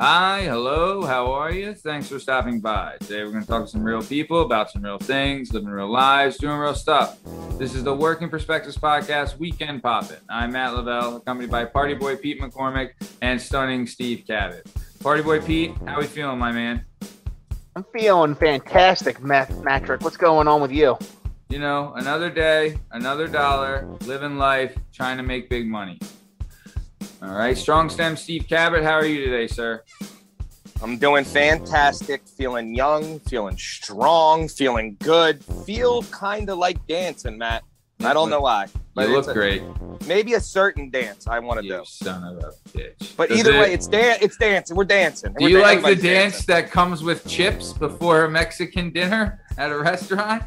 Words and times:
Hi, 0.00 0.42
hello, 0.42 1.04
how 1.04 1.30
are 1.32 1.52
you? 1.52 1.74
Thanks 1.74 2.08
for 2.08 2.18
stopping 2.18 2.60
by. 2.60 2.96
Today 3.00 3.22
we're 3.22 3.30
going 3.30 3.44
to 3.44 3.48
talk 3.48 3.64
to 3.64 3.68
some 3.70 3.84
real 3.84 4.02
people 4.02 4.40
about 4.42 4.70
some 4.70 4.82
real 4.82 4.98
things, 4.98 5.52
living 5.52 5.68
real 5.68 5.90
lives, 5.90 6.38
doing 6.38 6.56
real 6.56 6.74
stuff. 6.74 7.18
This 7.56 7.74
is 7.76 7.84
the 7.84 7.94
Working 7.94 8.28
Perspectives 8.28 8.76
Podcast 8.76 9.38
Weekend 9.38 9.80
Poppin'. 9.82 10.16
I'm 10.28 10.52
Matt 10.52 10.74
Lavelle, 10.74 11.16
accompanied 11.16 11.50
by 11.52 11.66
Party 11.66 11.94
Boy 11.94 12.16
Pete 12.16 12.40
McCormick 12.40 12.90
and 13.20 13.40
stunning 13.40 13.86
Steve 13.86 14.24
Cabot. 14.26 14.66
Party 15.00 15.22
Boy 15.22 15.40
Pete, 15.40 15.72
how 15.86 16.00
we 16.00 16.06
feeling, 16.06 16.38
my 16.38 16.50
man? 16.50 16.84
I'm 17.76 17.84
feeling 17.92 18.34
fantastic, 18.34 19.22
Matt 19.22 19.56
Matrick. 19.62 20.02
What's 20.02 20.16
going 20.16 20.48
on 20.48 20.60
with 20.60 20.72
you? 20.72 20.98
You 21.48 21.60
know, 21.60 21.92
another 21.94 22.28
day, 22.28 22.78
another 22.90 23.28
dollar, 23.28 23.86
living 24.06 24.36
life, 24.36 24.76
trying 24.92 25.18
to 25.18 25.22
make 25.22 25.48
big 25.48 25.68
money. 25.68 26.00
All 27.22 27.28
right, 27.34 27.56
strong 27.56 27.88
stem 27.88 28.16
Steve 28.16 28.46
Cabot, 28.48 28.82
how 28.82 28.94
are 28.94 29.06
you 29.06 29.24
today, 29.24 29.46
sir? 29.46 29.82
I'm 30.82 30.98
doing 30.98 31.24
fantastic, 31.24 32.22
feeling 32.26 32.74
young, 32.74 33.20
feeling 33.20 33.56
strong, 33.56 34.48
feeling 34.48 34.96
good, 35.00 35.44
feel 35.64 36.02
kind 36.04 36.50
of 36.50 36.58
like 36.58 36.84
dancing, 36.88 37.38
Matt. 37.38 37.62
I 38.02 38.12
don't 38.12 38.30
know 38.30 38.40
why. 38.40 38.66
You 38.96 39.06
look 39.06 39.28
a, 39.28 39.32
great. 39.32 39.62
Maybe 40.08 40.34
a 40.34 40.40
certain 40.40 40.90
dance 40.90 41.28
I 41.28 41.38
want 41.38 41.62
to 41.62 41.68
do. 41.68 41.82
son 41.84 42.24
of 42.24 42.38
a 42.38 42.52
bitch. 42.76 43.16
But 43.16 43.28
Does 43.28 43.38
either 43.38 43.52
it- 43.52 43.60
way, 43.60 43.72
it's 43.72 43.86
dan- 43.86 44.18
it's 44.20 44.36
dancing. 44.36 44.76
We're 44.76 44.82
dancing. 44.84 45.32
Do 45.34 45.44
We're 45.44 45.50
you 45.50 45.62
like 45.62 45.82
the 45.82 45.94
dance 45.94 46.44
dancing. 46.44 46.44
that 46.48 46.70
comes 46.72 47.04
with 47.04 47.24
chips 47.28 47.72
before 47.72 48.24
a 48.24 48.30
Mexican 48.30 48.90
dinner 48.90 49.40
at 49.56 49.70
a 49.70 49.78
restaurant? 49.78 50.42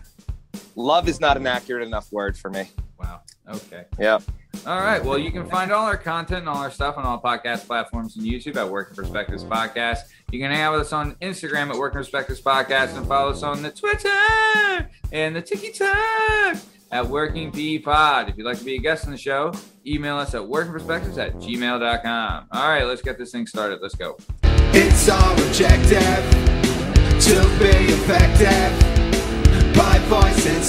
Love 0.75 1.07
is 1.07 1.21
not 1.21 1.37
an 1.37 1.47
accurate 1.47 1.87
enough 1.87 2.11
word 2.11 2.37
for 2.37 2.49
me. 2.49 2.69
Wow. 2.99 3.21
Okay. 3.47 3.85
Yeah. 3.97 4.19
All 4.65 4.79
right. 4.79 5.03
Well, 5.03 5.17
you 5.17 5.31
can 5.31 5.47
find 5.49 5.71
all 5.71 5.85
our 5.85 5.97
content 5.97 6.39
and 6.39 6.49
all 6.49 6.57
our 6.57 6.71
stuff 6.71 6.97
on 6.97 7.05
all 7.05 7.21
podcast 7.21 7.67
platforms 7.67 8.15
and 8.17 8.25
YouTube 8.25 8.55
at 8.55 8.69
Working 8.69 8.95
Perspectives 8.95 9.43
Podcast. 9.43 9.99
You 10.31 10.39
can 10.39 10.51
hang 10.51 10.61
out 10.61 10.73
with 10.73 10.81
us 10.81 10.93
on 10.93 11.15
Instagram 11.15 11.69
at 11.69 11.77
Working 11.77 11.99
Perspectives 11.99 12.41
Podcast 12.41 12.97
and 12.97 13.07
follow 13.07 13.31
us 13.31 13.43
on 13.43 13.61
the 13.61 13.71
Twitter 13.71 14.89
and 15.11 15.35
the 15.35 15.41
TikTok 15.41 16.57
at 16.91 17.07
Working 17.07 17.51
P 17.51 17.79
Pod. 17.79 18.29
If 18.29 18.37
you'd 18.37 18.45
like 18.45 18.59
to 18.59 18.65
be 18.65 18.75
a 18.75 18.79
guest 18.79 19.05
on 19.05 19.11
the 19.11 19.17
show, 19.17 19.53
email 19.85 20.17
us 20.17 20.33
at 20.33 20.41
workingperspectives 20.41 21.17
at 21.17 21.35
gmail.com. 21.35 22.47
All 22.51 22.69
right, 22.69 22.83
let's 22.83 23.01
get 23.01 23.17
this 23.17 23.31
thing 23.31 23.47
started. 23.47 23.79
Let's 23.81 23.95
go. 23.95 24.17
It's 24.43 25.09
our 25.09 25.33
objective 25.33 25.99
to 27.21 27.35
be 27.59 27.93
effective 27.93 28.95
by 29.75 29.99
voice 30.07 30.45
in 30.45 30.61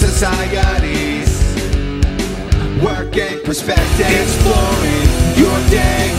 societies. 2.76 2.84
Working 2.84 3.44
perspective, 3.44 4.06
exploring 4.22 5.08
your 5.36 5.58
day 5.70 6.10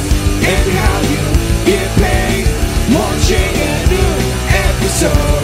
and 0.44 0.72
how 0.78 1.02
you 1.02 1.66
get 1.66 1.90
paid. 1.98 2.48
Launching 2.94 3.54
a 3.56 3.88
new 3.90 4.14
episode 4.50 5.44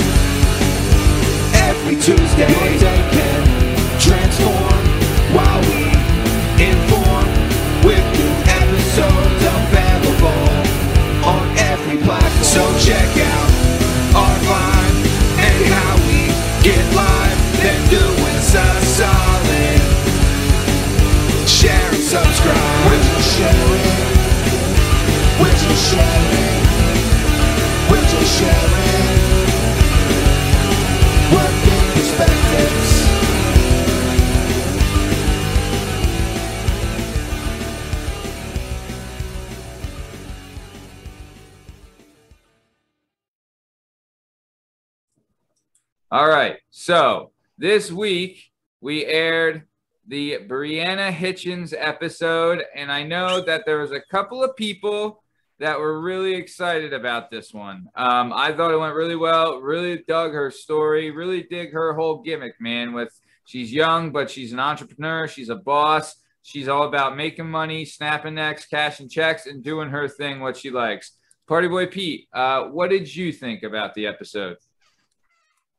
every 1.56 1.96
Tuesday. 1.96 3.03
So 46.86 47.32
this 47.58 47.90
week 47.94 48.52
we 48.82 49.06
aired 49.06 49.64
the 50.06 50.40
Brianna 50.50 51.14
Hitchens 51.14 51.74
episode, 51.74 52.62
and 52.76 52.92
I 52.92 53.04
know 53.04 53.40
that 53.40 53.66
there 53.66 53.80
was 53.80 53.94
a 53.94 54.02
couple 54.02 54.44
of 54.44 54.58
people 54.58 55.24
that 55.60 55.80
were 55.80 56.02
really 56.02 56.34
excited 56.34 56.92
about 56.92 57.32
this 57.32 57.54
one. 57.54 57.88
Um, 57.96 58.34
I 58.34 58.52
thought 58.52 58.74
it 58.74 58.78
went 58.78 58.96
really 58.96 59.16
well. 59.16 59.62
Really 59.62 60.04
dug 60.06 60.34
her 60.34 60.52
story. 60.52 61.10
Really 61.10 61.44
dig 61.44 61.72
her 61.72 61.94
whole 61.94 62.22
gimmick, 62.22 62.60
man. 62.60 62.92
With 62.92 63.18
she's 63.46 63.72
young, 63.72 64.12
but 64.12 64.30
she's 64.30 64.52
an 64.52 64.60
entrepreneur. 64.60 65.26
She's 65.26 65.48
a 65.48 65.56
boss. 65.56 66.18
She's 66.42 66.68
all 66.68 66.84
about 66.84 67.16
making 67.16 67.50
money, 67.50 67.86
snapping 67.86 68.36
necks, 68.36 68.66
cashing 68.66 69.08
checks, 69.08 69.46
and 69.46 69.64
doing 69.64 69.88
her 69.88 70.10
thing 70.10 70.42
what 70.42 70.58
she 70.58 70.70
likes. 70.70 71.14
Party 71.48 71.70
boy 71.70 71.86
Pete, 71.88 72.28
uh, 72.34 72.64
what 72.64 72.90
did 72.90 73.16
you 73.16 73.32
think 73.32 73.64
about 73.64 73.94
the 73.94 74.06
episode? 74.06 74.58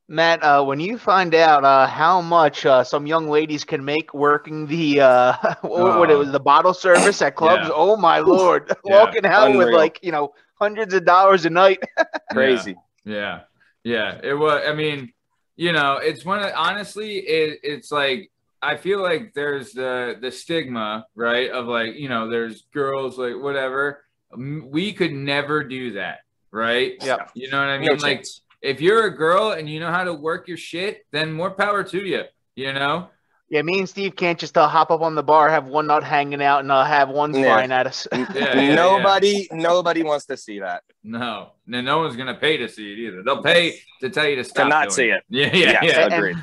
Matt, 0.08 0.42
uh, 0.42 0.62
when 0.62 0.80
you 0.80 0.98
find 0.98 1.34
out 1.34 1.64
uh, 1.64 1.86
how 1.86 2.20
much 2.20 2.66
uh, 2.66 2.84
some 2.84 3.06
young 3.06 3.28
ladies 3.30 3.64
can 3.64 3.84
make 3.84 4.12
working 4.12 4.66
the 4.66 5.00
uh, 5.00 5.32
what, 5.62 5.98
what 5.98 6.10
it 6.10 6.14
Oh. 6.14 6.18
was 6.18 6.30
the 6.30 6.40
bottle 6.40 6.74
service 6.74 7.22
at 7.22 7.36
clubs, 7.36 7.68
Yeah. 7.68 7.74
oh 7.74 7.96
my 7.96 8.18
lord, 8.18 8.70
Yeah. 8.84 9.00
walking 9.00 9.24
out 9.24 9.56
with 9.56 9.68
like 9.70 9.98
you 10.02 10.12
know 10.12 10.34
hundreds 10.60 10.92
of 10.92 11.04
dollars 11.06 11.46
a 11.46 11.50
night. 11.50 11.82
Crazy. 12.32 12.76
Yeah, 13.04 13.40
yeah. 13.82 14.20
It 14.22 14.34
was. 14.34 14.62
I 14.66 14.74
mean, 14.74 15.12
you 15.56 15.72
know, 15.72 15.96
it's 15.96 16.24
one 16.24 16.40
of 16.40 16.52
honestly, 16.54 17.18
it, 17.20 17.60
it's 17.62 17.90
like 17.90 18.30
I 18.60 18.76
feel 18.76 19.02
like 19.02 19.32
there's 19.34 19.72
the 19.72 20.16
the 20.20 20.30
stigma, 20.30 21.06
right? 21.14 21.50
Of 21.50 21.66
like, 21.66 21.94
you 21.94 22.10
know, 22.10 22.28
there's 22.28 22.62
girls 22.74 23.16
like 23.18 23.36
whatever. 23.40 24.04
We 24.36 24.92
could 24.92 25.12
never 25.12 25.64
do 25.64 25.92
that, 25.92 26.18
right? 26.50 26.94
Yeah, 27.00 27.26
You 27.34 27.50
know 27.50 27.58
what 27.58 27.68
I 27.68 27.78
No 27.78 27.92
mean? 27.92 27.98
like, 28.00 28.16
chance. 28.18 28.40
If 28.64 28.80
you're 28.80 29.06
a 29.06 29.14
girl 29.14 29.52
and 29.52 29.68
you 29.68 29.78
know 29.78 29.90
how 29.90 30.04
to 30.04 30.14
work 30.14 30.48
your 30.48 30.56
shit, 30.56 31.04
then 31.12 31.32
more 31.32 31.50
power 31.50 31.84
to 31.84 31.98
you. 31.98 32.22
You 32.56 32.72
know? 32.72 33.10
Yeah, 33.50 33.60
me 33.62 33.78
and 33.78 33.88
Steve 33.88 34.16
can't 34.16 34.38
just 34.38 34.56
uh, 34.56 34.66
hop 34.66 34.90
up 34.90 35.02
on 35.02 35.14
the 35.14 35.22
bar, 35.22 35.50
have 35.50 35.66
one 35.66 35.86
nut 35.88 36.02
hanging 36.02 36.42
out, 36.42 36.60
and 36.60 36.72
uh, 36.72 36.82
have 36.84 37.10
one 37.10 37.34
Yeah. 37.34 37.42
flying 37.44 37.72
at 37.72 37.86
us. 37.86 38.08
Yeah, 38.12 38.26
yeah, 38.34 38.74
nobody, 38.74 39.46
nobody 39.52 40.02
wants 40.02 40.24
to 40.26 40.36
see 40.36 40.60
that. 40.60 40.82
No, 41.04 41.50
no, 41.66 41.82
no 41.82 41.98
one's 41.98 42.16
gonna 42.16 42.34
pay 42.36 42.56
to 42.56 42.68
see 42.68 42.92
it 42.92 42.98
either. 42.98 43.22
They'll 43.22 43.42
pay 43.42 43.78
to 44.00 44.08
tell 44.08 44.26
you 44.26 44.36
to 44.36 44.44
stop 44.44 44.68
not 44.68 44.84
doing 44.84 44.90
see 44.92 45.08
it. 45.10 45.22
Yeah, 45.28 45.46
yeah, 45.54 45.82
Yes, 45.82 45.84
yeah. 45.84 46.04
And- 46.04 46.14
agreed. 46.14 46.36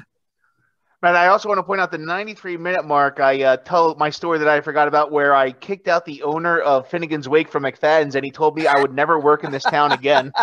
But 1.02 1.16
I 1.16 1.28
also 1.28 1.50
want 1.50 1.58
to 1.58 1.64
point 1.64 1.82
out 1.82 1.92
the 1.92 1.98
93 1.98 2.58
minute 2.58 2.86
mark. 2.86 3.20
I 3.20 3.42
uh, 3.42 3.58
told 3.58 3.98
my 3.98 4.12
story 4.12 4.38
that 4.38 4.48
I 4.48 4.62
forgot 4.62 4.88
about 4.88 5.12
where 5.12 5.34
I 5.34 5.52
kicked 5.52 5.88
out 5.88 6.06
the 6.06 6.22
owner 6.22 6.60
of 6.60 6.88
Finnegan's 6.88 7.28
Wake 7.28 7.50
from 7.50 7.64
McFadden's, 7.64 8.14
and 8.16 8.24
he 8.24 8.30
told 8.30 8.56
me 8.56 8.68
I 8.68 8.80
would 8.80 8.94
never 8.94 9.20
work 9.20 9.44
in 9.44 9.52
this 9.52 9.64
town 9.64 9.92
again. 9.92 10.32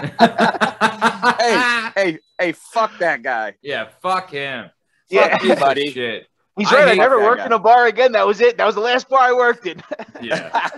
Hey, 1.39 1.91
hey, 1.97 2.19
hey! 2.39 2.53
Fuck 2.53 2.99
that 2.99 3.23
guy. 3.23 3.55
Yeah, 3.63 3.89
fuck 4.03 4.31
him. 4.31 4.71
Yeah. 5.11 5.31
Fuck 5.31 5.43
you, 5.45 5.57
buddy. 5.57 5.91
Shit. 5.91 6.27
He's 6.57 6.73
I 6.73 6.75
right. 6.75 6.85
I, 6.85 6.91
hate 6.91 6.99
never 6.99 7.19
that 7.19 7.25
worked 7.25 7.39
guy. 7.41 7.47
in 7.47 7.53
a 7.53 7.59
bar 7.59 7.87
again. 7.87 8.13
That 8.13 8.27
was 8.27 8.41
it. 8.41 8.57
That 8.57 8.67
was 8.67 8.75
the 8.75 8.81
last 8.81 9.09
bar 9.09 9.21
I 9.21 9.33
worked 9.33 9.67
in. 9.67 9.83
Yeah. 10.23 10.69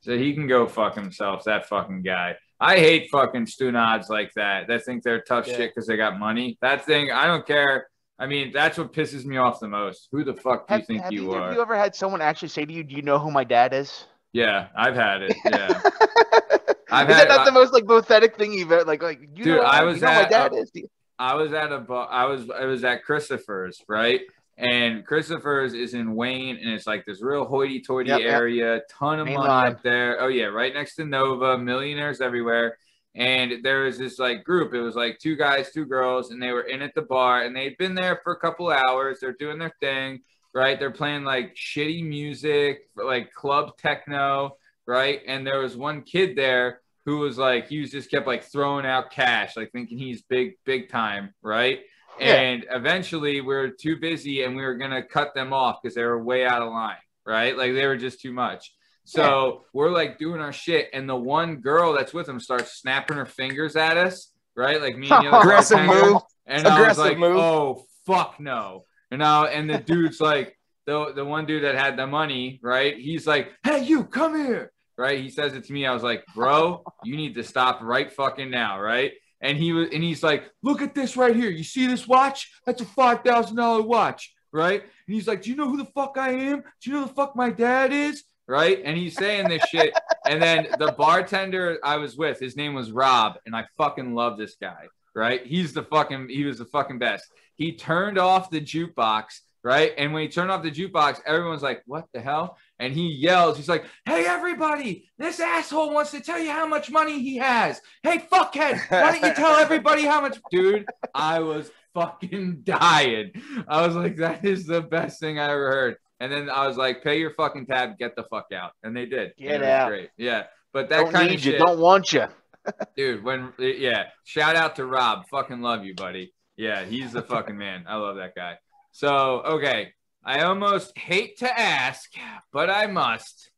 so 0.00 0.16
he 0.18 0.34
can 0.34 0.46
go 0.46 0.66
fuck 0.66 0.94
himself, 0.94 1.44
that 1.44 1.66
fucking 1.68 2.02
guy. 2.02 2.36
I 2.60 2.76
hate 2.76 3.08
fucking 3.10 3.46
stunads 3.46 4.08
like 4.10 4.30
that 4.36 4.66
that 4.68 4.84
think 4.84 5.02
they're 5.02 5.22
tough 5.22 5.46
Yeah. 5.46 5.56
shit 5.56 5.74
because 5.74 5.86
they 5.86 5.96
got 5.96 6.18
money. 6.18 6.58
That 6.60 6.84
thing, 6.84 7.10
I 7.10 7.26
don't 7.26 7.46
care. 7.46 7.86
I 8.18 8.26
mean, 8.26 8.52
that's 8.52 8.78
what 8.78 8.92
pisses 8.92 9.24
me 9.24 9.36
off 9.38 9.58
the 9.60 9.68
most. 9.68 10.08
Who 10.12 10.22
the 10.24 10.34
fuck 10.34 10.68
do 10.68 10.76
you 10.76 10.82
think 10.82 11.02
have 11.02 11.12
you 11.12 11.32
are? 11.32 11.46
Have 11.48 11.54
you 11.54 11.60
ever 11.62 11.76
had 11.76 11.94
someone 11.96 12.20
actually 12.22 12.48
say 12.48 12.64
to 12.64 12.72
you, 12.72 12.84
"Do 12.84 12.94
you 12.94 13.02
know 13.02 13.18
who 13.18 13.30
my 13.30 13.44
dad 13.44 13.72
is"? 13.74 14.04
yeah, 14.32 14.68
I've 14.76 14.94
had 14.94 15.22
it. 15.22 15.36
Yeah. 15.44 15.80
I've 16.90 17.10
is 17.10 17.16
had- 17.16 17.28
that 17.28 17.36
not 17.38 17.44
the 17.46 17.52
most 17.52 17.72
like 17.72 17.86
pathetic 17.86 18.36
thing 18.36 18.52
you've 18.52 18.70
ever 18.70 18.84
like? 18.84 19.02
Like 19.02 19.20
you 19.20 19.44
Dude, 19.44 19.46
know, 19.56 19.62
I 19.62 19.80
you 19.80 19.86
was 19.86 20.00
know 20.00 20.08
my 20.08 20.22
at, 20.22 20.30
dad 20.30 20.52
uh, 20.52 20.56
is. 20.56 20.70
I 21.18 21.34
was 21.34 21.52
at 21.52 21.72
a 21.72 21.78
bar. 21.78 22.08
I 22.10 22.26
was 22.26 22.48
I 22.50 22.64
was 22.66 22.84
at 22.84 23.02
Christopher's, 23.04 23.80
right? 23.88 24.20
And 24.56 25.04
Christopher's 25.04 25.74
is 25.74 25.94
in 25.94 26.14
Wayne, 26.14 26.56
and 26.56 26.70
it's 26.72 26.86
like 26.86 27.04
this 27.04 27.20
real 27.20 27.44
hoity-toity 27.44 28.08
Yep, 28.10 28.20
yep. 28.20 28.32
area, 28.32 28.80
ton 28.88 29.18
of 29.18 29.26
Main 29.26 29.34
money 29.34 29.48
line. 29.48 29.72
up 29.72 29.82
there. 29.82 30.20
Oh 30.20 30.28
yeah, 30.28 30.44
right 30.44 30.72
next 30.72 30.94
to 30.96 31.04
Nova, 31.04 31.58
millionaires 31.58 32.20
everywhere. 32.20 32.78
And 33.16 33.62
there 33.62 33.82
was 33.82 33.98
this 33.98 34.18
like 34.18 34.44
group. 34.44 34.74
It 34.74 34.80
was 34.80 34.96
like 34.96 35.18
two 35.18 35.36
guys, 35.36 35.70
two 35.70 35.86
girls, 35.86 36.30
and 36.30 36.42
they 36.42 36.50
were 36.50 36.62
in 36.62 36.82
at 36.82 36.94
the 36.94 37.02
bar, 37.02 37.42
and 37.42 37.54
they'd 37.54 37.78
been 37.78 37.94
there 37.94 38.20
for 38.24 38.32
a 38.32 38.40
couple 38.40 38.70
hours. 38.70 39.18
They're 39.20 39.32
doing 39.32 39.58
their 39.58 39.74
thing, 39.80 40.20
right? 40.52 40.78
They're 40.78 40.90
playing 40.90 41.24
like 41.24 41.54
shitty 41.54 42.04
music, 42.04 42.88
like 42.96 43.32
club 43.32 43.76
techno, 43.76 44.56
right? 44.86 45.20
And 45.26 45.46
there 45.46 45.60
was 45.60 45.76
one 45.76 46.02
kid 46.02 46.36
there 46.36 46.80
who 47.04 47.18
was 47.18 47.38
like, 47.38 47.68
he 47.68 47.80
was 47.80 47.90
just 47.90 48.10
kept 48.10 48.26
like 48.26 48.44
throwing 48.44 48.86
out 48.86 49.10
cash, 49.10 49.56
like 49.56 49.70
thinking 49.72 49.98
he's 49.98 50.22
big, 50.22 50.54
big 50.64 50.88
time, 50.88 51.34
right? 51.42 51.80
Yeah. 52.18 52.34
And 52.34 52.66
eventually 52.70 53.40
we 53.40 53.54
were 53.54 53.70
too 53.70 53.96
busy 53.96 54.42
and 54.42 54.56
we 54.56 54.62
were 54.62 54.76
gonna 54.76 55.02
cut 55.02 55.34
them 55.34 55.52
off 55.52 55.80
because 55.82 55.94
they 55.94 56.04
were 56.04 56.22
way 56.22 56.46
out 56.46 56.62
of 56.62 56.70
line, 56.70 56.96
right? 57.26 57.56
Like 57.56 57.74
they 57.74 57.86
were 57.86 57.96
just 57.96 58.20
too 58.20 58.32
much. 58.32 58.72
So 59.04 59.64
we're 59.72 59.90
like 59.90 60.18
doing 60.18 60.40
our 60.40 60.52
shit, 60.52 60.88
and 60.92 61.08
the 61.08 61.16
one 61.16 61.56
girl 61.56 61.92
that's 61.92 62.14
with 62.14 62.28
him 62.28 62.40
starts 62.40 62.80
snapping 62.80 63.16
her 63.16 63.26
fingers 63.26 63.76
at 63.76 63.96
us, 63.96 64.32
right? 64.56 64.80
Like 64.80 64.96
me 64.96 65.08
and 65.10 65.26
the 65.26 65.30
other 65.30 65.38
Aggressive 65.38 65.80
move. 65.80 66.22
And 66.46 66.66
I 66.66 66.70
was 66.70 66.98
Aggressive 66.98 67.04
like, 67.04 67.18
move. 67.18 67.36
oh 67.36 67.84
fuck 68.06 68.40
no. 68.40 68.84
And 69.10 69.18
now 69.20 69.46
and 69.46 69.68
the 69.68 69.78
dude's 69.78 70.20
like 70.20 70.58
the 70.86 71.12
the 71.12 71.24
one 71.24 71.46
dude 71.46 71.64
that 71.64 71.74
had 71.74 71.96
the 71.96 72.06
money, 72.06 72.60
right? 72.62 72.96
He's 72.96 73.26
like, 73.26 73.52
hey 73.62 73.84
you 73.84 74.04
come 74.04 74.36
here. 74.36 74.72
Right. 74.96 75.20
He 75.20 75.28
says 75.28 75.54
it 75.54 75.64
to 75.64 75.72
me. 75.72 75.86
I 75.86 75.92
was 75.92 76.04
like, 76.04 76.24
bro, 76.36 76.84
you 77.02 77.16
need 77.16 77.34
to 77.34 77.42
stop 77.42 77.80
right 77.82 78.12
fucking 78.12 78.48
now, 78.50 78.80
right? 78.80 79.12
And 79.40 79.58
he 79.58 79.72
was 79.72 79.88
and 79.92 80.02
he's 80.02 80.22
like, 80.22 80.44
look 80.62 80.82
at 80.82 80.94
this 80.94 81.16
right 81.16 81.34
here. 81.34 81.50
You 81.50 81.64
see 81.64 81.86
this 81.86 82.06
watch? 82.06 82.50
That's 82.64 82.80
a 82.80 82.86
five 82.86 83.22
thousand 83.22 83.56
dollar 83.56 83.82
watch, 83.82 84.32
right? 84.52 84.80
And 84.80 85.14
he's 85.14 85.26
like, 85.28 85.42
Do 85.42 85.50
you 85.50 85.56
know 85.56 85.68
who 85.68 85.76
the 85.76 85.84
fuck 85.84 86.16
I 86.16 86.30
am? 86.30 86.62
Do 86.80 86.90
you 86.90 86.92
know 86.96 87.04
the 87.04 87.12
fuck 87.12 87.36
my 87.36 87.50
dad 87.50 87.92
is? 87.92 88.24
Right. 88.46 88.80
And 88.84 88.96
he's 88.96 89.16
saying 89.16 89.48
this 89.48 89.62
shit. 89.70 89.94
And 90.26 90.42
then 90.42 90.68
the 90.78 90.92
bartender 90.92 91.78
I 91.82 91.96
was 91.96 92.16
with, 92.16 92.38
his 92.40 92.56
name 92.56 92.74
was 92.74 92.92
Rob, 92.92 93.36
and 93.46 93.56
I 93.56 93.64
fucking 93.78 94.14
love 94.14 94.38
this 94.38 94.56
guy. 94.60 94.88
Right. 95.14 95.46
He's 95.46 95.72
the 95.72 95.84
fucking 95.84 96.28
he 96.28 96.44
was 96.44 96.58
the 96.58 96.64
fucking 96.64 96.98
best. 96.98 97.24
He 97.56 97.76
turned 97.76 98.18
off 98.18 98.50
the 98.50 98.60
jukebox, 98.60 99.40
right? 99.62 99.92
And 99.96 100.12
when 100.12 100.22
he 100.22 100.28
turned 100.28 100.50
off 100.50 100.62
the 100.62 100.70
jukebox, 100.70 101.20
everyone's 101.24 101.62
like, 101.62 101.82
What 101.86 102.06
the 102.12 102.20
hell? 102.20 102.58
And 102.80 102.92
he 102.92 103.08
yells, 103.08 103.56
he's 103.56 103.68
like, 103.68 103.84
Hey 104.04 104.26
everybody, 104.26 105.08
this 105.16 105.38
asshole 105.38 105.94
wants 105.94 106.10
to 106.10 106.20
tell 106.20 106.40
you 106.40 106.50
how 106.50 106.66
much 106.66 106.90
money 106.90 107.20
he 107.20 107.36
has. 107.36 107.80
Hey 108.02 108.18
fuckhead, 108.18 108.80
why 108.90 109.12
don't 109.12 109.22
you 109.22 109.34
tell 109.34 109.56
everybody 109.56 110.02
how 110.02 110.20
much 110.20 110.38
dude? 110.50 110.86
I 111.14 111.38
was 111.40 111.70
fucking 111.94 112.62
dying. 112.64 113.32
I 113.68 113.86
was 113.86 113.94
like, 113.96 114.16
that 114.16 114.44
is 114.44 114.66
the 114.66 114.82
best 114.82 115.20
thing 115.20 115.38
I 115.38 115.50
ever 115.50 115.70
heard. 115.70 115.96
And 116.20 116.32
then 116.32 116.48
I 116.48 116.66
was 116.66 116.76
like, 116.76 117.02
pay 117.02 117.18
your 117.18 117.32
fucking 117.32 117.66
tab, 117.66 117.98
get 117.98 118.16
the 118.16 118.24
fuck 118.24 118.46
out. 118.54 118.72
And 118.82 118.96
they 118.96 119.06
did. 119.06 119.32
Get 119.36 119.62
it 119.62 119.64
out. 119.64 119.88
Great. 119.88 120.10
Yeah. 120.16 120.44
But 120.72 120.88
that 120.88 121.04
Don't 121.04 121.12
kind 121.12 121.28
need 121.30 121.38
of 121.38 121.44
you. 121.44 121.52
shit, 121.52 121.60
Don't 121.60 121.78
want 121.78 122.12
you. 122.12 122.26
dude. 122.96 123.22
When 123.22 123.52
yeah, 123.58 124.04
shout 124.24 124.56
out 124.56 124.76
to 124.76 124.86
Rob. 124.86 125.24
Fucking 125.30 125.60
love 125.60 125.84
you, 125.84 125.94
buddy. 125.94 126.32
Yeah, 126.56 126.84
he's 126.84 127.12
the 127.12 127.22
fucking 127.22 127.56
man. 127.56 127.84
I 127.88 127.96
love 127.96 128.16
that 128.16 128.34
guy. 128.34 128.58
So 128.92 129.42
okay, 129.42 129.92
I 130.24 130.42
almost 130.42 130.96
hate 130.96 131.38
to 131.38 131.60
ask, 131.60 132.10
but 132.52 132.70
I 132.70 132.86
must. 132.86 133.50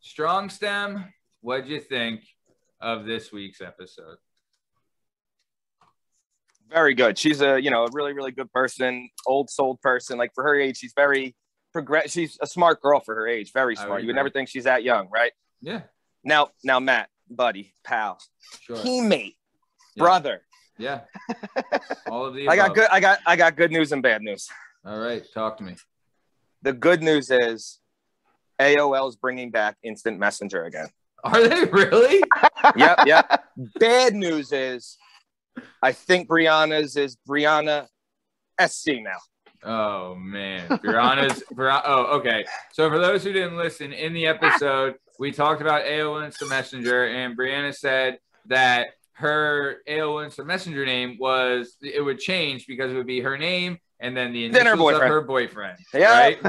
Strong 0.00 0.50
stem. 0.50 1.12
What'd 1.40 1.68
you 1.68 1.80
think 1.80 2.22
of 2.80 3.04
this 3.04 3.32
week's 3.32 3.60
episode? 3.60 4.16
Very 6.70 6.94
good. 6.94 7.18
She's 7.18 7.42
a 7.42 7.60
you 7.60 7.70
know 7.70 7.84
a 7.84 7.90
really 7.92 8.12
really 8.12 8.32
good 8.32 8.50
person, 8.52 9.10
old 9.26 9.50
soul 9.50 9.78
person. 9.82 10.18
Like 10.18 10.32
for 10.34 10.44
her 10.44 10.58
age, 10.58 10.78
she's 10.78 10.94
very 10.96 11.34
progress. 11.72 12.10
She's 12.12 12.38
a 12.40 12.46
smart 12.46 12.80
girl 12.82 13.00
for 13.00 13.14
her 13.14 13.26
age. 13.28 13.52
Very 13.52 13.76
smart. 13.76 14.02
You 14.02 14.08
would 14.08 14.16
never 14.16 14.30
think 14.30 14.48
she's 14.48 14.64
that 14.64 14.82
young, 14.82 15.08
right? 15.10 15.32
Yeah, 15.60 15.82
Now 16.24 16.50
now 16.64 16.80
Matt, 16.80 17.08
buddy, 17.30 17.74
pal, 17.84 18.18
sure. 18.60 18.76
teammate, 18.76 19.36
Yeah. 19.94 20.02
brother. 20.04 20.42
Yeah. 20.78 21.00
All 22.08 22.26
of 22.26 22.34
the 22.34 22.48
I 22.48 22.56
got 22.56 22.74
good. 22.74 22.88
I 22.90 22.98
got 23.00 23.18
I 23.26 23.36
got 23.36 23.56
good 23.56 23.70
news 23.70 23.92
and 23.92 24.02
bad 24.02 24.22
news. 24.22 24.48
All 24.84 24.98
right, 24.98 25.22
talk 25.32 25.58
to 25.58 25.64
me. 25.64 25.76
The 26.62 26.72
good 26.72 27.02
news 27.02 27.30
is 27.30 27.78
AOL 28.60 29.08
is 29.08 29.16
bringing 29.16 29.50
back 29.50 29.76
Instant 29.82 30.18
Messenger 30.18 30.64
again. 30.64 30.88
Are 31.24 31.46
they 31.46 31.64
really? 31.66 32.20
yep, 32.76 32.98
yep. 33.06 33.44
Bad 33.78 34.14
news 34.14 34.50
is 34.52 34.96
I 35.80 35.92
think 35.92 36.28
Brianna's 36.28 36.96
is 36.96 37.16
Brianna 37.28 37.86
SC 38.60 38.94
now. 39.02 39.18
Oh 39.64 40.14
man, 40.16 40.68
Brianna's. 40.68 41.42
Bri- 41.52 41.70
oh, 41.84 42.18
okay. 42.18 42.44
So 42.72 42.88
for 42.90 42.98
those 42.98 43.22
who 43.22 43.32
didn't 43.32 43.56
listen, 43.56 43.92
in 43.92 44.12
the 44.12 44.26
episode 44.26 44.94
we 45.18 45.30
talked 45.30 45.60
about 45.60 45.84
AOL 45.84 46.24
Instant 46.24 46.50
Messenger, 46.50 47.06
and 47.06 47.36
Brianna 47.38 47.74
said 47.74 48.18
that 48.46 48.88
her 49.14 49.76
AOL 49.88 50.24
Instant 50.24 50.48
Messenger 50.48 50.84
name 50.84 51.16
was 51.20 51.76
it 51.80 52.00
would 52.04 52.18
change 52.18 52.66
because 52.66 52.90
it 52.90 52.96
would 52.96 53.06
be 53.06 53.20
her 53.20 53.38
name 53.38 53.78
and 54.00 54.16
then 54.16 54.32
the 54.32 54.48
Then 54.48 54.66
her 54.66 54.72
initials 54.72 54.78
of 54.94 54.94
boyfriend. 54.94 55.12
her 55.12 55.20
boyfriend. 55.20 55.78
Yeah. 55.94 56.10
Right. 56.18 56.40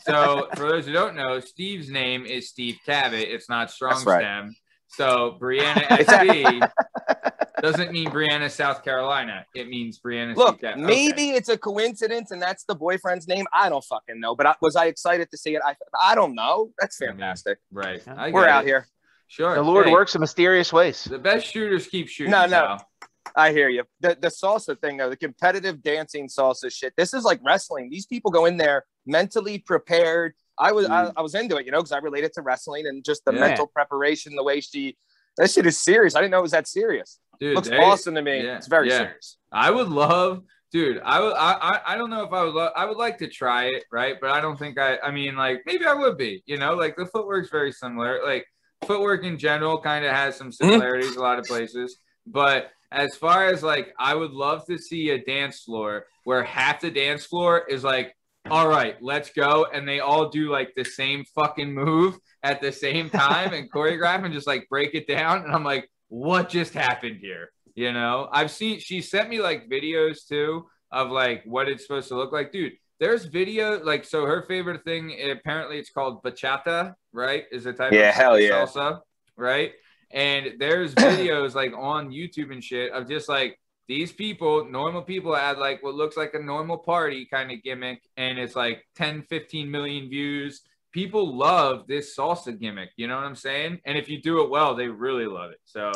so 0.00 0.48
for 0.56 0.68
those 0.68 0.86
who 0.86 0.92
don't 0.92 1.14
know, 1.14 1.38
Steve's 1.38 1.88
name 1.88 2.26
is 2.26 2.48
Steve 2.48 2.78
Cabot. 2.84 3.20
It's 3.28 3.48
not 3.48 3.70
Strong 3.70 3.92
That's 3.92 4.06
right. 4.06 4.20
Stem. 4.22 4.56
So 4.88 5.38
Brianna 5.40 5.82
SB 5.88 7.25
doesn't 7.62 7.92
mean 7.92 8.08
Brianna, 8.10 8.50
South 8.50 8.84
Carolina. 8.84 9.46
It 9.54 9.68
means 9.68 9.98
Brianna. 9.98 10.36
Look, 10.36 10.58
Steve 10.58 10.70
Cabot. 10.70 10.84
maybe 10.84 11.30
it's 11.30 11.48
a 11.48 11.56
coincidence 11.58 12.30
and 12.30 12.40
that's 12.40 12.64
the 12.64 12.74
boyfriend's 12.74 13.26
name. 13.28 13.46
I 13.52 13.68
don't 13.68 13.84
fucking 13.84 14.20
know. 14.20 14.34
But 14.34 14.46
I, 14.46 14.54
was 14.60 14.76
I 14.76 14.86
excited 14.86 15.30
to 15.30 15.36
see 15.38 15.54
it? 15.54 15.62
I 15.64 15.74
I 16.00 16.14
don't 16.14 16.34
know. 16.34 16.70
That's 16.78 17.00
I 17.00 17.06
mean, 17.06 17.12
fantastic. 17.14 17.58
Right. 17.72 18.02
I 18.08 18.30
We're 18.30 18.46
out 18.48 18.64
it. 18.64 18.68
here. 18.68 18.86
Sure. 19.28 19.54
The 19.54 19.62
Lord 19.62 19.86
Hey, 19.86 19.92
works 19.92 20.14
in 20.14 20.20
mysterious 20.20 20.72
ways. 20.72 21.04
The 21.04 21.18
best 21.18 21.46
shooters 21.46 21.86
keep 21.88 22.08
shooting. 22.08 22.30
No, 22.30 22.42
no. 22.46 22.48
Sal. 22.78 22.88
I 23.34 23.52
hear 23.52 23.68
you. 23.68 23.84
The 24.00 24.16
the 24.20 24.28
salsa 24.28 24.78
thing 24.80 24.96
though, 24.98 25.10
the 25.10 25.16
competitive 25.16 25.82
dancing 25.82 26.28
salsa 26.28 26.70
shit. 26.72 26.92
This 26.96 27.12
is 27.12 27.24
like 27.24 27.40
wrestling. 27.44 27.90
These 27.90 28.06
people 28.06 28.30
go 28.30 28.44
in 28.46 28.56
there 28.56 28.84
mentally 29.04 29.58
prepared. 29.58 30.34
I 30.58 30.72
was 30.72 30.86
I, 30.86 31.06
mm. 31.06 31.12
I 31.16 31.22
was 31.22 31.34
into 31.34 31.56
it, 31.56 31.66
you 31.66 31.72
know, 31.72 31.78
because 31.78 31.92
I 31.92 31.98
related 31.98 32.32
to 32.34 32.42
wrestling 32.42 32.86
and 32.86 33.04
just 33.04 33.24
the 33.24 33.32
Yeah. 33.32 33.40
mental 33.40 33.66
preparation, 33.66 34.36
the 34.36 34.44
way 34.44 34.60
she 34.60 34.96
that 35.38 35.50
shit 35.50 35.66
is 35.66 35.76
serious. 35.76 36.14
I 36.14 36.20
didn't 36.20 36.30
know 36.30 36.38
it 36.38 36.42
was 36.42 36.52
that 36.52 36.66
serious. 36.66 37.18
Dude, 37.40 37.54
Looks 37.54 37.68
they- 37.68 37.78
awesome 37.78 38.14
to 38.14 38.22
me. 38.22 38.44
yeah, 38.44 38.56
It's 38.56 38.66
very 38.66 38.88
yeah. 38.88 38.98
serious. 38.98 39.38
I 39.52 39.70
would 39.70 39.88
love, 39.88 40.42
dude. 40.72 41.00
I 41.04 41.20
would. 41.20 41.34
I, 41.34 41.80
I. 41.86 41.96
Don't 41.96 42.10
know 42.10 42.24
if 42.24 42.32
I 42.32 42.42
would. 42.44 42.54
Lo- 42.54 42.72
I 42.76 42.84
would 42.84 42.96
like 42.96 43.18
to 43.18 43.28
try 43.28 43.66
it, 43.66 43.84
right? 43.92 44.16
But 44.20 44.30
I 44.30 44.40
don't 44.40 44.58
think 44.58 44.78
I. 44.78 44.98
I 44.98 45.10
mean, 45.10 45.36
like 45.36 45.62
maybe 45.66 45.84
I 45.84 45.94
would 45.94 46.16
be. 46.16 46.42
You 46.46 46.58
know, 46.58 46.74
like 46.74 46.96
the 46.96 47.06
footwork's 47.06 47.50
very 47.50 47.72
similar. 47.72 48.20
Like 48.24 48.46
footwork 48.86 49.24
in 49.24 49.38
general 49.38 49.80
kind 49.80 50.04
of 50.04 50.12
has 50.12 50.36
some 50.36 50.48
mm-hmm. 50.48 50.70
similarities 50.70 51.16
a 51.16 51.20
lot 51.20 51.38
of 51.38 51.44
places. 51.46 51.98
But 52.26 52.70
as 52.92 53.16
far 53.16 53.46
as 53.48 53.62
like, 53.62 53.94
I 53.98 54.14
would 54.14 54.32
love 54.32 54.66
to 54.66 54.78
see 54.78 55.10
a 55.10 55.24
dance 55.24 55.60
floor 55.60 56.06
where 56.24 56.42
half 56.44 56.80
the 56.80 56.90
dance 56.90 57.24
floor 57.24 57.64
is 57.68 57.84
like. 57.84 58.12
All 58.48 58.68
right, 58.68 58.96
let's 59.02 59.30
go. 59.30 59.66
And 59.74 59.88
they 59.88 59.98
all 59.98 60.28
do 60.28 60.52
like 60.52 60.72
the 60.76 60.84
same 60.84 61.24
fucking 61.34 61.74
move 61.74 62.16
at 62.44 62.60
the 62.60 62.70
same 62.70 63.10
time 63.10 63.52
and 63.52 63.68
choreograph 63.74 64.24
and 64.24 64.32
just 64.32 64.46
like 64.46 64.68
break 64.68 64.94
it 64.94 65.08
down. 65.08 65.42
And 65.42 65.52
I'm 65.52 65.64
like, 65.64 65.90
what 66.08 66.48
just 66.48 66.74
happened 66.74 67.18
here? 67.20 67.50
You 67.74 67.92
know, 67.92 68.28
I've 68.32 68.50
seen 68.50 68.78
she 68.80 69.00
sent 69.02 69.28
me 69.28 69.40
like 69.40 69.68
videos 69.68 70.26
too 70.26 70.66
of 70.90 71.10
like 71.10 71.42
what 71.44 71.68
it's 71.68 71.82
supposed 71.82 72.08
to 72.08 72.16
look 72.16 72.32
like. 72.32 72.52
Dude, 72.52 72.72
there's 73.00 73.24
video 73.26 73.82
like 73.84 74.04
so 74.04 74.24
her 74.24 74.42
favorite 74.42 74.84
thing 74.84 75.14
eh, 75.18 75.30
apparently 75.30 75.78
it's 75.78 75.90
called 75.90 76.22
bachata, 76.22 76.94
right? 77.12 77.44
Is 77.52 77.66
a 77.66 77.72
type 77.72 77.92
Yeah, 77.92 78.10
of 78.10 78.14
hell 78.14 78.38
yeah. 78.38 78.66
salsa, 78.66 79.00
right? 79.36 79.72
And 80.10 80.54
there's 80.58 80.94
videos 80.96 81.54
like 81.54 81.72
on 81.76 82.10
YouTube 82.10 82.52
and 82.52 82.62
shit 82.62 82.92
of 82.92 83.08
just 83.08 83.28
like 83.28 83.58
these 83.88 84.12
people, 84.12 84.64
normal 84.64 85.02
people 85.02 85.34
had 85.34 85.58
like 85.58 85.82
what 85.82 85.94
looks 85.94 86.16
like 86.16 86.34
a 86.34 86.38
normal 86.42 86.78
party 86.78 87.26
kind 87.26 87.52
of 87.52 87.62
gimmick, 87.62 88.02
and 88.16 88.38
it's 88.38 88.56
like 88.56 88.84
10, 88.96 89.22
15 89.22 89.70
million 89.70 90.08
views. 90.08 90.62
People 90.96 91.36
love 91.36 91.86
this 91.86 92.16
salsa 92.16 92.58
gimmick, 92.58 92.88
you 92.96 93.06
know 93.06 93.16
what 93.16 93.24
I'm 93.24 93.36
saying? 93.36 93.80
And 93.84 93.98
if 93.98 94.08
you 94.08 94.18
do 94.22 94.42
it 94.42 94.48
well, 94.48 94.74
they 94.74 94.88
really 94.88 95.26
love 95.26 95.50
it. 95.50 95.60
So, 95.66 95.92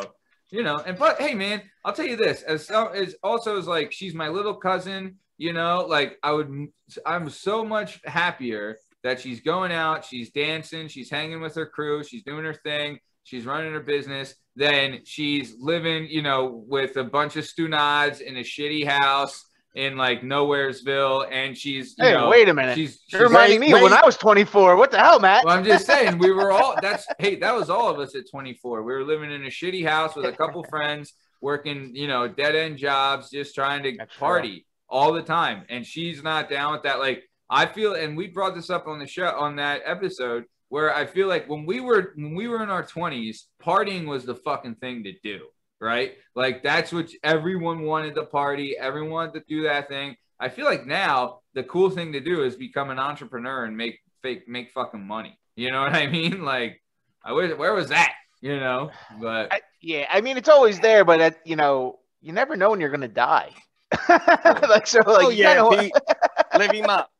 you 0.51 0.61
know, 0.61 0.77
and 0.77 0.95
but 0.95 1.19
hey, 1.19 1.33
man, 1.33 1.63
I'll 1.83 1.91
tell 1.91 2.05
you 2.05 2.15
this 2.15 2.43
as 2.43 2.69
as 2.69 3.15
also 3.23 3.57
as 3.57 3.65
like 3.65 3.91
she's 3.91 4.13
my 4.13 4.29
little 4.29 4.53
cousin, 4.53 5.17
you 5.39 5.53
know, 5.53 5.87
like 5.89 6.19
I 6.21 6.33
would, 6.33 6.67
I'm 7.03 7.31
so 7.31 7.65
much 7.65 7.99
happier 8.05 8.77
that 9.01 9.19
she's 9.19 9.41
going 9.41 9.71
out, 9.71 10.05
she's 10.05 10.29
dancing, 10.29 10.87
she's 10.87 11.09
hanging 11.09 11.41
with 11.41 11.55
her 11.55 11.65
crew, 11.65 12.03
she's 12.03 12.21
doing 12.21 12.45
her 12.45 12.53
thing, 12.53 12.99
she's 13.23 13.47
running 13.47 13.73
her 13.73 13.79
business. 13.79 14.35
Then 14.55 14.99
she's 15.03 15.55
living, 15.59 16.09
you 16.11 16.21
know, 16.21 16.63
with 16.67 16.97
a 16.97 17.03
bunch 17.03 17.37
of 17.37 17.45
stunads 17.45 18.21
in 18.21 18.37
a 18.37 18.41
shitty 18.41 18.85
house 18.85 19.45
in 19.73 19.95
like 19.95 20.21
Nowheresville, 20.21 21.31
and 21.31 21.57
she's, 21.57 21.95
you 21.97 22.05
Hey, 22.05 22.13
know, 22.13 22.29
wait 22.29 22.49
a 22.49 22.53
minute. 22.53 22.75
She's, 22.75 23.01
she's 23.07 23.19
You're 23.19 23.29
reminding 23.29 23.59
me 23.59 23.73
wait. 23.73 23.83
when 23.83 23.93
I 23.93 24.03
was 24.03 24.17
24. 24.17 24.75
What 24.75 24.91
the 24.91 24.97
hell, 24.99 25.19
Matt? 25.19 25.45
well, 25.45 25.57
I'm 25.57 25.63
just 25.63 25.85
saying, 25.85 26.17
we 26.17 26.31
were 26.31 26.51
all 26.51 26.75
that's 26.81 27.07
hey, 27.19 27.35
that 27.37 27.55
was 27.55 27.69
all 27.69 27.89
of 27.89 27.99
us 27.99 28.15
at 28.15 28.29
24. 28.29 28.83
We 28.83 28.93
were 28.93 29.03
living 29.03 29.31
in 29.31 29.43
a 29.45 29.49
shitty 29.49 29.87
house 29.87 30.15
with 30.15 30.25
a 30.25 30.31
couple 30.33 30.63
friends, 30.65 31.13
working, 31.39 31.91
you 31.95 32.07
know, 32.07 32.27
dead 32.27 32.55
end 32.55 32.77
jobs, 32.77 33.29
just 33.29 33.55
trying 33.55 33.83
to 33.83 33.95
That's 33.97 34.15
party 34.17 34.65
all 34.89 35.13
the 35.13 35.23
time. 35.23 35.63
And 35.69 35.85
she's 35.85 36.21
not 36.21 36.49
down 36.49 36.73
with 36.73 36.83
that. 36.83 36.99
Like, 36.99 37.23
I 37.49 37.65
feel, 37.65 37.93
and 37.95 38.15
we 38.17 38.27
brought 38.27 38.55
this 38.55 38.69
up 38.69 38.87
on 38.87 38.99
the 38.99 39.07
show 39.07 39.27
on 39.27 39.55
that 39.57 39.81
episode 39.85 40.45
where 40.69 40.93
I 40.95 41.05
feel 41.05 41.27
like 41.27 41.49
when 41.49 41.65
we 41.65 41.81
were 41.81 42.13
when 42.15 42.33
we 42.33 42.47
were 42.47 42.63
in 42.63 42.69
our 42.69 42.83
20s, 42.83 43.43
partying 43.61 44.05
was 44.05 44.25
the 44.25 44.35
fucking 44.35 44.75
thing 44.75 45.03
to 45.03 45.13
do, 45.21 45.47
right? 45.81 46.13
Like 46.35 46.63
that's 46.63 46.93
what 46.93 47.09
everyone 47.23 47.81
wanted 47.81 48.15
to 48.15 48.23
party, 48.25 48.77
everyone 48.77 49.11
wanted 49.11 49.33
to 49.33 49.43
do 49.49 49.63
that 49.63 49.89
thing. 49.89 50.15
I 50.39 50.49
feel 50.49 50.65
like 50.65 50.85
now 50.85 51.39
the 51.53 51.63
cool 51.63 51.89
thing 51.89 52.13
to 52.13 52.19
do 52.19 52.43
is 52.43 52.55
become 52.55 52.89
an 52.89 52.99
entrepreneur 52.99 53.65
and 53.65 53.75
make 53.75 53.99
fake 54.21 54.47
make 54.47 54.71
fucking 54.71 55.05
money. 55.05 55.37
You 55.55 55.71
know 55.71 55.81
what 55.81 55.93
I 55.93 56.07
mean? 56.17 56.43
Like, 56.45 56.81
I 57.25 57.33
wish 57.33 57.51
where 57.57 57.73
was 57.73 57.89
that? 57.89 58.13
You 58.39 58.59
know, 58.59 58.91
but 59.19 59.51
I, 59.51 59.61
yeah, 59.81 60.07
I 60.09 60.21
mean 60.21 60.37
it's 60.37 60.49
always 60.49 60.79
there, 60.79 61.03
but 61.03 61.19
uh, 61.21 61.31
you 61.45 61.55
know, 61.55 61.99
you 62.21 62.31
never 62.31 62.55
know 62.55 62.69
when 62.69 62.79
you're 62.79 62.89
gonna 62.89 63.07
die. 63.07 63.49
like 64.09 64.87
so, 64.87 64.99
like 65.05 65.25
oh 65.25 65.29
yeah, 65.29 65.55
kinda 65.55 65.91
live 66.57 66.71
him 66.71 66.89
up. 66.89 67.11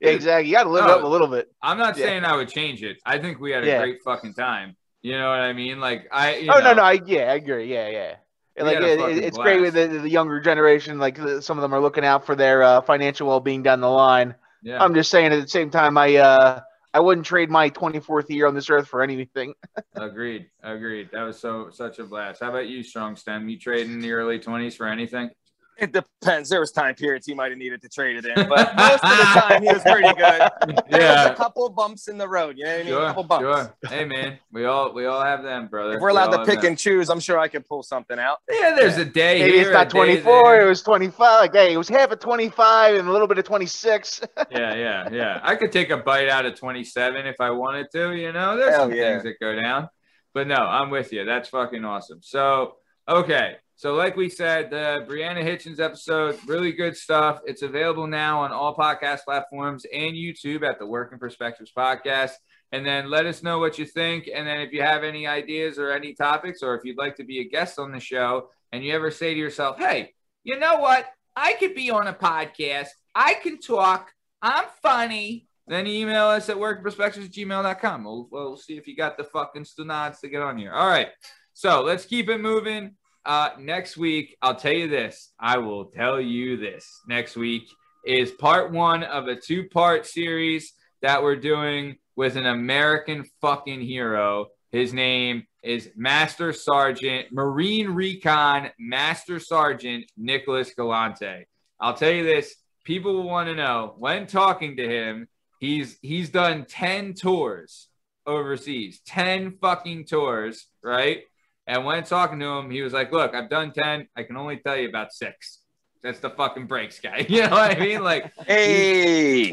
Yeah, 0.00 0.10
exactly. 0.12 0.48
You 0.48 0.54
got 0.56 0.64
to 0.64 0.70
live 0.70 0.84
it 0.84 0.88
No. 0.88 0.98
up 0.98 1.04
a 1.04 1.06
little 1.06 1.26
bit. 1.26 1.50
I'm 1.62 1.78
not 1.78 1.96
Yeah. 1.96 2.04
saying 2.06 2.24
I 2.24 2.36
would 2.36 2.48
change 2.48 2.82
it. 2.82 2.98
I 3.04 3.18
think 3.18 3.40
we 3.40 3.50
had 3.50 3.64
a 3.64 3.66
Yeah. 3.66 3.78
great 3.80 4.02
fucking 4.04 4.34
time. 4.34 4.76
You 5.06 5.16
know 5.16 5.28
what 5.28 5.38
I 5.38 5.52
mean? 5.52 5.78
Like 5.78 6.08
I. 6.10 6.48
Oh 6.50 6.58
know, 6.58 6.64
no, 6.64 6.74
no, 6.74 6.82
I, 6.82 7.00
yeah, 7.06 7.30
I 7.30 7.34
agree. 7.34 7.72
Yeah, 7.72 7.88
yeah. 7.88 8.16
Like 8.58 8.78
it, 8.78 8.98
it's 9.22 9.38
great 9.38 9.60
with 9.60 9.74
the, 9.74 9.86
the 9.86 10.10
younger 10.10 10.40
generation. 10.40 10.98
Like 10.98 11.16
some 11.16 11.58
of 11.58 11.62
them 11.62 11.72
are 11.72 11.78
looking 11.78 12.04
out 12.04 12.26
for 12.26 12.34
their 12.34 12.64
uh, 12.64 12.80
financial 12.80 13.28
well-being 13.28 13.62
down 13.62 13.80
the 13.80 13.88
line. 13.88 14.34
Yeah. 14.64 14.82
I'm 14.82 14.94
just 14.94 15.12
saying 15.12 15.32
at 15.32 15.40
the 15.40 15.46
same 15.46 15.70
time, 15.70 15.96
I 15.96 16.16
uh, 16.16 16.60
I 16.92 16.98
wouldn't 16.98 17.24
trade 17.24 17.50
my 17.50 17.70
24th 17.70 18.30
year 18.30 18.48
on 18.48 18.56
this 18.56 18.68
earth 18.68 18.88
for 18.88 19.00
anything. 19.00 19.54
Agreed. 19.94 20.48
Agreed. 20.64 21.10
That 21.12 21.22
was 21.22 21.38
so 21.38 21.70
such 21.70 22.00
a 22.00 22.04
blast. 22.04 22.40
How 22.42 22.48
about 22.48 22.66
you, 22.66 22.82
Strong 22.82 23.14
Stem? 23.14 23.48
You 23.48 23.60
trading 23.60 23.92
in 23.92 24.00
the 24.00 24.10
early 24.10 24.40
20s 24.40 24.74
for 24.74 24.88
anything? 24.88 25.30
It 25.78 25.92
depends. 25.92 26.48
There 26.48 26.60
was 26.60 26.72
time 26.72 26.94
periods 26.94 27.26
he 27.26 27.34
might 27.34 27.50
have 27.50 27.58
needed 27.58 27.82
to 27.82 27.88
trade 27.90 28.16
it 28.16 28.24
in, 28.24 28.48
but 28.48 28.74
most 28.76 29.04
of 29.04 29.10
the 29.10 29.40
time 29.40 29.62
he 29.62 29.68
was 29.68 29.82
pretty 29.82 30.08
good. 30.14 30.50
There 30.90 31.00
was 31.00 31.16
Yeah. 31.26 31.28
a 31.32 31.34
couple 31.36 31.68
bumps 31.68 32.08
in 32.08 32.16
the 32.16 32.26
road. 32.26 32.56
You 32.56 32.64
know 32.64 32.70
what 32.70 32.80
I 32.80 32.84
mean? 32.84 32.86
a 32.86 32.96
Sure, 32.96 33.06
couple 33.08 33.24
bumps. 33.24 33.42
sure. 33.44 33.76
Hey 33.90 34.04
man, 34.06 34.38
we 34.52 34.64
all 34.64 34.94
we 34.94 35.04
all 35.04 35.22
have 35.22 35.42
them, 35.42 35.66
brother. 35.68 35.96
If 35.96 36.00
we're 36.00 36.08
allowed 36.08 36.32
all 36.32 36.38
to 36.44 36.50
pick 36.50 36.60
them. 36.60 36.68
and 36.68 36.78
choose, 36.78 37.10
I'm 37.10 37.20
sure 37.20 37.38
I 37.38 37.48
could 37.48 37.66
pull 37.66 37.82
something 37.82 38.18
out. 38.18 38.38
Yeah, 38.50 38.74
there's 38.74 38.96
a 38.96 39.04
day 39.04 39.40
Maybe 39.40 39.52
here, 39.58 39.62
it's 39.62 39.70
not 39.72 39.90
24. 39.90 40.60
It 40.62 40.64
was 40.66 40.82
25. 40.82 41.18
Like, 41.18 41.52
hey, 41.52 41.74
it 41.74 41.76
was 41.76 41.88
half 41.90 42.10
of 42.10 42.20
25 42.20 42.94
and 42.94 43.08
a 43.08 43.12
little 43.12 43.26
bit 43.28 43.36
of 43.38 43.44
26. 43.44 44.22
yeah, 44.50 44.74
yeah, 44.74 45.08
yeah. 45.12 45.40
I 45.42 45.56
could 45.56 45.72
take 45.72 45.90
a 45.90 45.98
bite 45.98 46.28
out 46.30 46.46
of 46.46 46.54
27 46.58 47.26
if 47.26 47.36
I 47.40 47.50
wanted 47.50 47.88
to, 47.92 48.14
you 48.14 48.32
know. 48.32 48.56
There's 48.56 48.74
Hell 48.74 48.84
some 48.84 48.94
yeah. 48.94 49.10
things 49.12 49.24
that 49.24 49.34
go 49.40 49.54
down. 49.60 49.90
But 50.32 50.46
no, 50.46 50.56
I'm 50.56 50.88
with 50.90 51.12
you. 51.12 51.24
That's 51.24 51.48
fucking 51.50 51.84
awesome. 51.84 52.20
So, 52.22 52.76
okay. 53.08 53.56
So, 53.78 53.92
like 53.92 54.16
we 54.16 54.30
said, 54.30 54.70
the 54.70 55.06
Brianna 55.06 55.44
Hitchens 55.44 55.80
episode, 55.80 56.38
really 56.46 56.72
good 56.72 56.96
stuff. 56.96 57.40
It's 57.44 57.60
available 57.60 58.06
now 58.06 58.40
on 58.40 58.50
all 58.50 58.74
podcast 58.74 59.24
platforms 59.24 59.84
and 59.92 60.14
YouTube 60.14 60.66
at 60.66 60.78
the 60.78 60.86
Working 60.86 61.18
Perspectives 61.18 61.72
podcast. 61.76 62.32
And 62.72 62.86
then 62.86 63.10
let 63.10 63.26
us 63.26 63.42
know 63.42 63.58
what 63.58 63.78
you 63.78 63.84
think. 63.84 64.30
And 64.34 64.46
then 64.46 64.60
if 64.60 64.72
you 64.72 64.80
have 64.80 65.04
any 65.04 65.26
ideas 65.26 65.78
or 65.78 65.92
any 65.92 66.14
topics, 66.14 66.62
or 66.62 66.74
if 66.74 66.84
you'd 66.84 66.96
like 66.96 67.16
to 67.16 67.24
be 67.24 67.40
a 67.40 67.44
guest 67.44 67.78
on 67.78 67.92
the 67.92 68.00
show, 68.00 68.48
and 68.72 68.82
you 68.82 68.94
ever 68.94 69.10
say 69.10 69.34
to 69.34 69.38
yourself, 69.38 69.78
hey, 69.78 70.14
you 70.42 70.58
know 70.58 70.78
what? 70.78 71.04
I 71.36 71.52
could 71.52 71.74
be 71.74 71.90
on 71.90 72.06
a 72.06 72.14
podcast. 72.14 72.88
I 73.14 73.34
can 73.34 73.58
talk. 73.60 74.10
I'm 74.40 74.64
funny. 74.82 75.48
Then 75.66 75.86
email 75.86 76.28
us 76.28 76.48
at 76.48 76.56
workperspectives 76.56 77.26
at 77.26 77.30
gmail.com. 77.30 78.04
We'll, 78.04 78.28
we'll 78.30 78.56
see 78.56 78.78
if 78.78 78.86
you 78.86 78.96
got 78.96 79.18
the 79.18 79.24
fucking 79.24 79.64
stunads 79.64 80.20
to 80.20 80.28
get 80.28 80.40
on 80.40 80.56
here. 80.56 80.72
All 80.72 80.88
right. 80.88 81.08
So 81.52 81.82
let's 81.82 82.06
keep 82.06 82.30
it 82.30 82.40
moving. 82.40 82.96
Uh, 83.26 83.50
next 83.58 83.96
week, 83.96 84.36
I'll 84.40 84.54
tell 84.54 84.72
you 84.72 84.86
this. 84.86 85.32
I 85.38 85.58
will 85.58 85.86
tell 85.86 86.20
you 86.20 86.56
this. 86.56 86.88
Next 87.08 87.34
week 87.36 87.68
is 88.06 88.30
part 88.30 88.70
one 88.70 89.02
of 89.02 89.26
a 89.26 89.34
two 89.34 89.68
part 89.68 90.06
series 90.06 90.72
that 91.02 91.24
we're 91.24 91.34
doing 91.34 91.96
with 92.14 92.36
an 92.36 92.46
American 92.46 93.24
fucking 93.40 93.80
hero. 93.80 94.46
His 94.70 94.92
name 94.92 95.44
is 95.64 95.90
Master 95.96 96.52
Sergeant, 96.52 97.32
Marine 97.32 97.88
Recon 97.88 98.70
Master 98.78 99.40
Sergeant 99.40 100.04
Nicholas 100.16 100.72
Galante. 100.74 101.46
I'll 101.80 101.94
tell 101.94 102.12
you 102.12 102.22
this, 102.22 102.54
people 102.84 103.12
will 103.12 103.28
want 103.28 103.48
to 103.48 103.56
know 103.56 103.96
when 103.98 104.28
talking 104.28 104.76
to 104.76 104.88
him, 104.88 105.26
he's 105.58 105.98
he's 106.00 106.30
done 106.30 106.64
10 106.64 107.14
tours 107.14 107.88
overseas, 108.24 109.00
10 109.04 109.58
fucking 109.60 110.04
tours, 110.04 110.68
right? 110.80 111.24
And 111.66 111.84
when 111.84 112.02
talking 112.04 112.38
to 112.40 112.46
him, 112.46 112.70
he 112.70 112.82
was 112.82 112.92
like, 112.92 113.12
Look, 113.12 113.34
I've 113.34 113.50
done 113.50 113.72
10, 113.72 114.08
I 114.16 114.22
can 114.22 114.36
only 114.36 114.58
tell 114.58 114.76
you 114.76 114.88
about 114.88 115.12
six. 115.12 115.60
That's 116.02 116.20
the 116.20 116.30
fucking 116.30 116.66
breaks 116.66 117.00
guy. 117.00 117.26
You 117.28 117.42
know 117.42 117.50
what 117.50 117.76
I 117.76 117.80
mean? 117.80 118.02
Like, 118.04 118.32
Hey, 118.46 119.52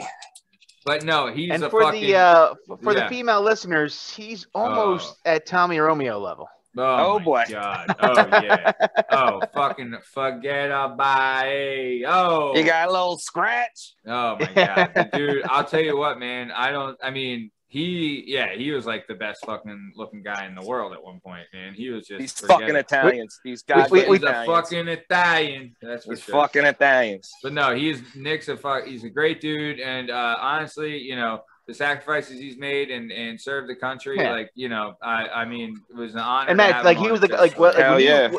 but 0.85 1.03
no, 1.03 1.27
he's 1.27 1.51
and 1.51 1.63
a 1.63 1.69
for 1.69 1.81
fucking 1.81 2.01
the 2.01 2.15
uh, 2.15 2.53
for 2.81 2.93
yeah. 2.93 3.03
the 3.03 3.09
female 3.09 3.41
listeners, 3.41 4.13
he's 4.15 4.45
almost 4.53 5.15
at 5.25 5.45
Tommy 5.45 5.79
Romeo 5.79 6.19
level. 6.19 6.47
Oh, 6.77 7.15
Oh, 7.15 7.19
boy. 7.19 7.43
God. 7.49 7.95
Oh 8.01 8.13
yeah. 8.43 8.71
oh 9.11 9.41
fucking 9.53 9.95
forget 10.11 10.71
about 10.71 11.47
it. 11.47 12.03
Oh. 12.07 12.55
you 12.55 12.63
got 12.63 12.89
a 12.89 12.91
little 12.91 13.17
scratch. 13.17 13.93
Oh 14.07 14.37
my 14.39 14.51
god, 14.53 15.09
dude! 15.13 15.43
I'll 15.45 15.65
tell 15.65 15.81
you 15.81 15.95
what, 15.97 16.19
man. 16.19 16.51
I 16.51 16.71
don't. 16.71 16.97
I 17.01 17.11
mean, 17.11 17.51
he, 17.73 18.23
yeah, 18.27 18.53
he 18.55 18.69
was 18.69 18.85
like 18.85 19.07
the 19.07 19.15
best 19.15 19.43
fucking 19.47 19.93
looking 19.95 20.21
guy 20.21 20.45
in 20.45 20.53
the 20.53 20.61
world 20.61 20.93
at 20.93 21.03
one 21.03 21.19
point, 21.21 21.45
man. 21.53 21.73
He 21.73 21.89
was 21.89 22.05
just 22.07 22.19
These 22.19 22.39
fucking 22.41 22.69
it. 22.69 22.75
Italians. 22.75 23.39
These 23.43 23.63
we- 23.67 23.73
guys. 23.73 23.89
we- 23.89 23.99
He's 24.01 24.09
a 24.09 24.13
Italians. 24.27 24.47
fucking 24.47 24.87
Italian. 24.87 25.75
That's 25.81 26.05
for 26.05 26.13
These 26.13 26.23
sure. 26.23 26.35
fucking 26.35 26.65
Italians. 26.65 27.31
But 27.41 27.53
no, 27.53 27.73
he's 27.73 28.03
Nick's 28.15 28.47
a 28.47 28.57
fuck. 28.57 28.85
He's 28.85 29.03
a 29.03 29.09
great 29.09 29.41
dude, 29.41 29.79
and 29.79 30.11
uh, 30.11 30.35
honestly, 30.39 30.99
you 30.99 31.15
know, 31.15 31.41
the 31.65 31.73
sacrifices 31.73 32.37
he's 32.39 32.57
made 32.57 32.91
and 32.91 33.11
and 33.11 33.41
served 33.41 33.69
the 33.69 33.75
country, 33.75 34.17
Yeah. 34.17 34.31
like 34.33 34.51
you 34.53 34.69
know, 34.69 34.93
I 35.01 35.27
I 35.29 35.45
mean, 35.45 35.75
it 35.89 35.95
was 35.95 36.13
an 36.13 36.19
honor. 36.19 36.49
And 36.51 36.59
to 36.59 36.67
Matt, 36.67 36.85
like 36.85 36.97
he 36.99 37.09
was 37.11 37.21
the 37.21 37.27
like 37.29 37.57
what 37.57 37.73
like, 37.73 37.83
Hell 37.83 37.93
when 37.95 38.01
you- 38.03 38.07
yeah. 38.09 38.31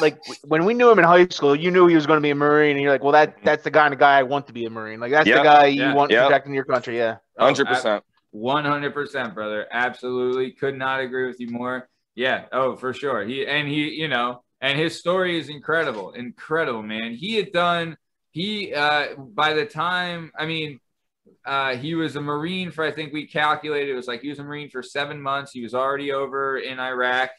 like 0.00 0.18
when 0.44 0.64
we 0.64 0.74
knew 0.74 0.90
him 0.90 0.98
in 0.98 1.04
high 1.04 1.28
school, 1.28 1.54
you 1.54 1.70
knew 1.70 1.86
he 1.86 1.94
was 1.94 2.06
going 2.06 2.16
to 2.16 2.22
be 2.22 2.30
a 2.30 2.34
marine, 2.34 2.72
and 2.72 2.80
you're 2.82 2.90
like, 2.90 3.02
well, 3.04 3.12
that 3.12 3.36
that's 3.44 3.62
the 3.62 3.70
kind 3.70 3.94
of 3.94 4.00
guy 4.00 4.18
I 4.18 4.22
want 4.24 4.46
to 4.48 4.52
be 4.52 4.64
a 4.64 4.70
marine. 4.70 4.98
Like 5.00 5.12
that's 5.12 5.28
the 5.28 5.34
guy 5.42 5.66
you 5.66 5.82
Yeah. 5.82 5.94
want 5.94 6.10
Yep. 6.10 6.26
protecting 6.26 6.54
your 6.54 6.64
country. 6.64 6.96
Yeah. 6.96 7.16
Oh, 7.38 7.44
Hundred 7.44 7.66
percent. 7.68 8.02
One 8.32 8.64
hundred 8.64 8.94
percent, 8.94 9.34
brother. 9.34 9.66
Absolutely, 9.70 10.52
could 10.52 10.76
not 10.76 11.00
agree 11.00 11.26
with 11.26 11.38
you 11.38 11.50
more. 11.50 11.88
Yeah. 12.14 12.46
Oh, 12.50 12.76
for 12.76 12.94
sure. 12.94 13.24
He 13.24 13.46
and 13.46 13.68
he, 13.68 13.90
you 13.90 14.08
know, 14.08 14.42
and 14.60 14.78
his 14.78 14.98
story 14.98 15.38
is 15.38 15.50
incredible, 15.50 16.12
incredible, 16.12 16.82
man. 16.82 17.14
He 17.14 17.36
had 17.36 17.52
done. 17.52 17.96
He 18.30 18.72
uh 18.72 19.16
by 19.16 19.52
the 19.52 19.66
time, 19.66 20.32
I 20.38 20.46
mean, 20.46 20.80
uh 21.44 21.76
he 21.76 21.94
was 21.94 22.16
a 22.16 22.22
marine 22.22 22.70
for. 22.70 22.82
I 22.84 22.90
think 22.90 23.12
we 23.12 23.26
calculated 23.26 23.90
it 23.90 23.96
was 23.96 24.08
like 24.08 24.22
he 24.22 24.30
was 24.30 24.38
a 24.38 24.44
marine 24.44 24.70
for 24.70 24.82
seven 24.82 25.20
months. 25.20 25.52
He 25.52 25.62
was 25.62 25.74
already 25.74 26.12
over 26.12 26.56
in 26.56 26.80
Iraq, 26.80 27.30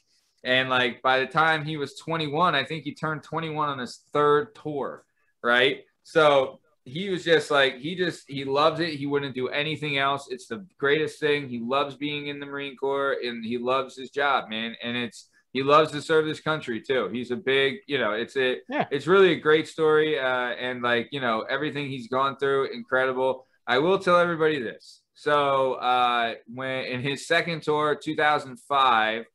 and 0.43 0.69
like 0.69 1.01
by 1.01 1.19
the 1.19 1.27
time 1.27 1.65
he 1.65 1.77
was 1.77 1.95
twenty 1.95 2.27
one, 2.27 2.53
I 2.53 2.65
think 2.65 2.83
he 2.83 2.93
turned 2.93 3.23
twenty 3.23 3.49
one 3.49 3.69
on 3.69 3.79
his 3.79 4.01
third 4.13 4.53
tour, 4.53 5.03
right? 5.43 5.81
So 6.03 6.59
he 6.85 7.09
was 7.09 7.23
just 7.23 7.49
like 7.51 7.77
he 7.77 7.95
just 7.95 8.23
he 8.27 8.43
loves 8.45 8.79
it. 8.79 8.89
He 8.95 9.05
wouldn't 9.05 9.35
do 9.35 9.47
anything 9.49 9.97
else. 9.97 10.27
It's 10.29 10.47
the 10.47 10.65
greatest 10.77 11.19
thing. 11.19 11.47
He 11.47 11.59
loves 11.59 11.95
being 11.95 12.27
in 12.27 12.39
the 12.39 12.45
marine 12.45 12.75
corps 12.75 13.17
and 13.23 13.43
he 13.45 13.57
loves 13.57 13.95
his 13.95 14.09
job 14.09 14.49
man. 14.49 14.75
And 14.83 14.97
it's 14.97 15.29
he 15.53 15.61
loves 15.63 15.91
to 15.91 16.01
serve 16.01 16.25
this 16.25 16.41
country 16.41 16.81
too. 16.81 17.09
He's 17.13 17.31
a 17.31 17.35
big 17.37 17.77
you 17.87 17.97
know 17.97 18.11
it's 18.11 18.35
a 18.37 18.57
Yeah. 18.69 18.85
it's 18.91 19.07
really 19.07 19.31
a 19.31 19.39
great 19.39 19.67
story 19.67 20.19
uh 20.19 20.23
and 20.59 20.81
like 20.81 21.07
you 21.11 21.21
know 21.21 21.41
everything 21.49 21.87
he's 21.89 22.07
gone 22.09 22.37
through 22.37 22.73
incredible. 22.73 23.45
I 23.65 23.79
will 23.79 23.99
tell 23.99 24.19
everybody 24.19 24.61
this. 24.61 25.01
So 25.13 25.75
uh 25.75 26.33
when 26.47 26.85
in 26.85 27.01
his 27.01 27.27
second 27.27 27.63
tour 27.63 27.95
2005 27.95 29.25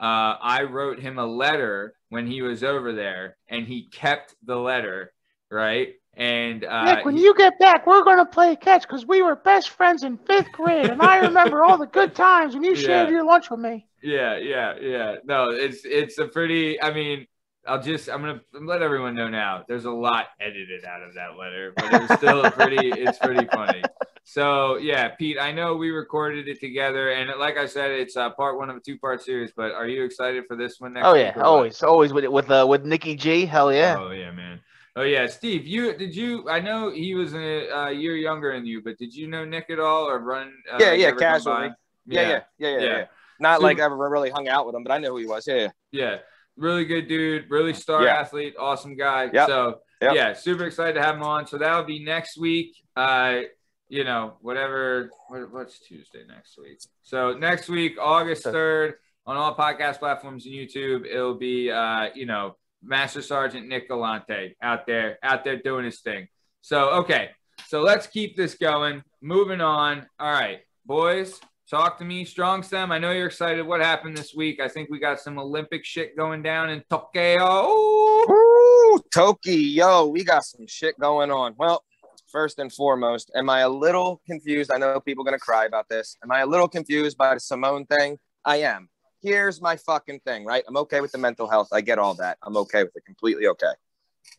uh, 0.00 0.36
I 0.40 0.62
wrote 0.62 1.00
him 1.00 1.18
a 1.18 1.26
letter 1.26 1.92
when 2.08 2.26
he 2.28 2.40
was 2.40 2.62
over 2.62 2.92
there, 2.92 3.36
and 3.48 3.66
he 3.66 3.88
kept 3.88 4.32
the 4.44 4.54
letter, 4.56 5.12
right? 5.50 5.88
And 6.18 6.64
uh, 6.64 6.96
Nick, 6.96 7.04
when 7.04 7.16
you 7.16 7.32
get 7.36 7.58
back, 7.60 7.86
we're 7.86 8.02
going 8.02 8.18
to 8.18 8.26
play 8.26 8.56
catch 8.56 8.82
because 8.82 9.06
we 9.06 9.22
were 9.22 9.36
best 9.36 9.70
friends 9.70 10.02
in 10.02 10.18
fifth 10.18 10.50
grade, 10.52 10.90
and 10.90 11.00
I 11.00 11.18
remember 11.26 11.62
all 11.62 11.78
the 11.78 11.86
good 11.86 12.16
times 12.16 12.54
when 12.54 12.64
you 12.64 12.74
shared 12.74 13.08
Yeah. 13.08 13.14
your 13.14 13.24
lunch 13.24 13.50
with 13.50 13.60
me. 13.60 13.86
Yeah, 14.02 14.36
yeah, 14.36 14.74
yeah. 14.80 15.14
No, 15.24 15.50
it's 15.50 15.84
it's 15.84 16.18
a 16.18 16.26
pretty. 16.26 16.80
I 16.82 16.92
mean, 16.92 17.26
I'll 17.66 17.80
just 17.80 18.08
I'm 18.08 18.20
gonna 18.20 18.40
let 18.52 18.82
everyone 18.82 19.14
know 19.14 19.28
now. 19.28 19.64
There's 19.68 19.84
a 19.84 19.90
lot 19.92 20.26
edited 20.40 20.84
out 20.84 21.02
of 21.02 21.14
that 21.14 21.36
letter, 21.38 21.72
but 21.76 21.84
it's 21.92 22.08
was 22.08 22.18
still 22.18 22.50
pretty. 22.50 22.88
It's 22.98 23.18
pretty 23.18 23.46
funny. 23.46 23.84
So 24.24 24.76
yeah, 24.76 25.08
Pete, 25.08 25.38
I 25.40 25.52
know 25.52 25.76
we 25.76 25.90
recorded 25.90 26.48
it 26.48 26.60
together, 26.60 27.10
and 27.12 27.30
like 27.38 27.56
I 27.56 27.66
said, 27.66 27.92
it's 27.92 28.16
uh, 28.16 28.30
part 28.30 28.58
one 28.58 28.70
of 28.70 28.76
a 28.76 28.80
two 28.80 28.98
part 28.98 29.22
series. 29.22 29.52
But 29.56 29.72
are 29.72 29.86
you 29.86 30.04
excited 30.04 30.44
for 30.46 30.56
this 30.56 30.80
one 30.80 30.94
next? 30.94 31.06
Oh 31.06 31.14
week 31.14 31.22
yeah, 31.22 31.32
or 31.34 31.38
what? 31.38 31.46
always, 31.46 31.82
always 31.82 32.12
with 32.12 32.26
with 32.26 32.50
uh, 32.50 32.66
with 32.68 32.84
Nikki 32.84 33.14
G. 33.14 33.46
Hell 33.46 33.72
yeah. 33.72 33.96
Oh 33.98 34.10
yeah, 34.10 34.30
man. 34.30 34.60
Oh 34.98 35.02
yeah, 35.02 35.28
Steve. 35.28 35.64
You 35.64 35.96
did 35.96 36.14
you? 36.16 36.48
I 36.48 36.58
know 36.58 36.90
he 36.90 37.14
was 37.14 37.32
a 37.32 37.70
uh, 37.70 37.88
year 37.90 38.16
younger 38.16 38.52
than 38.52 38.66
you, 38.66 38.82
but 38.82 38.98
did 38.98 39.14
you 39.14 39.28
know 39.28 39.44
Nick 39.44 39.70
at 39.70 39.78
all 39.78 40.08
or 40.08 40.18
run? 40.18 40.52
Uh, 40.72 40.78
Yeah, 40.80 40.92
yeah, 40.92 41.12
casually. 41.12 41.68
by? 41.68 41.74
Yeah, 42.06 42.20
yeah, 42.22 42.28
yeah, 42.28 42.40
yeah, 42.58 42.68
Yeah. 42.78 42.84
yeah. 42.98 43.04
Not 43.38 43.58
Super- 43.58 43.62
like 43.68 43.78
I 43.78 43.84
ever 43.84 43.96
really 43.96 44.30
hung 44.30 44.48
out 44.48 44.66
with 44.66 44.74
him, 44.74 44.82
but 44.82 44.90
I 44.90 44.98
knew 44.98 45.10
who 45.10 45.18
he 45.18 45.26
was. 45.26 45.46
Yeah, 45.46 45.54
yeah. 45.54 45.68
Yeah, 45.92 46.16
really 46.56 46.84
good 46.84 47.06
dude, 47.06 47.48
really 47.48 47.74
star 47.74 48.02
Yeah. 48.02 48.16
athlete, 48.16 48.56
awesome 48.58 48.96
guy. 48.96 49.30
Yep. 49.32 49.46
So 49.46 49.80
Yep. 50.02 50.14
yeah, 50.16 50.32
super 50.32 50.64
excited 50.64 50.94
to 50.94 51.02
have 51.02 51.14
him 51.14 51.22
on. 51.22 51.46
So 51.46 51.58
that'll 51.58 51.84
be 51.84 52.04
next 52.04 52.36
week. 52.36 52.74
Uh, 52.96 53.42
you 53.88 54.02
know, 54.02 54.36
whatever. 54.40 55.10
What, 55.28 55.52
what's 55.52 55.78
Tuesday 55.78 56.24
next 56.26 56.58
week? 56.58 56.80
So 57.04 57.34
next 57.34 57.68
week, 57.68 57.98
August 58.00 58.42
third, 58.42 58.94
on 59.26 59.36
all 59.36 59.54
podcast 59.54 60.00
platforms 60.00 60.44
and 60.44 60.54
YouTube, 60.54 61.06
it'll 61.06 61.38
be 61.38 61.70
uh, 61.70 62.08
you 62.16 62.26
know, 62.26 62.56
Master 62.82 63.22
Sergeant 63.22 63.66
Nick 63.68 63.88
Galante 63.88 64.56
out 64.62 64.86
there, 64.86 65.18
out 65.22 65.44
there 65.44 65.56
doing 65.56 65.84
his 65.84 66.00
thing. 66.00 66.28
So 66.60 66.90
okay, 66.90 67.30
so 67.66 67.82
let's 67.82 68.06
keep 68.06 68.36
this 68.36 68.54
going. 68.54 69.02
Moving 69.20 69.60
on. 69.60 70.06
All 70.18 70.32
right, 70.32 70.60
boys. 70.86 71.40
Talk 71.70 71.98
to 71.98 72.04
me, 72.04 72.24
Strong 72.24 72.62
Stem. 72.62 72.90
I 72.90 72.98
know 72.98 73.10
you're 73.10 73.26
excited. 73.26 73.66
What 73.66 73.82
happened 73.82 74.16
this 74.16 74.34
week? 74.34 74.58
I 74.58 74.68
think 74.68 74.88
we 74.88 74.98
got 74.98 75.20
some 75.20 75.38
Olympic 75.38 75.84
shit 75.84 76.16
going 76.16 76.42
down 76.42 76.70
in 76.70 76.82
Tokyo. 76.88 78.24
Woo, 78.26 78.98
Toki, 79.12 79.54
yo, 79.54 80.06
we 80.06 80.24
got 80.24 80.44
some 80.44 80.66
shit 80.66 80.98
going 80.98 81.30
on. 81.30 81.54
Well, 81.58 81.84
first 82.32 82.58
and 82.58 82.72
foremost, 82.72 83.30
am 83.34 83.50
I 83.50 83.60
a 83.60 83.68
little 83.68 84.22
confused? 84.26 84.70
I 84.72 84.78
know 84.78 84.98
people 85.00 85.24
are 85.24 85.26
gonna 85.26 85.38
cry 85.38 85.66
about 85.66 85.90
this. 85.90 86.16
Am 86.22 86.32
I 86.32 86.40
a 86.40 86.46
little 86.46 86.68
confused 86.68 87.18
by 87.18 87.34
the 87.34 87.40
Simone 87.40 87.84
thing? 87.84 88.18
I 88.46 88.56
am. 88.62 88.88
Here's 89.20 89.60
my 89.60 89.76
fucking 89.76 90.20
thing, 90.20 90.44
right? 90.44 90.62
I'm 90.68 90.76
okay 90.78 91.00
with 91.00 91.12
the 91.12 91.18
mental 91.18 91.48
health. 91.48 91.68
I 91.72 91.80
get 91.80 91.98
all 91.98 92.14
that. 92.14 92.38
I'm 92.42 92.56
okay 92.58 92.84
with 92.84 92.96
it. 92.96 93.04
Completely 93.04 93.46
okay. 93.48 93.72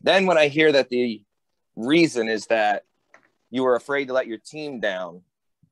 Then 0.01 0.25
when 0.25 0.37
I 0.37 0.47
hear 0.47 0.71
that 0.71 0.89
the 0.89 1.21
reason 1.75 2.29
is 2.29 2.45
that 2.47 2.83
you 3.49 3.63
were 3.63 3.75
afraid 3.75 4.07
to 4.07 4.13
let 4.13 4.27
your 4.27 4.37
team 4.37 4.79
down, 4.79 5.21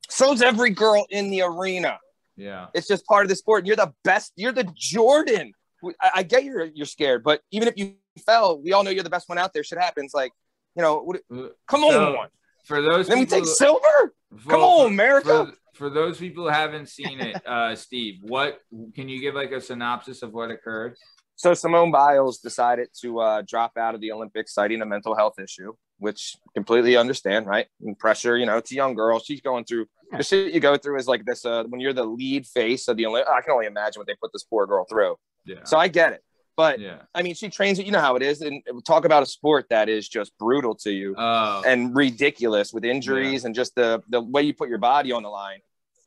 so's 0.10 0.42
every 0.42 0.72
girl 0.72 1.06
in 1.10 1.30
the 1.30 1.42
arena. 1.44 2.00
Yeah. 2.36 2.68
It's 2.74 2.88
just 2.88 3.06
part 3.06 3.24
of 3.26 3.30
the 3.30 3.36
sport. 3.36 3.66
You're 3.66 3.76
the 3.76 3.94
best. 4.04 4.34
You're 4.36 4.52
the 4.52 4.70
Jordan. 4.76 5.54
I, 6.02 6.12
I 6.16 6.24
get 6.24 6.44
you're 6.44 6.66
you're 6.66 6.86
scared, 6.86 7.24
but 7.24 7.42
even 7.52 7.68
if 7.68 7.76
you 7.78 7.96
fell, 8.26 8.60
we 8.60 8.74
all 8.74 8.84
know 8.84 8.90
you're 8.90 9.04
the 9.04 9.10
best 9.10 9.30
one 9.30 9.38
out 9.38 9.54
there. 9.54 9.64
Shit 9.64 9.80
happens. 9.80 10.14
Like, 10.14 10.32
you 10.76 10.82
know, 10.82 11.00
what, 11.02 11.22
uh, 11.34 11.50
come 11.68 11.82
So, 11.82 12.18
on. 12.18 12.28
For 12.66 12.82
those 12.82 13.08
Then 13.08 13.20
we 13.20 13.26
take 13.26 13.46
silver. 13.46 14.14
Come 14.48 14.62
on, 14.62 14.88
America. 14.88 15.46
For, 15.46 15.54
for 15.78 15.90
those 15.90 16.18
people 16.18 16.44
who 16.44 16.50
haven't 16.50 16.90
seen 16.98 17.20
it, 17.20 17.46
uh, 17.48 17.76
Steve, 17.76 18.16
what 18.22 18.60
can 18.96 19.08
you 19.08 19.22
give 19.22 19.36
like 19.36 19.52
a 19.52 19.62
synopsis 19.62 20.22
of 20.24 20.34
what 20.34 20.52
occurred? 20.52 20.96
So 21.36 21.54
Simone 21.54 21.92
Biles 21.92 22.40
decided 22.40 22.88
to 23.02 23.20
uh, 23.20 23.42
drop 23.48 23.78
out 23.78 23.94
of 23.94 24.02
the 24.02 24.12
Olympics, 24.12 24.54
citing 24.56 24.82
a 24.82 24.86
mental 24.88 25.16
health 25.16 25.36
issue, 25.40 25.74
which 26.00 26.36
completely 26.56 26.98
understand, 26.98 27.46
right? 27.46 27.68
And 27.82 27.98
pressure, 27.98 28.38
you 28.38 28.48
know, 28.48 28.58
it's 28.58 28.72
a 28.72 28.76
young 28.76 28.96
girl. 28.96 29.20
She's 29.20 29.42
going 29.42 29.66
through 29.66 29.86
the 30.18 30.24
shit 30.24 30.54
you 30.54 30.60
go 30.60 30.78
through 30.78 30.98
is 30.98 31.08
like 31.08 31.26
this. 31.26 31.46
Uh, 31.46 31.66
when 31.70 31.80
you're 31.80 31.94
the 31.94 32.06
lead 32.06 32.48
face 32.48 32.88
of 32.88 32.98
the 32.98 33.06
Olympics, 33.06 33.30
I 33.32 33.42
can 33.42 33.52
only 33.52 33.68
imagine 33.68 34.00
what 34.00 34.08
they 34.08 34.16
put 34.22 34.32
this 34.34 34.44
poor 34.44 34.66
girl 34.66 34.86
through. 34.90 35.16
Yeah. 35.46 35.64
So 35.66 35.78
I 35.78 35.90
get 35.90 36.14
it, 36.14 36.24
but 36.56 36.80
yeah. 36.80 37.02
I 37.14 37.22
mean, 37.24 37.36
she 37.36 37.50
trains 37.50 37.78
it. 37.78 37.86
You 37.86 37.92
know 37.92 38.00
how 38.00 38.16
it 38.16 38.24
is, 38.24 38.42
and 38.42 38.64
talk 38.88 39.06
about 39.06 39.22
a 39.22 39.26
sport 39.26 39.66
that 39.70 39.90
is 39.90 40.08
just 40.10 40.32
brutal 40.40 40.76
to 40.76 40.92
you 40.92 41.14
Oh. 41.18 41.62
and 41.68 41.94
ridiculous 41.96 42.74
with 42.74 42.84
injuries 42.86 43.44
and 43.46 43.54
just 43.54 43.76
the 43.76 44.02
the 44.10 44.22
way 44.22 44.42
you 44.44 44.54
put 44.54 44.70
your 44.70 44.78
body 44.80 45.12
on 45.12 45.24
the 45.24 45.30
line. 45.30 45.60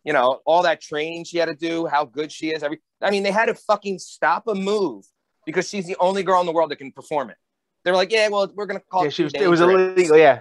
You 0.05 0.13
know, 0.15 0.41
all 0.47 0.63
that 0.63 0.81
training 0.81 1.25
she 1.25 1.37
had 1.39 1.47
to 1.49 1.55
do, 1.55 1.87
how 1.87 2.05
good 2.07 2.33
she 2.33 2.51
is. 2.51 2.63
Every, 2.63 2.81
I 3.03 3.11
mean, 3.11 3.23
they 3.23 3.31
had 3.31 3.47
to 3.47 3.55
fucking 3.55 3.99
stop 3.99 4.47
a 4.49 4.55
move 4.55 5.05
because 5.45 5.69
she's 5.69 5.87
the 5.87 5.97
only 6.01 6.23
girl 6.23 6.41
in 6.41 6.47
the 6.47 6.53
world 6.53 6.71
that 6.71 6.77
can 6.77 6.91
perform 6.93 7.29
it. 7.31 7.37
They're 7.85 7.95
like, 7.95 8.11
yeah, 8.13 8.29
well, 8.29 8.51
we're 8.55 8.67
gonna 8.67 8.81
call 8.81 9.03
Yeah, 9.03 9.09
it. 9.09 9.13
she 9.15 9.23
too 9.23 9.25
was, 9.25 9.35
it 9.35 9.49
was 9.51 9.61
dangerous. 9.61 9.93
illegal. 9.99 10.17
Yeah. 10.19 10.41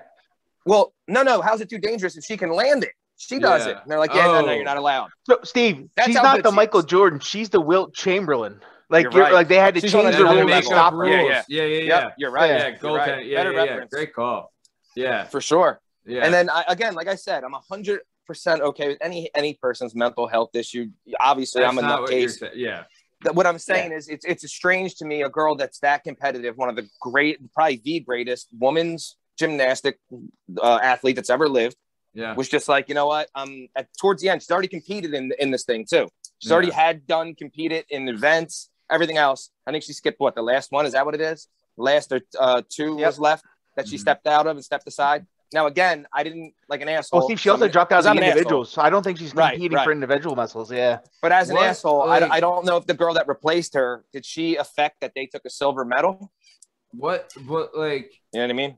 Well, 0.66 0.94
no, 1.08 1.24
no. 1.24 1.42
How's 1.42 1.62
it 1.62 1.70
too 1.70 1.78
dangerous 1.80 2.16
if 2.18 2.24
she 2.24 2.38
can 2.38 2.52
land 2.52 2.84
it? 2.84 2.92
She 3.18 3.40
does 3.40 3.66
Yeah. 3.66 3.72
it. 3.74 3.78
And 3.82 3.92
they're 3.92 4.00
like, 4.00 4.14
yeah, 4.14 4.28
no, 4.28 4.42
no, 4.42 4.48
Oh. 4.50 4.54
you're 4.54 4.64
not 4.64 4.78
allowed. 4.78 5.10
So 5.26 5.40
Steve, 5.44 5.90
That's 5.96 6.08
she's 6.08 6.16
not 6.16 6.42
the 6.44 6.50
she 6.52 6.56
Michael 6.56 6.80
is. 6.80 6.86
Jordan. 6.86 7.20
She's 7.20 7.50
the 7.50 7.60
Wilt 7.62 7.94
Chamberlain. 7.94 8.62
Like 8.90 9.04
You're 9.04 9.12
you're, 9.14 9.22
right. 9.24 9.34
like 9.34 9.48
they 9.50 9.56
had 9.58 9.76
to 9.76 9.82
She's 9.82 9.92
change 9.92 10.06
the 10.06 10.12
different 10.24 10.36
rules 10.36 10.48
to 10.50 10.56
level. 10.56 10.72
stop 10.72 10.94
Yeah, 11.06 11.22
yeah. 11.22 11.44
yeah, 11.48 11.64
yeah, 11.64 11.64
yeah. 11.66 11.84
Yep, 12.04 12.14
you're 12.18 12.32
right. 12.32 12.50
Yeah, 12.50 12.58
You're 12.82 12.96
right. 12.96 13.10
goaltend. 13.20 13.26
Yeah, 13.30 13.38
Better 13.38 13.52
yeah, 13.52 13.64
yeah. 13.64 13.70
reference. 13.72 13.92
Great 13.94 14.14
call. 14.14 14.54
Yeah, 14.96 15.24
For 15.26 15.42
sure. 15.42 15.80
yeah. 16.06 16.24
And 16.26 16.34
then 16.34 16.50
I, 16.50 16.64
again, 16.68 16.94
like 16.96 17.08
I 17.08 17.16
said, 17.16 17.44
I'm 17.44 17.54
a 17.54 17.60
hundred 17.60 18.02
percent 18.30 18.62
okay 18.62 18.88
with 18.90 19.00
any 19.02 19.30
any 19.34 19.56
person's 19.56 19.94
mental 19.96 20.28
health 20.28 20.52
issue. 20.54 20.86
Obviously, 21.20 21.62
That's 21.64 21.72
I'm 21.72 21.80
a 21.80 21.82
not 21.82 22.02
what. 22.04 22.56
Yeah, 22.56 22.84
what 23.34 23.48
I'm 23.48 23.58
saying 23.58 23.92
is 23.92 24.08
it's 24.08 24.24
it's 24.24 24.48
strange 24.50 24.96
to 25.00 25.06
me 25.06 25.24
a 25.24 25.30
girl 25.30 25.56
that's 25.56 25.80
that 25.80 26.04
competitive, 26.04 26.56
one 26.56 26.70
of 26.70 26.76
the 26.76 26.88
great, 27.02 27.36
probably 27.56 27.82
the 27.84 28.00
greatest 28.02 28.48
woman's 28.58 29.18
gymnastic 29.40 29.98
uh, 30.62 30.80
athlete 30.94 31.16
that's 31.16 31.32
ever 31.32 31.50
lived, 31.50 31.76
yeah. 32.14 32.36
was 32.36 32.48
just 32.48 32.68
like, 32.70 32.88
you 32.90 32.96
know 32.96 33.08
what? 33.08 33.30
Um, 33.34 33.68
at 33.76 33.88
towards 34.00 34.22
the 34.22 34.30
end, 34.30 34.42
she's 34.44 34.52
already 34.52 34.68
competed 34.68 35.12
in 35.16 35.32
in 35.40 35.50
this 35.50 35.64
thing 35.64 35.86
too. 35.90 36.08
She's 36.40 36.52
Yeah. 36.52 36.56
already 36.56 36.72
had 36.72 37.08
done 37.08 37.34
competed 37.34 37.84
in 37.90 38.08
events, 38.08 38.70
everything 38.92 39.18
else. 39.18 39.50
I 39.66 39.72
think 39.72 39.84
she 39.84 39.94
skipped 39.94 40.20
what 40.20 40.36
the 40.36 40.44
last 40.44 40.72
one 40.72 40.86
is 40.86 40.94
that 40.94 41.04
what 41.06 41.16
it 41.16 41.22
is? 41.34 41.48
Last 41.78 42.12
or 42.12 42.22
uh, 42.40 42.62
two 42.70 42.98
Yep. 43.00 43.08
was 43.08 43.20
left 43.20 43.46
that 43.76 43.88
she 43.88 43.96
Mhm. 43.98 44.02
stepped 44.06 44.28
out 44.28 44.46
of 44.48 44.56
and 44.56 44.64
stepped 44.64 44.88
aside. 44.88 45.26
Now 45.54 45.66
again, 45.66 46.06
I 46.14 46.24
didn't 46.24 46.54
like 46.68 46.82
an 46.82 46.90
asshole. 46.90 47.22
Well, 47.22 47.28
Steve, 47.28 47.40
she 47.40 47.50
also 47.50 47.58
Somebody- 47.62 47.74
dropped 47.74 47.92
out 47.92 48.00
of 48.02 48.06
I'm 48.08 48.16
the 48.16 48.22
an 48.22 48.24
asshole. 48.28 48.38
individuals, 48.38 48.72
so 48.72 48.82
I 48.82 48.90
don't 48.90 49.02
think 49.04 49.18
she's 49.18 49.34
Right, 49.34 49.54
competing 49.54 49.76
right. 49.78 49.84
for 49.84 49.92
individual 49.92 50.36
muscles. 50.36 50.72
Yeah. 50.72 51.00
But 51.22 51.32
as 51.32 51.50
an 51.50 51.56
What, 51.56 51.66
asshole, 51.66 52.06
like- 52.08 52.24
I, 52.24 52.36
I 52.38 52.40
don't 52.40 52.66
know 52.66 52.78
if 52.78 52.86
the 52.86 52.94
girl 52.94 53.14
that 53.16 53.28
replaced 53.28 53.74
her 53.74 54.06
did 54.14 54.26
she 54.26 54.58
affect 54.58 55.02
that 55.02 55.14
they 55.16 55.26
took 55.26 55.44
a 55.46 55.50
silver 55.50 55.84
medal. 55.86 56.32
What? 56.92 57.34
What? 57.48 57.76
Like, 57.76 58.12
You 58.34 58.40
know 58.40 58.46
what 58.46 58.50
I 58.50 58.54
mean? 58.54 58.78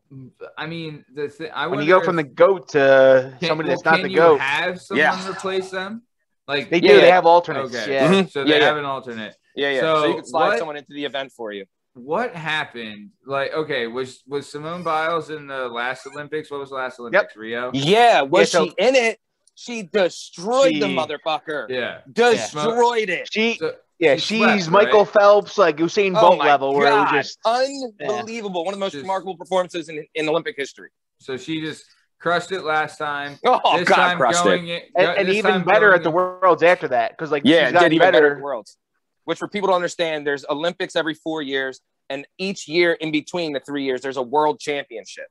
I 0.58 0.66
mean, 0.68 1.06
the 1.14 1.28
thing. 1.30 1.50
I 1.54 1.68
When 1.68 1.80
you 1.82 1.88
go 1.88 2.02
from 2.04 2.16
the 2.18 2.24
goat 2.24 2.70
to 2.70 3.36
can- 3.40 3.48
somebody 3.50 3.68
well, 3.70 3.76
that's 3.78 3.86
not 3.86 3.94
can 3.96 4.04
the 4.04 4.10
you 4.10 4.16
goat, 4.18 4.40
Have 4.40 4.82
someone 4.82 5.06
Yeah. 5.06 5.30
replace 5.30 5.70
them? 5.72 6.04
Like 6.48 6.70
they 6.70 6.78
Yeah, 6.78 6.88
do. 6.94 7.02
They 7.02 7.08
yeah. 7.08 7.16
have 7.16 7.26
alternates. 7.26 7.74
Okay. 7.76 7.94
Yeah. 7.94 8.12
Mhm. 8.12 8.32
So 8.32 8.44
they 8.44 8.50
Yeah, 8.52 8.58
yeah. 8.58 8.66
have 8.66 8.78
an 8.78 8.86
alternate. 8.86 9.36
Yeah, 9.56 9.70
yeah. 9.70 9.80
So, 9.82 10.02
So 10.02 10.08
you 10.08 10.16
could 10.16 10.28
slide 10.28 10.48
what- 10.50 10.58
someone 10.60 10.78
into 10.78 10.92
the 10.94 11.06
event 11.06 11.32
for 11.32 11.52
you. 11.54 11.66
What 11.94 12.34
happened? 12.34 13.10
Like, 13.26 13.54
okay, 13.54 13.88
was 13.88 14.24
was 14.28 14.50
Simone 14.50 14.82
Biles 14.84 15.30
in 15.30 15.48
the 15.48 15.68
last 15.68 16.08
Olympics? 16.08 16.50
What 16.50 16.62
was 16.62 16.70
the 16.70 16.76
last 16.76 17.00
Olympics? 17.00 17.36
Rio. 17.36 17.70
Yeah, 17.74 18.22
was 18.22 18.54
Yeah, 18.54 18.60
so- 18.60 18.66
she 18.68 18.74
in 18.78 18.96
it? 18.96 19.20
She 19.56 19.84
destroyed 19.84 20.76
the 20.76 20.88
motherfucker. 20.88 21.68
Yeah. 21.70 22.00
Destroyed 22.12 23.10
it. 23.10 23.28
She, 23.32 23.56
So, 23.56 23.76
yeah, 24.00 24.16
she 24.16 24.40
she's 24.40 24.66
swept, 24.66 24.72
Michael 24.72 25.04
right? 25.04 25.14
Phelps, 25.14 25.58
like 25.58 25.78
Usain 25.78 26.16
Oh 26.18 26.22
Bolt 26.22 26.38
my 26.40 26.46
level, 26.46 26.74
where 26.74 26.88
it 26.88 26.96
was 26.96 27.12
just 27.12 27.38
Unbelievable. 27.46 28.64
One 28.66 28.74
of 28.74 28.80
the 28.80 28.84
most 28.86 28.94
Just- 28.94 29.02
remarkable 29.04 29.36
performances 29.38 29.90
in, 29.90 30.04
in 30.16 30.30
Olympic 30.30 30.56
history. 30.58 30.90
so 31.20 31.36
she 31.38 31.62
just 31.62 31.84
crushed 32.20 32.52
it 32.52 32.62
last 32.64 32.98
time. 32.98 33.38
Oh, 33.46 33.78
this 33.78 33.88
God, 33.90 33.96
time 33.98 34.18
crushed 34.18 34.44
going 34.44 34.68
it. 34.70 34.84
it, 34.84 34.92
and, 34.96 35.18
and 35.28 35.30
even 35.30 35.64
better 35.64 35.94
at 35.94 36.02
the 36.04 36.12
worlds 36.12 36.64
after 36.64 36.88
that 36.88 37.12
because 37.12 37.30
like 37.32 37.44
Yeah, 37.46 37.66
she's 37.66 37.74
gotten 37.74 37.94
even 37.94 38.00
better 38.08 38.12
better. 38.22 38.36
at 38.38 38.42
Worlds. 38.42 38.78
Which 39.26 39.38
for 39.38 39.48
people 39.48 39.70
to 39.70 39.76
understand, 39.76 40.26
there's 40.26 40.46
Olympics 40.50 40.96
every 40.96 41.14
four 41.14 41.42
years, 41.42 41.80
and 42.10 42.26
each 42.38 42.68
year 42.68 42.94
in 42.94 43.12
between 43.12 43.54
the 43.54 43.60
three 43.60 43.84
years, 43.84 44.02
there's 44.02 44.18
a 44.18 44.22
world 44.22 44.60
championship. 44.60 45.28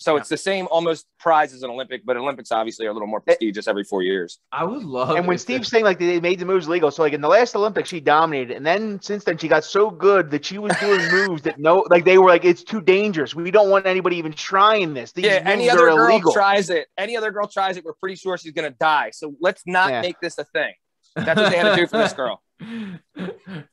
So 0.00 0.16
it's 0.16 0.28
the 0.28 0.36
same 0.36 0.68
almost 0.70 1.06
prize 1.18 1.52
as 1.52 1.64
an 1.64 1.70
Olympic, 1.70 2.06
but 2.06 2.16
Olympics 2.16 2.52
obviously 2.52 2.86
are 2.86 2.90
a 2.90 2.92
little 2.92 3.08
more 3.08 3.18
eh. 3.18 3.32
prestigious 3.32 3.66
every 3.66 3.82
four 3.82 4.02
years. 4.02 4.38
I 4.52 4.64
would 4.64 4.84
love. 4.84 5.16
And 5.16 5.26
when 5.26 5.38
Steve's 5.38 5.68
saying 5.68 5.84
like 5.84 5.98
they 5.98 6.20
made 6.20 6.38
the 6.38 6.44
moves 6.44 6.68
legal, 6.68 6.92
so 6.92 7.02
like 7.02 7.12
in 7.12 7.20
the 7.20 7.28
last 7.28 7.56
Olympics 7.56 7.88
she 7.88 7.98
dominated, 7.98 8.56
and 8.56 8.64
then 8.64 9.02
since 9.02 9.24
then 9.24 9.38
she 9.38 9.48
got 9.48 9.64
so 9.64 9.90
good 9.90 10.30
that 10.30 10.44
she 10.44 10.58
was 10.58 10.72
doing 10.78 11.00
moves 11.12 11.42
that 11.42 11.58
no, 11.58 11.84
like 11.90 12.04
they 12.04 12.16
were 12.16 12.28
like 12.28 12.44
it's 12.44 12.62
too 12.62 12.80
dangerous. 12.80 13.34
We 13.34 13.50
don't 13.50 13.70
want 13.70 13.86
anybody 13.86 14.16
even 14.16 14.32
trying 14.32 14.94
this. 14.94 15.10
These 15.10 15.24
yeah, 15.24 15.42
any 15.44 15.68
other 15.68 15.90
girl 15.90 16.06
illegal. 16.06 16.32
tries 16.32 16.70
it. 16.70 16.86
Any 16.96 17.16
other 17.16 17.32
girl 17.32 17.48
tries 17.48 17.76
it, 17.76 17.84
we're 17.84 17.94
pretty 17.94 18.14
sure 18.14 18.38
she's 18.38 18.52
gonna 18.52 18.70
die. 18.70 19.10
So 19.12 19.34
let's 19.40 19.62
not 19.66 19.90
Yeah. 19.90 20.02
make 20.02 20.20
this 20.20 20.38
a 20.38 20.44
thing. 20.44 20.74
That's 21.16 21.40
what 21.40 21.50
they 21.50 21.58
had 21.58 21.70
to 21.70 21.76
do 21.76 21.88
for 21.88 21.98
this 21.98 22.12
girl. 22.22 22.40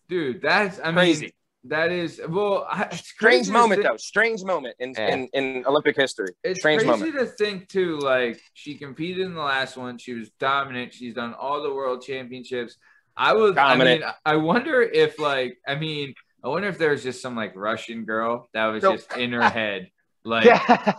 Dude, 0.09 0.41
that's 0.41 0.79
I 0.79 0.91
Crazy. 0.91 1.21
mean 1.25 1.31
that 1.67 1.91
is 1.91 2.21
well 2.29 2.67
I- 2.69 2.89
Strange 2.95 3.49
moment 3.49 3.81
think- 3.81 3.91
though. 3.91 3.97
Strange 3.97 4.43
moment 4.43 4.75
in, 4.79 4.93
Yeah. 4.97 5.07
in, 5.13 5.27
in 5.33 5.65
Olympic 5.65 5.95
history. 5.95 6.29
It's 6.43 6.59
Strange 6.59 6.83
crazy 6.83 6.91
moment. 7.05 7.19
to 7.19 7.25
think 7.25 7.67
too. 7.69 7.97
Like 7.99 8.39
she 8.53 8.75
competed 8.75 9.25
in 9.25 9.33
the 9.33 9.41
last 9.41 9.75
one. 9.77 9.97
She 9.97 10.13
was 10.13 10.29
dominant. 10.39 10.93
She's 10.93 11.13
done 11.15 11.33
all 11.33 11.63
the 11.63 11.73
world 11.73 12.03
championships. 12.03 12.77
I 13.17 13.33
would. 13.33 13.55
Dominant. 13.55 14.03
I 14.03 14.05
mean, 14.07 14.13
I 14.25 14.35
wonder 14.35 14.81
if 14.81 15.17
like. 15.19 15.57
I 15.67 15.75
mean, 15.75 16.13
I 16.43 16.49
wonder 16.49 16.67
if 16.67 16.77
there's 16.77 17.01
just 17.01 17.21
some 17.21 17.35
like 17.35 17.55
Russian 17.55 18.05
girl 18.05 18.47
that 18.53 18.67
was 18.67 18.83
Nope. 18.83 18.97
just 18.97 19.17
in 19.17 19.31
her 19.31 19.49
head, 19.49 19.89
like. 20.25 20.45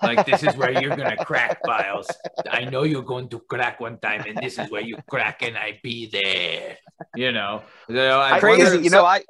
Like 0.03 0.25
this 0.27 0.43
is 0.43 0.57
where 0.57 0.71
you're 0.81 0.97
gonna 0.97 1.17
crack, 1.25 1.63
Biles. 1.65 2.09
I 2.51 2.65
know 2.65 2.85
you're 2.85 3.03
going 3.03 3.29
to 3.31 3.39
crack 3.41 3.81
one 3.81 3.99
time, 3.99 4.25
and 4.27 4.37
this 4.39 4.59
is 4.59 4.71
where 4.71 4.83
you 4.83 4.97
crack, 5.11 5.43
and 5.43 5.57
I 5.57 5.81
be 5.83 6.07
there. 6.07 6.79
You 7.15 7.33
know, 7.33 7.63
So 7.91 8.21
I 8.21 8.39
crazy. 8.41 8.63
wonder- 8.63 8.81
you 8.83 8.91
know- 8.91 8.99
so 9.03 9.05
I 9.07 9.23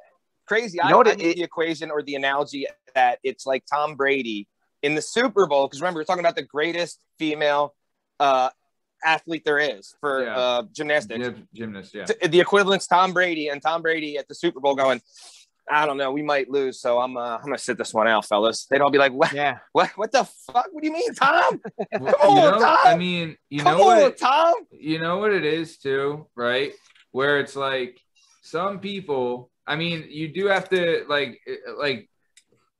crazy. 0.47 0.77
you 0.79 0.83
I, 0.85 0.91
know 0.91 0.99
what 0.99 1.09
I 1.09 1.13
it- 1.13 1.37
the 1.37 1.43
equation 1.43 1.91
or 1.91 2.03
the 2.03 2.15
analogy 2.15 2.67
that 2.95 3.19
it's 3.25 3.47
like 3.47 3.65
Tom 3.67 3.95
Brady 3.97 4.47
in 4.83 4.95
the 4.95 5.03
Super 5.03 5.47
Bowl. 5.47 5.67
Because 5.67 5.81
remember, 5.81 6.01
we're 6.01 6.05
talking 6.05 6.21
about 6.25 6.37
the 6.37 6.43
greatest 6.43 7.01
female 7.19 7.75
uh, 8.21 8.51
athlete 9.05 9.45
there 9.45 9.59
is 9.59 9.95
for 10.01 10.25
Yeah. 10.25 10.37
uh, 10.37 10.63
gymnastics. 10.73 11.25
Gym- 11.25 11.49
gymnast, 11.55 11.95
yeah. 11.95 12.05
T- 12.05 12.27
The 12.29 12.41
equivalent's 12.41 12.87
Tom 12.87 13.13
Brady 13.13 13.49
and 13.49 13.61
Tom 13.63 13.83
Brady 13.83 14.17
at 14.19 14.29
the 14.29 14.35
Super 14.35 14.61
Bowl 14.61 14.75
going. 14.75 15.01
I 15.69 15.85
don't 15.87 15.97
know. 15.97 16.13
We 16.13 16.23
might 16.23 16.49
lose, 16.49 16.81
so 16.81 17.01
I'm. 17.01 17.17
Uh, 17.17 17.37
I'm 17.39 17.43
gonna 17.45 17.59
sit 17.59 17.77
this 17.79 17.93
one 17.93 18.07
out, 18.07 18.25
fellas. 18.25 18.67
They'd 18.71 18.81
all 18.81 18.91
be 18.91 18.99
like, 18.99 19.13
"What? 19.13 19.33
yeah. 19.33 19.59
What? 19.73 19.91
What 19.97 20.13
the 20.13 20.25
fuck? 20.25 20.69
What 20.71 20.81
do 20.83 20.87
you 20.87 20.93
mean, 20.93 21.13
Tom? 21.15 21.61
On, 21.95 22.01
you 22.01 22.43
know, 22.43 22.59
Tom. 22.61 22.79
I 22.85 22.97
mean, 22.97 23.37
you 23.51 23.63
Come 23.63 23.79
know 23.79 23.85
what? 23.85 24.03
on, 24.03 24.09
it- 24.11 24.19
Tom." 24.19 24.55
you 24.71 24.99
know 25.01 25.19
what 25.19 25.33
it 25.33 25.45
is 25.45 25.79
too, 25.79 26.27
right? 26.37 26.73
Where 27.11 27.41
it's 27.41 27.57
like 27.57 27.99
some 28.43 28.79
people, 28.79 29.51
I 29.67 29.75
mean, 29.77 30.07
you 30.09 30.29
do 30.29 30.47
have 30.47 30.69
to 30.71 31.05
like 31.09 31.41
eh, 31.49 31.53
eh, 31.67 31.73
like 31.77 32.09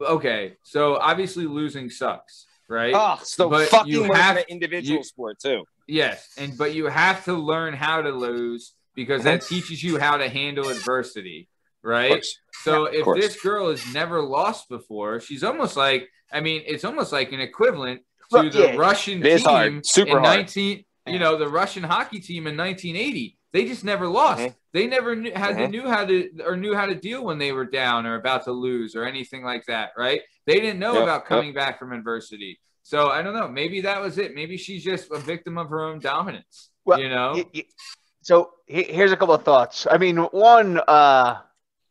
okay, 0.01 0.57
so 0.63 0.97
obviously 0.97 1.47
losing 1.47 1.91
sucks, 1.91 2.47
right? 2.69 2.95
Ah, 2.95 3.19
oh, 3.19 3.25
so 3.25 3.49
But 3.49 3.69
fucking 3.69 3.93
you 3.93 4.13
have- 4.13 4.37
an 4.37 4.45
individual 4.49 4.99
you- 4.99 5.05
sport 5.05 5.39
too. 5.41 5.65
Yes, 5.89 6.29
and 6.37 6.57
but 6.59 6.75
you 6.75 6.87
have 6.87 7.25
to 7.27 7.33
learn 7.35 7.73
how 7.75 8.03
to 8.03 8.11
lose 8.11 8.75
because 8.95 9.23
that 9.25 9.43
teaches 9.43 9.83
you 9.85 9.99
how 9.99 10.17
to 10.17 10.29
handle 10.29 10.69
adversity, 10.69 11.49
right? 11.87 12.25
So 12.65 12.87
of 12.87 12.95
if 12.95 13.07
this 13.21 13.41
girl 13.41 13.71
has 13.71 13.93
never 13.95 14.21
lost 14.21 14.69
before, 14.69 15.21
she's 15.21 15.45
almost 15.45 15.77
like 15.77 16.09
I 16.33 16.41
mean, 16.41 16.63
it's 16.67 16.85
almost 16.85 17.13
like 17.13 17.33
an 17.33 17.41
equivalent 17.41 18.03
Well, 18.33 18.43
to 18.43 18.51
the 18.51 18.65
yeah, 18.73 18.77
Russian 18.77 19.23
team 19.23 19.39
hard. 19.41 19.87
Super 19.87 20.19
in 20.19 20.25
hard. 20.25 20.39
19 20.39 20.85
you 21.09 21.21
know, 21.21 21.37
the 21.39 21.49
Russian 21.49 21.85
hockey 21.85 22.19
team 22.19 22.49
in 22.49 22.57
1980. 22.57 23.39
They 23.53 23.65
just 23.65 23.85
never 23.85 24.09
lost. 24.09 24.41
Mhm. 24.43 24.55
They 24.73 24.87
never 24.89 25.15
knew, 25.15 25.31
had 25.33 25.57
to 25.57 25.67
Mhm. 25.69 25.71
knew 25.71 25.89
how 25.89 26.05
to 26.05 26.29
or 26.45 26.57
knew 26.57 26.75
how 26.75 26.87
to 26.87 26.97
deal 26.97 27.25
when 27.25 27.39
they 27.39 27.53
were 27.53 27.65
down 27.65 28.05
or 28.07 28.17
about 28.17 28.43
to 28.45 28.53
lose 28.53 28.97
or 28.97 29.05
anything 29.05 29.45
like 29.45 29.65
that, 29.67 29.91
right? 29.97 30.21
They 30.47 30.59
didn't 30.59 30.81
know 30.81 30.95
Yep, 30.95 31.03
about 31.05 31.21
yep. 31.21 31.27
coming 31.27 31.55
back 31.55 31.79
from 31.79 31.93
adversity. 31.93 32.59
So 32.83 33.09
I 33.09 33.23
don't 33.23 33.35
know. 33.35 33.47
Maybe 33.49 33.81
that 33.83 34.01
was 34.01 34.19
it. 34.19 34.35
Maybe 34.35 34.57
she's 34.57 34.83
just 34.85 35.11
a 35.13 35.19
victim 35.19 35.59
of 35.59 35.71
her 35.71 35.81
own 35.85 36.01
dominance. 36.01 36.71
Well, 36.85 36.99
you 37.01 37.09
know? 37.09 37.33
Y- 37.37 37.47
y- 37.55 37.65
so 38.23 38.51
he- 38.67 38.83
here's 38.85 39.13
a 39.13 39.17
couple 39.17 39.35
of 39.35 39.45
thoughts. 39.45 39.87
I 39.89 39.99
mean, 39.99 40.17
one, 40.19 40.81
uh, 40.89 41.37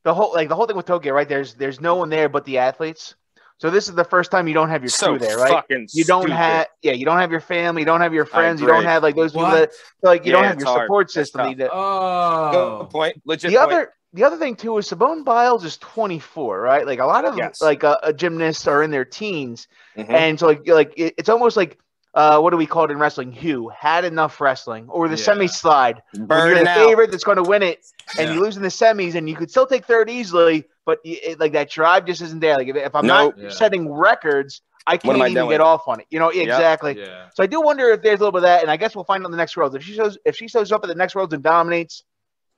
the 0.06 0.13
whole 0.13 0.32
like 0.34 0.48
the 0.48 0.56
whole 0.56 0.65
thing 0.68 0.78
with 0.78 0.86
Tokyo, 0.86 1.13
right? 1.13 1.28
There's 1.28 1.56
there's 1.56 1.82
no 1.82 1.96
one 1.96 2.10
there 2.10 2.30
but 2.30 2.46
the 2.46 2.60
athletes. 2.60 3.15
So 3.58 3.70
this 3.70 3.88
is 3.88 3.96
the 3.96 4.04
first 4.04 4.32
time 4.32 4.48
you 4.50 4.54
don't 4.54 4.70
have 4.70 4.82
your 4.84 4.89
so 4.89 5.08
crew 5.12 5.20
there, 5.20 5.38
right? 5.38 5.50
fucking 5.50 5.88
You 5.94 6.04
don't 6.04 6.30
have 6.30 6.68
yeah, 6.82 6.91
you 6.94 7.06
don't 7.06 7.18
have 7.20 7.32
your 7.32 7.39
family, 7.41 7.82
you 7.82 7.86
don't 7.86 8.02
have 8.02 8.13
your 8.13 8.26
friends, 8.26 8.62
you 8.62 8.68
don't 8.68 8.84
have 8.84 9.02
like 9.04 9.15
those 9.15 9.32
people 9.32 9.48
What? 9.48 9.72
that 9.72 9.72
like 10.04 10.26
you 10.26 10.32
don't 10.32 10.44
have 10.44 10.60
your 10.60 10.68
hard. 10.68 10.86
support 10.86 11.12
system. 11.12 11.58
that- 11.58 11.70
oh, 11.74 12.80
Good 12.84 12.89
point. 12.91 13.22
Legit 13.26 13.52
the 13.52 13.58
point. 13.58 13.72
other 13.72 13.94
the 14.13 14.24
other 14.24 14.38
thing 14.38 14.56
too 14.56 14.78
is 14.78 14.88
Simone 14.88 15.24
Biles 15.24 15.65
is 15.65 15.76
24, 15.78 16.62
right? 16.62 16.86
Like 16.86 17.00
a 17.00 17.06
lot 17.06 17.26
of 17.26 17.38
Yes. 17.38 17.62
like 17.62 17.84
uh, 17.84 17.98
gymnasts 18.13 18.68
are 18.68 18.84
in 18.84 18.91
their 18.91 19.04
teens, 19.06 19.68
Mhm. 19.98 20.10
and 20.13 20.39
so 20.39 20.48
like 20.48 20.68
like 20.68 20.94
it, 20.98 21.15
it's 21.18 21.30
almost 21.30 21.58
like 21.58 21.78
uh, 22.15 22.39
what 22.39 22.51
do 22.51 22.58
we 22.58 22.65
call 22.65 22.86
it 22.86 22.91
in 22.91 22.97
wrestling? 22.97 23.32
Who 23.32 23.69
had 23.69 24.06
enough 24.06 24.39
wrestling 24.41 24.88
or 24.89 25.08
the 25.08 25.15
Yeah. 25.17 25.23
semi 25.23 25.47
slide? 25.47 26.01
When 26.13 26.28
you're 26.30 26.60
the 26.60 26.65
favorite 26.65 27.12
that's 27.12 27.23
going 27.25 27.38
to 27.38 27.43
win 27.43 27.62
it, 27.62 27.86
and 28.17 28.30
Yeah. 28.30 28.36
you 28.36 28.41
lose 28.41 28.56
in 28.58 28.63
the 28.63 28.69
semis, 28.69 29.15
and 29.15 29.30
you 29.30 29.36
could 29.36 29.51
still 29.51 29.67
take 29.67 29.86
third 29.86 30.10
easily, 30.10 30.65
but 30.86 30.99
it, 31.04 31.39
like 31.39 31.51
that 31.54 31.69
drive 31.69 32.06
just 32.06 32.21
isn't 32.21 32.39
there. 32.39 32.56
Like 32.58 32.67
if, 32.69 32.75
if 32.75 32.95
I'm 32.95 33.06
Nope. 33.06 33.36
not 33.36 33.43
Yeah. 33.43 33.49
setting 33.49 33.91
records, 33.91 34.62
I 34.88 34.97
can't 34.97 35.15
I 35.17 35.28
even 35.30 35.34
doing? 35.34 35.49
get 35.49 35.62
off 35.62 35.88
on 35.88 35.99
it. 35.99 36.06
You 36.12 36.19
know 36.19 36.30
exactly. 36.30 36.97
yeah. 36.99 37.30
So 37.34 37.43
I 37.43 37.47
do 37.47 37.60
wonder 37.60 37.89
if 37.89 38.01
there's 38.04 38.19
a 38.19 38.23
little 38.23 38.32
bit 38.32 38.38
of 38.39 38.43
that, 38.43 38.62
and 38.62 38.69
I 38.71 38.78
guess 38.78 38.95
we'll 38.95 39.04
find 39.04 39.23
out 39.23 39.25
in 39.25 39.32
the 39.32 39.38
next 39.38 39.58
world. 39.58 39.75
If 39.75 39.84
she 39.84 39.93
shows 39.93 40.17
if 40.25 40.36
she 40.36 40.47
shows 40.47 40.71
up 40.71 40.84
at 40.84 40.88
the 40.88 40.95
next 40.95 41.15
worlds 41.15 41.34
and 41.34 41.43
dominates, 41.43 42.04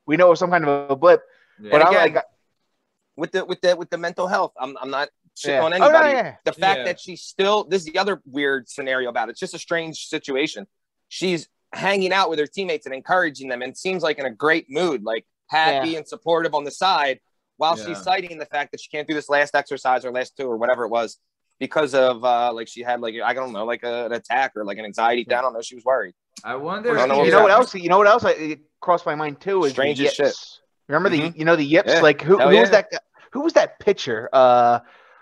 we 0.06 0.18
know 0.18 0.30
it's 0.32 0.40
some 0.40 0.52
kind 0.52 0.66
of 0.68 0.92
a 0.92 0.96
blip. 0.96 1.24
yeah. 1.60 1.72
But 1.72 1.82
I'm 1.82 1.88
again, 1.94 2.14
like, 2.16 2.24
with 3.16 3.32
the 3.32 3.46
with 3.46 3.62
the 3.62 3.76
with 3.76 3.90
the 3.90 3.98
mental 3.98 4.28
health. 4.28 4.52
I'm 4.60 4.78
I'm 4.82 4.90
not 4.92 5.08
shitting 5.08 5.17
yeah. 5.46 5.62
on 5.64 5.74
Oh, 5.74 5.78
no, 5.78 5.86
anybody. 5.86 6.10
yeah. 6.14 6.36
The 6.46 6.54
fact 6.54 6.80
Yeah. 6.80 6.84
that 6.86 7.00
she's 7.00 7.22
still 7.22 7.64
this 7.66 7.82
is 7.82 7.86
the 7.92 7.98
other 8.00 8.22
weird 8.26 8.68
scenario 8.70 9.10
about 9.10 9.30
it. 9.30 9.32
It's 9.32 9.40
just 9.40 9.54
a 9.54 9.60
strange 9.60 10.08
situation. 10.08 10.68
She's 11.10 11.48
hanging 11.74 12.14
out 12.14 12.30
with 12.30 12.40
her 12.40 12.48
teammates 12.48 12.86
and 12.86 12.96
encouraging 12.96 13.50
them 13.50 13.62
and 13.62 13.78
seems 13.78 14.02
like 14.04 14.20
in 14.20 14.26
a 14.26 14.30
great 14.32 14.68
mood, 14.70 15.04
like 15.04 15.26
happy 15.50 15.96
and 15.96 16.08
supportive 16.08 16.54
on 16.54 16.64
the 16.64 16.72
side, 16.72 17.20
while 17.58 17.78
Yeah. 17.78 17.86
she's 17.88 17.98
citing 18.02 18.38
the 18.38 18.46
fact 18.46 18.72
that 18.72 18.80
she 18.82 18.90
can't 18.90 19.08
do 19.08 19.14
this 19.14 19.30
last 19.30 19.56
exercise 19.56 20.06
or 20.06 20.12
last 20.12 20.36
two 20.38 20.48
or 20.48 20.58
whatever 20.58 20.86
it 20.86 20.90
was 20.90 21.18
because 21.60 21.94
of 21.96 22.24
uh 22.24 22.52
like 22.54 22.68
she 22.68 22.82
had 22.84 23.02
like 23.02 23.16
I 23.24 23.34
don't 23.34 23.52
know 23.52 23.66
like 23.66 23.84
a, 23.84 24.06
an 24.06 24.14
attack 24.14 24.54
or 24.56 24.64
like 24.66 24.78
an 24.78 24.86
anxiety. 24.86 25.26
I 25.30 25.42
don't 25.42 25.54
know. 25.54 25.62
She 25.62 25.76
was 25.76 25.84
worried. 25.84 26.14
I 26.44 26.56
wonder. 26.56 26.92
I 26.98 27.08
don't 27.08 27.10
know 27.10 27.16
you 27.16 27.22
what 27.24 27.32
know 27.32 27.42
what 27.44 27.52
else? 27.52 27.74
You 27.76 27.90
know 27.90 27.98
what 27.98 28.08
else? 28.08 28.24
I, 28.24 28.32
it 28.32 28.60
crossed 28.80 29.06
my 29.06 29.16
mind 29.16 29.42
too. 29.42 29.64
Is 29.66 29.72
Strange 29.74 29.98
shit. 29.98 30.20
yips. 30.20 30.62
Remember 30.88 31.10
the 31.10 31.20
Mhm. 31.20 31.38
you 31.38 31.46
know 31.46 31.56
the 31.56 31.66
yips? 31.66 31.92
Yeah. 31.92 32.02
Like 32.02 32.22
who, 32.22 32.38
Hell 32.38 32.50
who 32.52 32.58
was 32.60 32.70
that? 32.70 32.90
Who 33.34 33.42
was 33.42 33.54
that 33.54 33.80
pitcher? 33.80 34.30
Uh, 34.32 34.80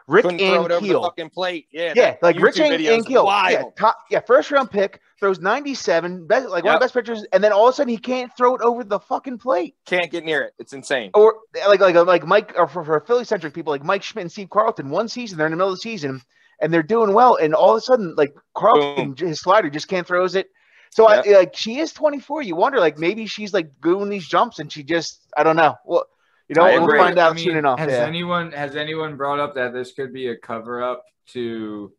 Rick 0.07 0.23
Couldn't 0.23 0.39
throw 0.39 0.65
it 0.65 0.71
over 0.71 0.87
the 0.87 1.01
fucking 1.01 1.31
plate. 1.31 1.67
Yeah, 1.71 1.93
Yeah, 1.95 2.15
like 2.21 2.35
YouTube 2.35 2.69
video 2.69 2.95
is 2.95 3.05
Ankiel. 3.05 3.51
Yeah, 3.51 3.63
top, 3.77 3.97
yeah, 4.11 4.19
first 4.19 4.51
round 4.51 4.69
pick 4.69 5.01
throws 5.19 5.39
97, 5.39 6.27
best, 6.27 6.49
like 6.49 6.63
one 6.63 6.75
of 6.75 6.79
the 6.79 6.83
best 6.83 6.93
pitchers, 6.93 7.25
and 7.33 7.43
then 7.43 7.51
all 7.51 7.67
of 7.67 7.73
a 7.73 7.75
sudden 7.75 7.89
he 7.89 7.97
can't 7.97 8.31
throw 8.37 8.55
it 8.55 8.61
over 8.61 8.83
the 8.83 8.99
fucking 8.99 9.39
plate. 9.39 9.75
Can't 9.85 10.11
get 10.11 10.23
near 10.23 10.43
it. 10.43 10.53
It's 10.59 10.73
insane. 10.73 11.09
Or 11.15 11.37
like 11.67 11.79
like 11.79 11.95
like 11.95 12.25
Mike 12.25 12.53
or 12.55 12.67
for, 12.67 12.83
for 12.83 12.99
Philly 13.01 13.25
centric 13.25 13.53
people 13.53 13.71
like 13.71 13.83
Mike 13.83 14.03
Schmidt 14.03 14.23
and 14.23 14.31
Steve 14.31 14.49
Carlton. 14.49 14.89
One 14.89 15.07
season 15.07 15.37
they're 15.37 15.47
in 15.47 15.51
the 15.51 15.57
middle 15.57 15.71
of 15.71 15.77
the 15.77 15.81
season 15.81 16.21
and 16.61 16.71
they're 16.73 16.83
doing 16.83 17.13
well, 17.13 17.37
and 17.37 17.55
all 17.55 17.71
of 17.71 17.77
a 17.77 17.81
sudden 17.81 18.13
like 18.15 18.33
Carlton 18.53 19.15
his 19.17 19.41
slider 19.41 19.69
just 19.71 19.87
can't 19.87 20.05
throws 20.05 20.35
it. 20.35 20.49
So 20.91 21.07
I 21.07 21.21
like 21.21 21.55
she 21.55 21.79
is 21.79 21.93
24. 21.93 22.43
You 22.43 22.55
wonder 22.55 22.79
like 22.79 22.99
maybe 22.99 23.25
she's 23.25 23.53
like 23.53 23.69
doing 23.81 24.09
these 24.09 24.27
jumps 24.27 24.59
and 24.59 24.71
she 24.71 24.83
just 24.83 25.21
I 25.35 25.43
don't 25.43 25.55
know. 25.55 25.75
Well, 25.83 26.05
you 26.47 26.55
know 26.55 26.63
I 26.63 26.77
we'll 26.77 26.95
find 26.97 27.17
out 27.17 27.31
I 27.31 27.35
mean, 27.35 27.43
soon 27.45 27.57
enough. 27.57 27.79
Has 27.79 27.91
Yeah. 27.91 28.05
anyone 28.05 28.51
has 28.51 28.75
anyone 28.75 29.15
brought 29.17 29.39
up 29.39 29.55
that 29.55 29.73
this 29.73 29.93
could 29.93 30.13
be 30.13 30.27
a 30.27 30.37
cover 30.37 30.83
up 30.83 31.03
to 31.33 31.91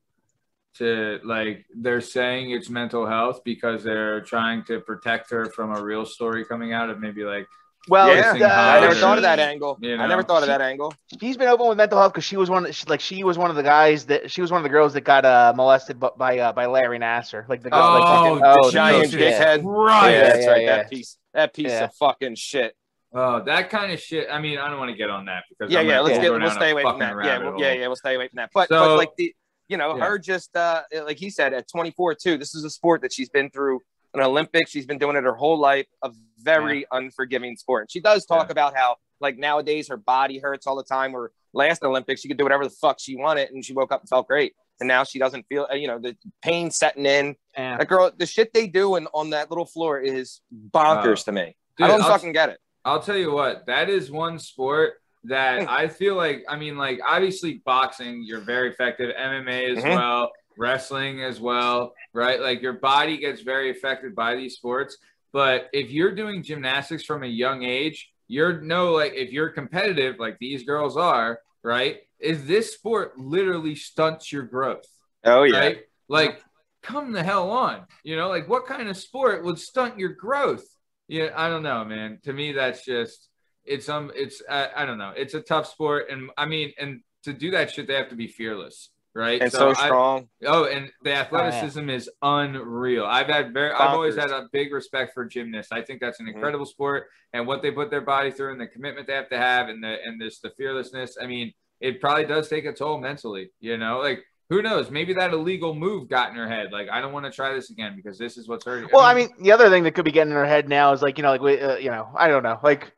to 0.78 1.18
like 1.24 1.64
they're 1.74 2.00
saying 2.02 2.50
it's 2.50 2.68
mental 2.68 3.06
health 3.06 3.40
because 3.44 3.82
they're 3.82 4.20
trying 4.20 4.62
to 4.64 4.80
protect 4.80 5.30
her 5.30 5.46
from 5.46 5.74
a 5.74 5.82
real 5.82 6.04
story 6.04 6.44
coming 6.44 6.72
out 6.72 6.90
of 6.90 7.00
maybe 7.00 7.24
like 7.24 7.46
well, 7.88 8.08
yeah, 8.08 8.30
uh, 8.32 8.34
I 8.34 8.80
never 8.80 8.94
high 8.94 9.00
thought 9.00 9.16
of 9.18 9.22
that 9.22 9.38
angle. 9.38 9.78
you 9.80 9.94
I 9.96 10.08
never 10.08 10.24
thought 10.24 10.38
of 10.38 10.46
She- 10.46 10.48
that 10.48 10.60
angle. 10.60 10.92
She's 11.20 11.36
been 11.36 11.46
open 11.46 11.68
with 11.68 11.78
mental 11.78 12.00
health 12.00 12.12
because 12.14 12.24
she 12.24 12.36
was 12.36 12.50
one. 12.50 12.66
Of, 12.66 12.74
she, 12.74 12.84
like 12.88 12.98
she 13.00 13.22
was 13.22 13.38
one 13.38 13.48
of 13.48 13.54
the 13.54 13.62
guys 13.62 14.06
that 14.06 14.28
she 14.28 14.40
was 14.40 14.50
one 14.50 14.58
of 14.58 14.64
the 14.64 14.70
girls 14.70 14.92
that 14.94 15.02
got 15.02 15.24
uh, 15.24 15.52
molested 15.54 16.00
bu- 16.00 16.10
by 16.18 16.36
uh, 16.40 16.52
by 16.52 16.66
Larry 16.66 16.98
Nassar. 16.98 17.48
Like 17.48 17.62
the 17.62 17.70
girl, 17.70 17.80
like, 17.80 18.02
Oh, 18.04 18.38
fucking- 18.40 18.42
the 18.42 18.62
the 18.66 18.72
giant 18.72 19.12
dickhead. 19.12 19.62
Right. 19.64 20.10
Yeah, 20.10 20.18
Yeah, 20.18 20.22
that's 20.24 20.44
yeah, 20.44 20.50
right. 20.50 20.62
yeah. 20.62 20.76
That 20.78 20.90
piece. 20.90 21.18
That 21.32 21.54
piece 21.54 21.68
Yeah. 21.70 21.84
of 21.84 21.94
fucking 21.94 22.34
shit. 22.34 22.74
Oh 23.16 23.42
that 23.44 23.70
kind 23.70 23.90
of 23.92 23.98
shit. 24.00 24.28
I 24.30 24.40
mean, 24.40 24.58
I 24.58 24.68
don't 24.68 24.78
want 24.78 24.90
to 24.90 24.96
get 24.96 25.10
on 25.10 25.24
that 25.26 25.44
because 25.48 25.72
Yeah, 25.72 25.80
I'm 25.80 25.88
yeah. 25.88 26.00
Let's 26.00 26.18
get. 26.18 26.30
We'll 26.32 26.50
stay 26.50 26.70
away 26.70 26.82
from 26.82 26.98
that. 27.00 27.14
Yeah, 27.24 27.38
we'll, 27.38 27.60
yeah, 27.60 27.72
yeah. 27.72 27.86
We'll 27.88 27.96
stay 27.96 28.14
away 28.14 28.28
from 28.28 28.36
that. 28.36 28.50
But 28.54 28.68
So- 28.68 28.78
but 28.80 28.96
like 28.96 29.10
the 29.16 29.34
you 29.68 29.76
know 29.76 29.96
Yeah. 29.96 30.04
her 30.04 30.18
just 30.18 30.54
uh 30.56 30.82
like 31.04 31.16
he 31.18 31.30
said 31.30 31.52
at 31.52 31.68
24 31.68 32.14
too. 32.14 32.38
This 32.38 32.54
is 32.54 32.62
a 32.64 32.70
sport 32.70 33.02
that 33.02 33.12
she's 33.12 33.28
been 33.28 33.50
through 33.50 33.80
an 34.14 34.20
Olympics. 34.20 34.70
She's 34.70 34.86
been 34.86 34.98
doing 34.98 35.16
it 35.16 35.24
her 35.24 35.34
whole 35.34 35.58
life. 35.58 35.86
A 36.04 36.12
very 36.38 36.86
unforgiving 36.92 37.56
sport. 37.56 37.82
And 37.82 37.90
she 37.90 38.00
does 38.00 38.24
talk 38.26 38.46
Yeah. 38.48 38.52
about 38.52 38.76
how 38.76 38.96
like 39.20 39.36
nowadays 39.38 39.88
her 39.88 39.96
body 39.96 40.38
hurts 40.38 40.66
all 40.66 40.76
the 40.76 40.84
time. 40.84 41.14
Or 41.14 41.32
last 41.52 41.82
Olympics 41.82 42.20
she 42.20 42.28
could 42.28 42.36
do 42.36 42.44
whatever 42.44 42.64
the 42.64 42.70
fuck 42.70 42.98
she 43.00 43.16
wanted 43.16 43.50
and 43.50 43.64
she 43.64 43.72
woke 43.72 43.90
up 43.92 44.00
and 44.02 44.08
felt 44.08 44.28
great. 44.28 44.54
And 44.78 44.86
now 44.88 45.04
she 45.04 45.18
doesn't 45.18 45.46
feel 45.48 45.66
you 45.74 45.88
know 45.88 45.98
the 45.98 46.16
pain 46.42 46.70
setting 46.70 47.06
in. 47.06 47.34
Yeah. 47.56 47.78
That 47.78 47.88
girl, 47.88 48.10
the 48.16 48.26
shit 48.26 48.52
they 48.52 48.66
do 48.68 48.96
in, 48.96 49.06
on 49.14 49.30
that 49.30 49.50
little 49.50 49.64
floor 49.64 49.98
is 49.98 50.42
bonkers 50.72 51.22
Uh, 51.22 51.24
to 51.24 51.32
me. 51.32 51.56
Dude, 51.78 51.86
I 51.86 51.88
don't 51.88 52.02
I'll- 52.02 52.10
fucking 52.10 52.32
get 52.32 52.50
it. 52.50 52.58
I'll 52.86 53.02
tell 53.02 53.16
you 53.16 53.32
what, 53.32 53.66
that 53.66 53.90
is 53.90 54.10
one 54.10 54.38
sport 54.38 54.94
that. 55.24 55.68
I 55.68 55.88
feel 55.88 56.14
like, 56.14 56.44
I 56.48 56.56
mean, 56.56 56.76
like, 56.78 57.00
obviously, 57.06 57.60
boxing, 57.64 58.22
you're 58.24 58.44
very 58.44 58.70
effective, 58.70 59.10
MMA 59.16 59.76
as 59.76 59.82
Mhm. 59.84 59.94
well, 59.96 60.30
wrestling 60.56 61.22
as 61.22 61.40
well, 61.40 61.92
right? 62.14 62.40
Like, 62.40 62.62
your 62.62 62.74
body 62.74 63.16
gets 63.18 63.40
very 63.42 63.70
affected 63.70 64.14
by 64.14 64.36
these 64.36 64.54
sports. 64.54 64.96
But 65.32 65.68
if 65.72 65.90
you're 65.90 66.14
doing 66.14 66.42
gymnastics 66.44 67.04
from 67.04 67.24
a 67.24 67.26
young 67.26 67.64
age, 67.64 68.08
you're 68.28 68.60
no, 68.60 68.92
like, 68.92 69.14
if 69.14 69.32
you're 69.32 69.50
competitive, 69.50 70.18
like 70.18 70.38
these 70.38 70.62
girls 70.62 70.96
are, 70.96 71.40
right? 71.64 72.00
Is 72.20 72.46
this 72.46 72.72
sport 72.72 73.18
literally 73.18 73.74
stunts 73.74 74.32
your 74.32 74.44
growth? 74.44 74.86
Oh 75.24 75.42
yeah. 75.42 75.58
right? 75.58 75.78
Like, 76.08 76.40
come 76.82 77.10
the 77.10 77.22
hell 77.22 77.50
on. 77.50 77.84
You 78.04 78.14
know, 78.16 78.28
like 78.28 78.48
what 78.48 78.66
kind 78.66 78.88
of 78.88 78.96
sport 78.96 79.44
would 79.44 79.58
stunt 79.58 79.98
your 79.98 80.10
growth? 80.10 80.64
Yeah, 81.08 81.30
I 81.36 81.48
don't 81.48 81.62
know, 81.62 81.84
man. 81.84 82.18
To 82.24 82.32
me, 82.32 82.52
that's 82.52 82.84
just 82.84 83.28
it's 83.64 83.88
um, 83.88 84.10
it's 84.14 84.42
I, 84.48 84.68
I 84.76 84.86
don't 84.86 84.98
know. 84.98 85.12
It's 85.16 85.34
a 85.34 85.40
tough 85.40 85.68
sport, 85.68 86.06
and 86.10 86.30
I 86.36 86.46
mean, 86.46 86.72
and 86.78 87.00
to 87.24 87.32
do 87.32 87.50
that 87.52 87.70
shit, 87.72 87.86
they 87.86 87.94
have 87.94 88.08
to 88.10 88.16
be 88.16 88.28
fearless, 88.28 88.90
right? 89.14 89.40
And 89.40 89.50
so, 89.52 89.70
I- 89.70 89.86
strong. 89.86 90.28
Oh, 90.44 90.64
and 90.64 90.90
the 91.02 91.12
athleticism 91.14 91.88
is 91.90 92.10
unreal. 92.22 93.04
I've 93.04 93.26
had 93.28 93.52
very, 93.52 93.72
I've 93.72 93.90
always 93.94 94.16
had 94.16 94.30
a 94.30 94.48
big 94.52 94.72
respect 94.72 95.14
for 95.14 95.24
gymnasts. 95.24 95.72
I 95.72 95.82
think 95.82 96.00
that's 96.00 96.20
an 96.20 96.26
Mhm. 96.26 96.34
incredible 96.34 96.66
sport, 96.66 97.08
and 97.32 97.46
what 97.46 97.62
they 97.62 97.70
put 97.70 97.90
their 97.90 98.00
body 98.00 98.30
through, 98.30 98.52
and 98.52 98.60
the 98.60 98.66
commitment 98.68 99.06
they 99.06 99.14
have 99.14 99.28
to 99.30 99.38
have, 99.38 99.68
and 99.68 99.82
the 99.82 99.98
and 100.04 100.20
this 100.20 100.40
the 100.40 100.50
fearlessness. 100.50 101.16
I 101.20 101.26
mean, 101.26 101.52
it 101.80 102.00
probably 102.00 102.24
does 102.26 102.48
take 102.48 102.64
a 102.64 102.72
toll 102.72 102.98
mentally. 103.00 103.50
You 103.60 103.76
know, 103.78 103.98
like 104.00 104.24
who 104.48 104.62
knows? 104.62 104.90
Maybe 104.90 105.12
that 105.14 105.32
illegal 105.32 105.74
move 105.74 106.08
got 106.08 106.30
in 106.30 106.36
her 106.36 106.48
head. 106.48 106.68
Like, 106.72 106.88
I 106.88 107.00
don't 107.00 107.12
want 107.12 107.24
to 107.26 107.32
try 107.32 107.52
this 107.52 107.70
again 107.70 107.94
because 107.96 108.16
this 108.18 108.36
is 108.38 108.48
what's 108.48 108.64
hurting. 108.64 108.88
Well, 108.92 109.02
I 109.02 109.12
mean, 109.14 109.28
the 109.40 109.52
other 109.52 109.68
thing 109.70 109.82
that 109.84 109.92
could 109.92 110.04
be 110.04 110.12
getting 110.12 110.30
in 110.30 110.36
her 110.36 110.46
head 110.46 110.68
now 110.68 110.92
is 110.92 111.02
like 111.02 111.18
you 111.18 111.22
know, 111.22 111.30
like 111.30 111.40
we, 111.40 111.60
uh, 111.60 111.76
you 111.76 111.90
know, 111.90 112.08
I 112.16 112.28
don't 112.28 112.42
know, 112.42 112.58
like 112.62 112.92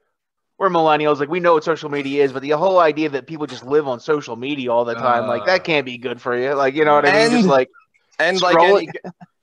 we're 0.59 0.69
millennials, 0.69 1.21
like 1.21 1.29
we 1.31 1.41
know 1.41 1.55
what 1.55 1.65
social 1.65 1.89
media 1.89 2.25
is, 2.25 2.33
but 2.33 2.43
the 2.43 2.51
whole 2.51 2.79
idea 2.81 3.09
that 3.11 3.27
people 3.27 3.47
just 3.47 3.65
live 3.65 3.87
on 3.89 4.01
social 4.01 4.37
media 4.37 4.73
all 4.73 4.85
the 4.85 4.95
time, 4.95 5.27
like 5.27 5.43
Uh. 5.43 5.47
that 5.47 5.65
can't 5.65 5.87
be 5.87 5.99
good 5.99 6.21
for 6.21 6.37
you. 6.37 6.53
Like 6.55 6.75
you 6.75 6.85
know 6.85 6.95
what 6.95 7.07
I 7.07 7.13
mean? 7.13 7.21
And- 7.23 7.33
Just 7.33 7.49
like 7.49 7.69
and 8.19 8.41
like 8.43 8.59
any, 8.59 8.89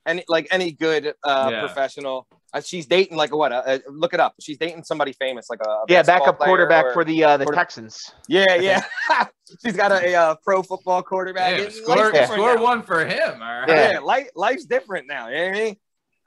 any 0.04 0.24
like 0.28 0.46
any 0.50 0.72
good 0.72 1.14
uh, 1.24 1.48
Yeah. 1.50 1.60
professional, 1.60 2.26
uh, 2.56 2.60
she's 2.60 2.86
dating 2.86 3.16
like 3.16 3.34
what? 3.34 3.52
A, 3.52 3.74
a- 3.76 3.90
look 3.90 4.14
it 4.14 4.20
up. 4.20 4.34
She's 4.40 4.58
dating 4.58 4.84
somebody 4.84 5.12
famous, 5.12 5.48
like 5.50 5.60
a, 5.66 5.68
a 5.68 5.84
yeah, 5.88 6.02
basketball 6.02 6.32
backup 6.32 6.38
quarterback 6.46 6.84
or- 6.86 6.92
for 6.92 7.04
the 7.04 7.22
uh, 7.24 7.36
the 7.36 7.44
quarter- 7.44 7.56
Texans. 7.56 8.12
Yeah, 8.28 8.54
yeah. 8.56 8.84
she's 9.64 9.76
got 9.76 9.92
a, 9.92 10.12
a, 10.12 10.14
uh 10.14 10.34
pro 10.44 10.62
football 10.62 11.02
quarterback. 11.02 11.58
yeah, 11.60 11.68
score, 11.68 12.10
life's 12.12 12.32
score 12.32 12.58
one 12.58 12.82
for 12.82 13.04
him. 13.04 13.42
All 13.42 13.60
right. 13.60 13.68
Yeah. 13.68 13.92
Yeah, 13.92 13.98
life, 14.00 14.28
life's 14.34 14.64
different 14.64 15.06
now. 15.06 15.28
You 15.28 15.36
know 15.36 15.44
what 15.48 15.56
I 15.56 15.64
mean? 15.64 15.76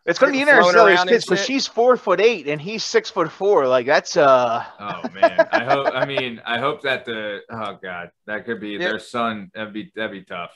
It's 0.05 0.17
gonna 0.17 0.31
be 0.31 0.41
interesting 0.41 0.73
to 0.73 0.97
see 0.97 1.07
kids 1.07 1.25
because 1.25 1.45
she's 1.45 1.67
four 1.67 1.95
foot 1.97 2.19
eight 2.19 2.47
and 2.47 2.59
he's 2.59 2.83
six 2.83 3.11
foot 3.11 3.31
four. 3.31 3.67
Like 3.67 3.85
that's 3.85 4.17
uh 4.17 4.63
Oh 4.79 5.01
man, 5.13 5.47
I 5.51 5.63
hope. 5.65 5.87
I 5.93 6.05
mean, 6.05 6.41
I 6.45 6.57
hope 6.57 6.81
that 6.83 7.05
the 7.05 7.41
oh 7.51 7.77
god, 7.83 8.09
that 8.25 8.45
could 8.45 8.59
be 8.59 8.69
Yeah. 8.69 8.79
their 8.79 8.99
son. 8.99 9.51
That'd 9.53 9.73
be 9.73 9.91
that'd 9.95 10.11
be 10.11 10.23
tough. 10.23 10.51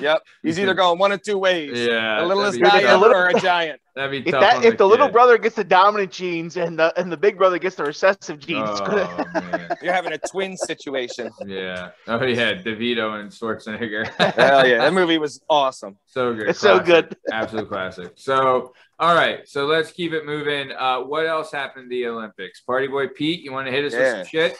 Yep. 0.00 0.22
He's 0.42 0.58
either 0.58 0.74
going 0.74 0.98
one 0.98 1.12
of 1.12 1.22
two 1.22 1.38
ways. 1.38 1.78
Yeah, 1.78 2.20
The 2.20 2.26
littlest 2.26 2.60
guy 2.60 2.80
be, 2.80 2.84
a 2.84 2.88
ever 2.90 2.98
little- 2.98 3.16
or 3.16 3.28
a 3.28 3.40
giant. 3.40 3.80
that'd 3.96 4.10
be 4.10 4.18
if 4.28 4.32
tough. 4.32 4.40
that 4.40 4.64
if 4.64 4.76
the 4.76 4.86
little 4.86 5.08
brother 5.08 5.38
gets 5.38 5.56
the 5.56 5.64
dominant 5.64 6.12
genes 6.12 6.56
and 6.58 6.78
the 6.78 6.92
and 7.00 7.10
the 7.10 7.16
big 7.16 7.38
brother 7.38 7.58
gets 7.58 7.76
the 7.76 7.84
recessive 7.84 8.38
genes, 8.38 8.68
Oh 8.70 8.84
gonna 8.84 9.26
man, 9.34 9.76
You're 9.82 9.94
having 9.94 10.12
a 10.12 10.18
twin 10.18 10.56
situation. 10.56 11.30
yeah. 11.46 11.90
Oh 12.06 12.22
yeah, 12.24 12.54
DeVito 12.54 13.20
and 13.20 13.30
Schwarzenegger. 13.30 14.06
Hell 14.34 14.66
yeah. 14.68 14.78
That 14.78 14.92
movie 15.00 15.18
was 15.18 15.40
awesome. 15.48 15.96
so 16.06 16.34
good. 16.34 16.48
it's 16.50 16.58
so 16.60 16.78
good. 16.78 17.16
Absolute 17.32 17.68
classic. 17.68 18.12
So, 18.16 18.74
all 18.98 19.14
right. 19.14 19.48
So 19.48 19.66
let's 19.66 19.92
keep 19.92 20.12
it 20.12 20.26
moving. 20.26 20.72
Uh, 20.72 21.00
what 21.00 21.26
else 21.26 21.50
happened 21.50 21.84
at 21.84 21.90
the 21.90 22.06
Olympics? 22.06 22.60
Party 22.60 22.86
boy 22.88 23.08
Pete, 23.08 23.40
you 23.40 23.52
want 23.52 23.66
to 23.66 23.72
hit 23.72 23.84
us 23.86 23.92
with 23.94 24.12
some 24.12 24.24
shit? 24.26 24.56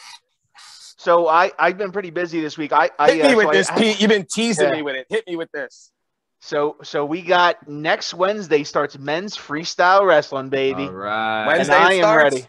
So 1.07 1.29
I 1.29 1.53
I've 1.57 1.79
been 1.79 1.93
pretty 1.93 2.11
busy 2.11 2.41
this 2.41 2.59
week. 2.59 2.73
I 2.73 2.91
I 2.99 3.13
Hit 3.13 3.25
uh, 3.27 3.29
me 3.29 3.35
with 3.37 3.47
so 3.47 3.53
this, 3.53 3.71
I- 3.71 3.79
Pete. 3.81 4.01
You've 4.01 4.09
been 4.09 4.27
teasing 4.27 4.67
Yeah. 4.71 4.75
me 4.75 4.83
with 4.83 4.97
it. 4.97 5.07
Hit 5.09 5.25
me 5.29 5.37
with 5.37 5.53
this. 5.53 5.93
So 6.41 6.79
so 6.83 7.05
we 7.07 7.23
got 7.23 7.69
next 7.69 8.13
Wednesday 8.13 8.65
starts 8.65 8.99
men's 8.99 9.37
freestyle 9.37 10.05
wrestling, 10.05 10.49
baby. 10.49 10.83
All 10.83 10.91
right. 10.91 11.47
Wednesday 11.47 11.75
and 11.77 11.85
I 11.85 11.93
it 11.93 11.97
am 11.99 12.03
starts? 12.03 12.35
ready. 12.35 12.47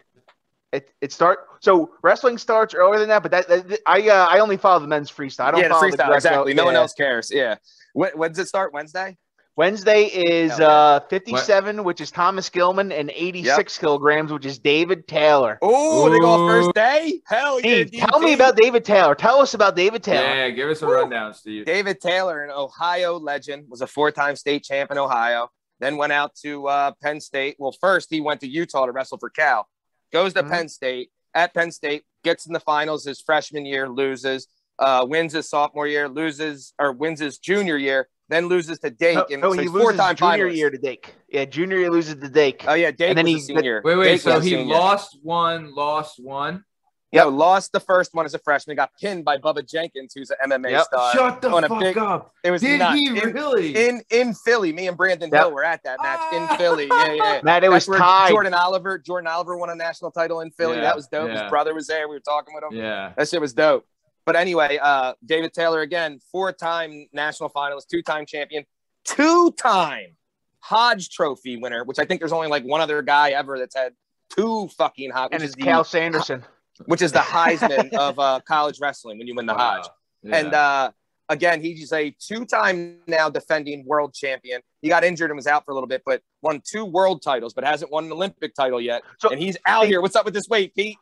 It 0.72 0.90
it 1.00 1.12
start 1.12 1.38
so 1.60 1.92
wrestling 2.02 2.36
starts 2.36 2.74
earlier 2.74 2.98
than 2.98 3.10
that, 3.10 3.22
but 3.22 3.30
that, 3.30 3.46
that- 3.46 3.80
I 3.86 4.08
uh, 4.08 4.26
I 4.28 4.40
only 4.40 4.56
follow 4.56 4.80
the 4.80 4.88
men's 4.88 5.08
freestyle. 5.08 5.44
I 5.44 5.50
don't 5.52 5.60
yeah, 5.60 5.68
the 5.68 5.74
follow 5.74 5.86
freestyle. 5.90 5.96
direct- 6.08 6.16
exactly. 6.16 6.54
No 6.54 6.64
one 6.64 6.74
else 6.74 6.94
cares. 6.94 7.30
Yeah. 7.32 7.58
When, 7.92 8.10
when 8.16 8.30
does 8.32 8.40
it 8.40 8.48
start? 8.48 8.72
Wednesday? 8.72 9.16
Wednesday 9.58 10.04
is 10.04 10.56
yeah. 10.56 10.68
uh 10.68 11.00
57, 11.10 11.82
which 11.82 12.00
is 12.00 12.12
Thomas 12.12 12.48
Gilman, 12.48 12.92
and 12.92 13.10
86 13.12 13.76
kilograms, 13.76 14.32
which 14.32 14.46
is 14.46 14.60
David 14.60 15.08
Taylor. 15.08 15.58
Oh, 15.60 16.08
they 16.08 16.20
go 16.20 16.46
first 16.46 16.72
day? 16.76 17.20
Hell 17.26 17.58
yeah. 17.60 17.84
Steve, 17.84 18.00
tell 18.00 18.20
me 18.20 18.34
about 18.34 18.56
David 18.56 18.84
Taylor. 18.84 19.16
Tell 19.16 19.40
us 19.40 19.54
about 19.54 19.74
David 19.74 20.04
Taylor. 20.04 20.22
Yeah, 20.22 20.50
give 20.50 20.70
us 20.70 20.80
a 20.82 20.86
Woo. 20.86 20.94
rundown, 20.94 21.34
Steve. 21.34 21.66
David 21.66 22.00
Taylor, 22.00 22.44
an 22.44 22.52
Ohio 22.52 23.18
legend, 23.18 23.64
was 23.68 23.80
a 23.80 23.88
four-time 23.88 24.36
state 24.36 24.62
champ 24.62 24.92
in 24.92 24.96
Ohio. 24.98 25.50
Then 25.80 25.96
went 25.96 26.12
out 26.12 26.36
to 26.42 26.68
uh, 26.68 26.92
Penn 27.02 27.20
State. 27.20 27.56
Well, 27.58 27.74
first 27.80 28.06
he 28.10 28.20
went 28.20 28.40
to 28.42 28.46
Utah 28.48 28.86
to 28.86 28.92
wrestle 28.92 29.18
for 29.18 29.28
Cael. 29.28 29.64
Goes 30.12 30.34
to 30.34 30.44
Mhm. 30.44 30.50
Penn 30.50 30.68
State. 30.68 31.10
At 31.34 31.52
Penn 31.52 31.72
State, 31.72 32.04
gets 32.22 32.46
in 32.46 32.52
the 32.52 32.60
finals 32.60 33.04
his 33.04 33.20
freshman 33.20 33.66
year, 33.66 33.88
loses. 33.88 34.46
Uh, 34.78 35.04
wins 35.08 35.32
his 35.32 35.48
sophomore 35.48 35.88
year, 35.88 36.08
loses 36.08 36.72
or 36.78 36.92
wins 36.92 37.18
his 37.18 37.38
junior 37.38 37.76
year, 37.76 38.08
then 38.28 38.46
loses 38.46 38.78
to 38.80 38.90
Dake. 38.90 39.16
No, 39.16 39.26
and 39.30 39.42
no, 39.42 39.50
so 39.52 39.58
he 39.58 39.62
he's 39.64 39.70
loses 39.72 39.82
four-time 39.96 40.16
junior 40.16 40.48
finalist. 40.48 40.56
year 40.56 40.70
to 40.70 40.78
Dake. 40.78 41.14
Yeah, 41.28 41.44
junior 41.44 41.78
year 41.78 41.90
loses 41.90 42.16
to 42.16 42.28
Dake. 42.28 42.64
Oh 42.68 42.74
yeah, 42.74 42.90
Dake 42.90 43.10
And 43.10 43.18
then 43.18 43.24
was 43.24 43.46
he- 43.46 43.54
a 43.54 43.56
senior. 43.56 43.82
Wait, 43.84 43.96
wait. 43.96 44.04
Dake 44.04 44.20
So 44.20 44.40
he 44.40 44.50
senior. 44.50 44.74
lost 44.74 45.18
one, 45.22 45.74
lost 45.74 46.22
one. 46.22 46.64
Yeah, 47.10 47.24
lost 47.24 47.72
the 47.72 47.80
first 47.80 48.12
one 48.14 48.26
as 48.26 48.34
a 48.34 48.38
freshman. 48.38 48.76
Got 48.76 48.90
pinned 49.00 49.24
by 49.24 49.38
Bubba 49.38 49.66
Jenkins, 49.66 50.12
who's 50.14 50.30
an 50.30 50.36
MMA 50.52 50.72
Yep. 50.72 50.84
star. 50.84 51.12
Shut 51.14 51.40
the 51.40 51.48
on 51.48 51.66
fuck 51.66 51.80
big- 51.80 51.96
up. 51.96 52.34
It 52.44 52.50
was 52.50 52.60
Did 52.60 52.80
nuts. 52.80 52.98
he 52.98 53.06
in, 53.06 53.32
really? 53.32 53.74
in 53.88 54.02
in 54.10 54.34
Philly. 54.34 54.74
Me 54.74 54.88
and 54.88 54.96
Brandon 54.96 55.30
Yep. 55.32 55.40
Hill 55.40 55.52
were 55.52 55.64
at 55.64 55.82
that 55.84 55.96
match 56.02 56.20
in. 56.34 56.58
Philly. 56.58 56.86
Yeah, 56.86 57.12
yeah. 57.14 57.40
Matt, 57.44 57.64
it 57.64 57.70
was 57.70 57.84
That's 57.86 57.88
where 57.88 57.98
tied. 57.98 58.28
Jordan 58.28 58.52
Oliver. 58.52 58.98
Jordan 58.98 59.26
Oliver 59.26 59.56
won 59.56 59.70
a 59.70 59.74
national 59.74 60.10
title 60.10 60.40
in 60.42 60.50
Philly. 60.50 60.76
Yeah, 60.76 60.82
That 60.82 60.96
was 60.96 61.06
dope. 61.06 61.30
yeah. 61.30 61.44
His 61.44 61.50
brother 61.50 61.72
was 61.72 61.86
there. 61.86 62.08
We 62.08 62.16
were 62.16 62.20
talking 62.20 62.54
with 62.54 62.62
him. 62.64 62.76
yeah. 62.78 63.14
That 63.16 63.26
shit 63.26 63.40
was 63.40 63.54
dope. 63.54 63.86
But 64.28 64.36
anyway, 64.36 64.78
uh, 64.82 65.14
David 65.24 65.54
Taylor 65.54 65.80
again, 65.80 66.20
four-time 66.30 67.08
national 67.14 67.48
finalist, 67.48 67.86
two-time 67.90 68.26
champion, 68.26 68.66
two-time 69.04 70.16
Hodge 70.60 71.08
Trophy 71.08 71.56
winner, 71.56 71.82
which 71.84 71.98
I 71.98 72.04
think 72.04 72.20
there's 72.20 72.32
only 72.34 72.48
like 72.48 72.62
one 72.62 72.82
other 72.82 73.00
guy 73.00 73.30
ever 73.30 73.58
that's 73.58 73.74
had 73.74 73.94
two 74.36 74.68
fucking 74.76 75.12
Hodge, 75.12 75.30
and 75.32 75.42
it's 75.42 75.52
is 75.52 75.54
the, 75.56 75.62
Cael 75.62 75.86
Sanderson. 75.86 76.44
which 76.84 77.00
is 77.00 77.10
the 77.10 77.20
Heisman 77.20 77.90
of 77.98 78.18
uh, 78.18 78.40
college 78.46 78.80
wrestling 78.82 79.16
when 79.16 79.26
you 79.26 79.34
win 79.34 79.46
the 79.46 79.54
Wow. 79.54 79.76
Hodge. 79.76 79.86
Yeah. 80.22 80.36
And 80.36 80.52
uh, 80.54 80.90
again, 81.30 81.62
he's 81.62 81.90
a 81.94 82.10
two-time 82.20 82.98
now 83.06 83.30
defending 83.30 83.86
world 83.86 84.12
champion. 84.12 84.60
He 84.82 84.90
got 84.90 85.04
injured 85.04 85.30
and 85.30 85.38
was 85.38 85.46
out 85.46 85.64
for 85.64 85.70
a 85.70 85.74
little 85.74 85.88
bit, 85.88 86.02
but 86.04 86.20
won 86.42 86.60
two 86.70 86.84
world 86.84 87.22
titles, 87.22 87.54
but 87.54 87.64
hasn't 87.64 87.90
won 87.90 88.04
an 88.04 88.12
Olympic 88.12 88.54
title 88.54 88.78
yet. 88.80 89.02
So- 89.20 89.30
and 89.30 89.40
he's 89.40 89.56
out 89.64 89.86
here. 89.86 90.02
What's 90.02 90.16
up 90.16 90.26
with 90.26 90.34
this 90.34 90.48
weight, 90.48 90.74
Pete? 90.74 90.98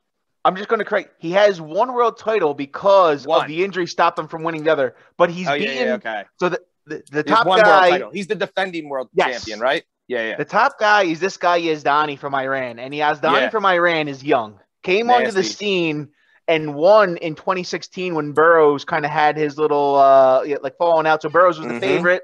I'm 0.46 0.54
just 0.56 0.68
going 0.68 0.78
to 0.78 0.84
correct. 0.84 1.10
He 1.18 1.32
has 1.32 1.60
one 1.60 1.92
world 1.92 2.18
title 2.18 2.54
because 2.54 3.26
One. 3.26 3.42
of 3.42 3.48
the 3.48 3.64
injury 3.64 3.86
stopped 3.86 4.16
him 4.18 4.28
from 4.28 4.44
winning 4.44 4.62
the 4.62 4.70
other. 4.70 4.94
But 5.18 5.30
he's 5.30 5.48
oh 5.48 5.58
beaten. 5.58 5.76
yeah, 5.76 5.94
okay. 5.94 6.24
So 6.38 6.48
the 6.50 6.60
the, 6.86 7.02
the 7.10 7.22
top 7.24 7.46
guy. 7.46 8.02
He's 8.12 8.28
the 8.28 8.36
defending 8.36 8.88
world 8.88 9.08
Yes. 9.12 9.32
champion, 9.44 9.58
right? 9.60 9.82
Yeah, 10.08 10.22
yeah. 10.28 10.36
the 10.36 10.44
top 10.44 10.78
guy 10.78 11.02
is 11.02 11.18
this 11.18 11.36
guy 11.36 11.60
Yazdani 11.60 12.16
from 12.16 12.32
Iran, 12.32 12.78
and 12.78 12.94
Yazdani 12.94 13.40
Yeah. 13.40 13.48
from 13.50 13.66
Iran 13.66 14.06
is 14.06 14.22
young. 14.22 14.60
Came 14.84 15.10
onto 15.10 15.32
the 15.32 15.42
scene 15.42 16.10
and 16.46 16.76
won 16.76 17.16
in 17.16 17.34
2016 17.34 18.14
when 18.14 18.30
Burroughs 18.30 18.84
kind 18.84 19.04
of 19.04 19.10
had 19.10 19.36
his 19.36 19.58
little 19.58 19.96
uh 19.96 20.44
like 20.62 20.76
falling 20.78 21.08
out. 21.08 21.22
So 21.22 21.28
Burroughs 21.28 21.58
was 21.58 21.66
the 21.66 21.74
Mhm. 21.74 21.80
favorite. 21.80 22.22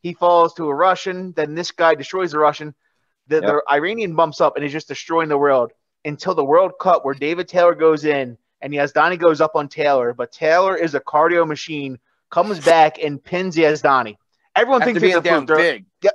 He 0.00 0.14
falls 0.14 0.54
to 0.54 0.68
a 0.70 0.74
Russian. 0.74 1.32
Then 1.36 1.54
this 1.54 1.70
guy 1.70 1.94
destroys 1.96 2.30
the 2.32 2.38
Russian. 2.38 2.74
The, 3.26 3.42
the 3.42 3.62
Iranian 3.70 4.14
bumps 4.14 4.40
up 4.40 4.56
and 4.56 4.64
is 4.64 4.72
just 4.72 4.88
destroying 4.88 5.28
the 5.28 5.36
world 5.36 5.70
until 6.04 6.34
the 6.34 6.44
World 6.44 6.72
Cup 6.80 7.04
where 7.04 7.14
David 7.14 7.48
Taylor 7.48 7.74
goes 7.74 8.04
in 8.04 8.38
and 8.60 8.72
Yazdani 8.72 9.18
goes 9.18 9.40
up 9.40 9.52
on 9.54 9.68
Taylor. 9.68 10.12
But 10.14 10.32
Taylor 10.32 10.76
is 10.76 10.94
a 10.94 11.00
cardio 11.00 11.46
machine, 11.46 11.98
comes 12.30 12.64
back 12.64 12.98
and 13.02 13.22
pins 13.22 13.56
Yazdani. 13.56 14.16
Everyone 14.56 14.82
thinks 14.82 15.02
it's 15.02 15.14
a 15.16 15.20
down 15.20 15.46
fluke. 15.46 15.58
They're- 15.58 15.72
big. 16.02 16.10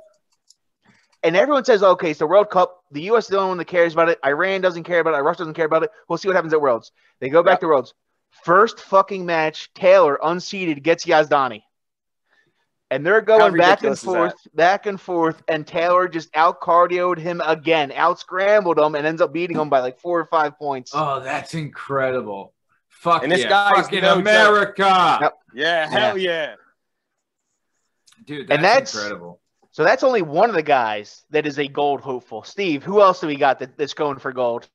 and 1.22 1.36
everyone 1.36 1.64
says, 1.64 1.82
okay, 1.82 2.10
it's 2.10 2.18
the 2.18 2.26
World 2.26 2.50
Cup. 2.50 2.82
The 2.90 3.02
U.S. 3.04 3.24
is 3.24 3.28
the 3.30 3.38
only 3.38 3.48
one 3.48 3.58
that 3.58 3.64
cares 3.66 3.94
about 3.94 4.10
it. 4.10 4.18
Iran 4.24 4.60
doesn't 4.60 4.84
care 4.84 5.00
about 5.00 5.14
it. 5.14 5.22
Russia 5.22 5.38
doesn't 5.38 5.54
care 5.54 5.64
about 5.64 5.82
it. 5.82 5.90
We'll 6.08 6.18
see 6.18 6.28
what 6.28 6.34
happens 6.36 6.52
at 6.52 6.60
Worlds. 6.60 6.92
They 7.20 7.30
go 7.30 7.42
back 7.42 7.54
Yep. 7.54 7.60
to 7.60 7.66
Worlds. 7.68 7.94
First 8.44 8.80
fucking 8.80 9.24
match, 9.24 9.72
Taylor 9.74 10.18
unseated 10.22 10.82
gets 10.82 11.06
Yazdani. 11.06 11.62
And 12.94 13.04
they're 13.04 13.20
going 13.20 13.56
back 13.56 13.82
and 13.82 13.90
ridiculous 13.90 13.98
is 13.98 14.04
that? 14.04 14.10
forth, 14.12 14.34
back 14.54 14.86
and 14.86 15.00
forth, 15.00 15.42
and 15.48 15.66
Taylor 15.66 16.06
just 16.06 16.28
out 16.36 16.60
cardioed 16.60 17.18
him 17.18 17.42
again, 17.44 17.90
out 17.90 18.20
scrambled 18.20 18.78
him, 18.78 18.94
and 18.94 19.04
ends 19.04 19.20
up 19.20 19.32
beating 19.32 19.58
him 19.58 19.68
by 19.68 19.80
like 19.80 19.98
four 19.98 20.20
or 20.20 20.26
five 20.26 20.56
points. 20.56 20.92
Oh, 20.94 21.18
that's 21.18 21.54
incredible. 21.54 22.52
Fuck 22.88 23.24
And 23.24 23.32
this 23.32 23.40
yeah. 23.40 23.48
guy's 23.48 23.84
fucking 23.86 24.02
no. 24.02 24.14
America. 24.14 25.18
Yep. 25.20 25.34
Yeah, 25.54 25.90
hell 25.90 26.16
yeah. 26.16 26.54
Dude, 28.24 28.46
that's, 28.46 28.56
And 28.56 28.64
that's- 28.64 28.94
incredible. 28.94 29.40
So 29.72 29.82
that's 29.82 30.04
only 30.04 30.22
one 30.22 30.48
of 30.50 30.54
the 30.54 30.62
guys 30.62 31.24
that 31.30 31.46
is 31.46 31.58
a 31.58 31.66
gold 31.66 32.00
hopeful. 32.00 32.44
Steve, 32.44 32.84
who 32.84 33.00
else 33.00 33.20
do 33.20 33.26
we 33.26 33.34
got 33.34 33.58
that, 33.58 33.76
that's 33.76 33.92
going 33.92 34.20
for 34.20 34.32
gold? 34.32 34.68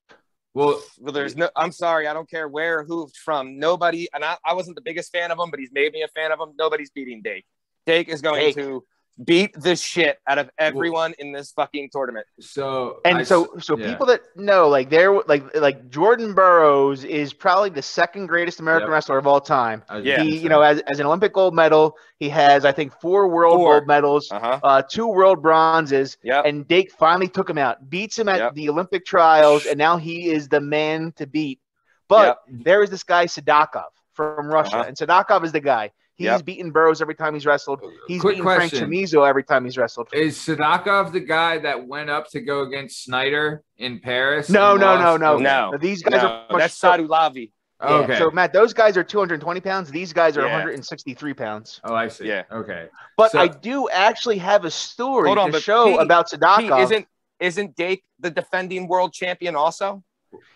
Well, 0.53 0.81
Well, 0.99 1.13
there's 1.13 1.37
no. 1.37 1.49
I'm 1.55 1.71
sorry, 1.71 2.05
I 2.05 2.13
don't 2.13 2.29
care 2.29 2.49
where, 2.49 2.83
who 2.83 3.07
from. 3.23 3.57
Nobody, 3.59 4.09
and 4.13 4.25
I, 4.25 4.35
I 4.45 4.55
wasn't 4.55 4.75
the 4.75 4.81
biggest 4.81 5.13
fan 5.13 5.31
of 5.31 5.39
him, 5.39 5.51
but 5.51 5.59
he's 5.61 5.71
made 5.71 5.93
me 5.93 6.01
a 6.01 6.09
fan 6.09 6.33
of 6.33 6.39
him. 6.41 6.49
Nobody's 6.59 6.89
beating 6.89 7.21
Dake. 7.21 7.45
Dake 7.89 8.07
is 8.09 8.21
going 8.21 8.41
Dake. 8.41 8.55
to 8.55 8.83
beat 9.25 9.51
the 9.53 9.75
shit 9.75 10.17
out 10.27 10.37
of 10.37 10.49
everyone 10.57 11.13
in 11.19 11.33
this 11.33 11.51
fucking 11.51 11.89
tournament. 11.91 12.25
so 12.39 13.01
And 13.03 13.17
I 13.17 13.23
so, 13.23 13.37
so 13.59 13.77
yeah. 13.77 13.87
people 13.89 14.05
that 14.05 14.21
know, 14.37 14.69
like 14.69 14.89
they're 14.89 15.11
like 15.33 15.43
like 15.57 15.89
Jordan 15.89 16.33
Burroughs 16.33 17.03
is 17.03 17.33
probably 17.33 17.69
the 17.69 17.81
second 17.81 18.27
greatest 18.27 18.61
American 18.61 18.87
Yep. 18.87 18.93
wrestler 18.93 19.17
of 19.17 19.27
all 19.27 19.41
time. 19.41 19.83
I 19.89 19.97
Yeah. 19.97 20.21
He, 20.23 20.37
you 20.37 20.47
know, 20.47 20.61
as, 20.61 20.79
as 20.91 21.01
an 21.01 21.05
Olympic 21.05 21.33
gold 21.33 21.53
medal, 21.53 21.97
he 22.17 22.29
has 22.29 22.63
I 22.63 22.71
think 22.71 22.93
four 23.01 23.27
world 23.27 23.55
Four. 23.57 23.73
gold 23.79 23.87
medals, 23.87 24.31
Uh 24.31 24.39
huh. 24.39 24.59
uh, 24.63 24.81
two 24.95 25.07
world 25.07 25.41
bronzes, 25.41 26.17
Yep. 26.23 26.45
and 26.45 26.65
Dake 26.67 26.89
finally 26.93 27.27
took 27.27 27.49
him 27.49 27.57
out, 27.57 27.89
beats 27.89 28.17
him 28.17 28.29
at 28.29 28.37
Yep. 28.39 28.53
the 28.55 28.69
Olympic 28.69 29.05
trials, 29.05 29.65
and 29.65 29.77
now 29.77 29.97
he 29.97 30.29
is 30.29 30.47
the 30.47 30.61
man 30.61 31.11
to 31.17 31.27
beat. 31.27 31.59
But 32.07 32.39
there 32.47 32.83
is 32.83 32.89
this 32.89 33.03
guy 33.03 33.25
Sidakov 33.25 33.91
from 34.13 34.47
Russia, 34.47 34.77
Uh-huh. 34.77 34.85
and 34.87 34.95
Sidakov 34.95 35.43
is 35.43 35.51
the 35.51 35.59
guy. 35.59 35.91
He's 36.19 36.25
Yep. 36.25 36.43
beaten 36.45 36.71
Burroughs 36.71 37.01
every 37.01 37.15
time 37.15 37.33
he's 37.33 37.45
wrestled. 37.45 37.79
Uh, 37.81 37.87
he's 38.07 38.19
Quick 38.19 38.33
beaten 38.35 38.43
question. 38.43 38.79
Frank 38.79 38.91
Chamizo 38.91 39.25
every 39.27 39.43
time 39.43 39.63
he's 39.63 39.77
wrestled. 39.77 40.09
Is 40.11 40.37
Sidakov 40.37 41.13
the 41.13 41.21
guy 41.21 41.59
that 41.59 41.87
went 41.87 42.09
up 42.09 42.29
to 42.31 42.41
go 42.41 42.63
against 42.63 43.05
Snyder 43.05 43.63
in 43.77 43.99
Paris? 44.01 44.49
No, 44.49 44.71
and 44.73 44.81
no, 44.81 44.97
no, 44.99 45.15
no, 45.15 45.37
No. 45.37 45.77
These 45.79 46.03
guys 46.03 46.21
No, 46.21 46.27
are 46.27 46.45
much 46.51 46.59
that's 46.59 46.73
so- 46.75 46.91
Sadulaev. 46.91 47.35
Yeah, 47.81 47.89
Okay. 47.89 48.17
So 48.19 48.29
Matt, 48.31 48.51
those 48.51 48.73
guys 48.73 48.97
are 48.97 49.03
220 49.05 49.61
pounds. 49.61 49.89
These 49.89 50.11
guys 50.11 50.35
are 50.37 50.41
Yeah. 50.45 50.51
163 50.51 51.33
pounds. 51.33 51.79
oh, 51.85 51.95
I 51.95 52.09
see. 52.09 52.27
Yeah. 52.27 52.43
Okay. 52.51 52.89
But 53.15 53.31
So- 53.31 53.39
I 53.39 53.47
do 53.47 53.87
actually 53.89 54.39
have 54.39 54.65
a 54.65 54.71
story 54.71 55.29
on, 55.31 55.53
to 55.53 55.61
show 55.61 55.85
Pete- 55.85 56.01
about 56.01 56.29
Pete, 56.29 56.41
Sidakov. 56.41 56.83
isn't 56.83 57.07
isn't 57.39 57.73
Dake 57.77 58.03
the 58.19 58.29
defending 58.29 58.89
world 58.89 59.13
champion 59.13 59.55
also? 59.55 60.03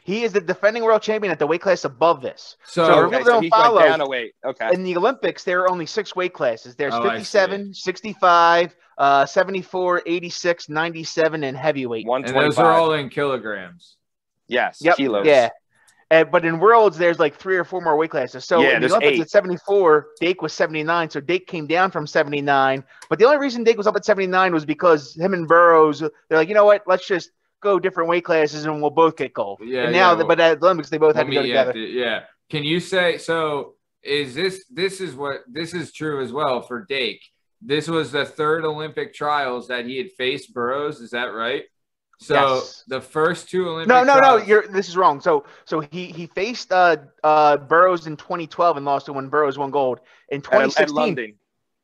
He 0.04 0.24
is 0.24 0.34
the 0.34 0.42
defending 0.42 0.84
world 0.84 1.02
champion 1.02 1.32
at 1.32 1.40
the 1.40 1.48
weight 1.48 1.62
class 1.62 1.86
above 1.86 2.22
this. 2.22 2.58
So, 2.66 2.86
So- 2.86 2.94
okay, 3.06 3.20
so 3.24 3.24
don't 3.32 3.44
he 3.44 3.50
follow- 3.50 3.78
went 3.78 3.88
down 3.88 4.02
a 4.02 4.08
weight. 4.08 4.34
Okay. 4.46 4.70
In 4.74 4.84
the 4.84 4.96
Olympics, 4.98 5.44
there 5.44 5.62
are 5.62 5.70
only 5.72 5.86
six 5.86 6.16
weight 6.16 6.34
classes. 6.34 6.76
There's 6.76 6.94
Oh, 6.94 7.02
57, 7.04 7.74
65, 7.74 8.76
uh, 8.98 9.26
74, 9.26 10.02
86, 10.06 10.70
97, 10.70 11.44
and 11.44 11.58
heavyweight. 11.58 12.06
One 12.06 12.26
and 12.26 12.36
those 12.36 12.58
are 12.60 12.72
all 12.72 12.94
in 12.94 13.10
kilograms. 13.10 13.96
Yes. 14.48 14.80
Yep. 14.82 14.98
Kilos. 14.98 15.26
Yeah. 15.26 15.50
Uh, 16.12 16.24
but 16.26 16.46
in 16.46 16.60
worlds, 16.60 16.98
there's 16.98 17.18
like 17.18 17.36
three 17.38 17.58
or 17.58 17.64
four 17.64 17.82
more 17.82 17.96
weight 17.98 18.12
classes. 18.12 18.46
So 18.46 18.62
Yeah, 18.62 18.76
in 18.76 18.82
the 18.82 18.88
Olympics 18.90 19.14
eight. 19.14 19.22
at 19.22 19.30
74, 19.32 20.08
Dake 20.20 20.44
was 20.44 20.54
79. 20.54 21.10
So 21.10 21.20
Dake 21.20 21.48
came 21.48 21.66
down 21.66 21.90
from 21.90 22.06
79. 22.06 22.84
But 23.10 23.18
the 23.18 23.26
only 23.26 23.38
reason 23.40 23.64
Dake 23.64 23.78
was 23.78 23.88
up 23.88 23.96
at 23.96 24.06
79 24.06 24.54
was 24.54 24.64
because 24.66 25.16
him 25.16 25.34
and 25.34 25.48
Burroughs, 25.48 26.02
they're 26.02 26.38
like, 26.38 26.50
you 26.50 26.54
know 26.54 26.66
what? 26.66 26.84
Let's 26.86 27.08
just 27.08 27.32
go 27.64 27.80
different 27.80 28.10
weight 28.10 28.24
classes 28.26 28.66
and 28.66 28.82
we'll 28.82 28.92
both 28.92 29.16
get 29.18 29.34
gold. 29.34 29.60
Yeah, 29.64 29.84
And 29.86 29.94
now, 29.94 30.12
yeah, 30.12 30.16
the, 30.18 30.26
but 30.26 30.40
at 30.40 30.60
the 30.60 30.66
Olympics, 30.68 30.90
they 30.90 30.98
both 30.98 31.16
had 31.16 31.26
to 31.28 31.34
go 31.34 31.42
me, 31.42 31.48
yeah, 31.50 31.64
together. 31.64 31.74
th- 31.74 31.94
yeah. 31.96 32.24
Can 32.50 32.64
you 32.64 32.80
say 32.80 33.18
so? 33.18 33.74
Is 34.04 34.36
this 34.36 34.66
this 34.70 35.00
is 35.00 35.16
what 35.16 35.40
this 35.48 35.74
is 35.74 35.92
true 35.94 36.22
as 36.22 36.32
well 36.32 36.62
for 36.62 36.86
Dake? 36.86 37.22
This 37.62 37.88
was 37.88 38.12
the 38.12 38.26
third 38.26 38.66
Olympic 38.66 39.14
trials 39.14 39.70
that 39.70 39.86
he 39.86 39.98
had 39.98 40.12
faced 40.12 40.54
Burroughs. 40.54 41.00
Is 41.00 41.12
that 41.12 41.28
right? 41.28 41.64
So 42.20 42.36
Yes. 42.36 42.84
the 42.88 43.02
first 43.02 43.50
two 43.50 43.68
Olympic 43.70 43.88
No, 43.88 44.04
no, 44.04 44.20
no. 44.20 44.38
You're 44.38 44.68
this 44.68 44.88
is 44.90 44.96
wrong. 44.98 45.20
So, 45.22 45.46
so 45.66 45.80
he 45.80 46.08
he 46.08 46.28
faced 46.28 46.72
uh 46.72 46.98
uh 47.24 47.58
Burroughs 47.58 48.06
in 48.08 48.18
2012 48.18 48.78
and 48.78 48.86
lost 48.86 49.06
to 49.08 49.14
when 49.14 49.30
Burroughs 49.30 49.58
won 49.58 49.72
gold 49.72 50.00
in 50.30 50.38
At, 50.40 50.46
at 50.46 50.52
2016. 50.52 50.96
London. 50.96 51.34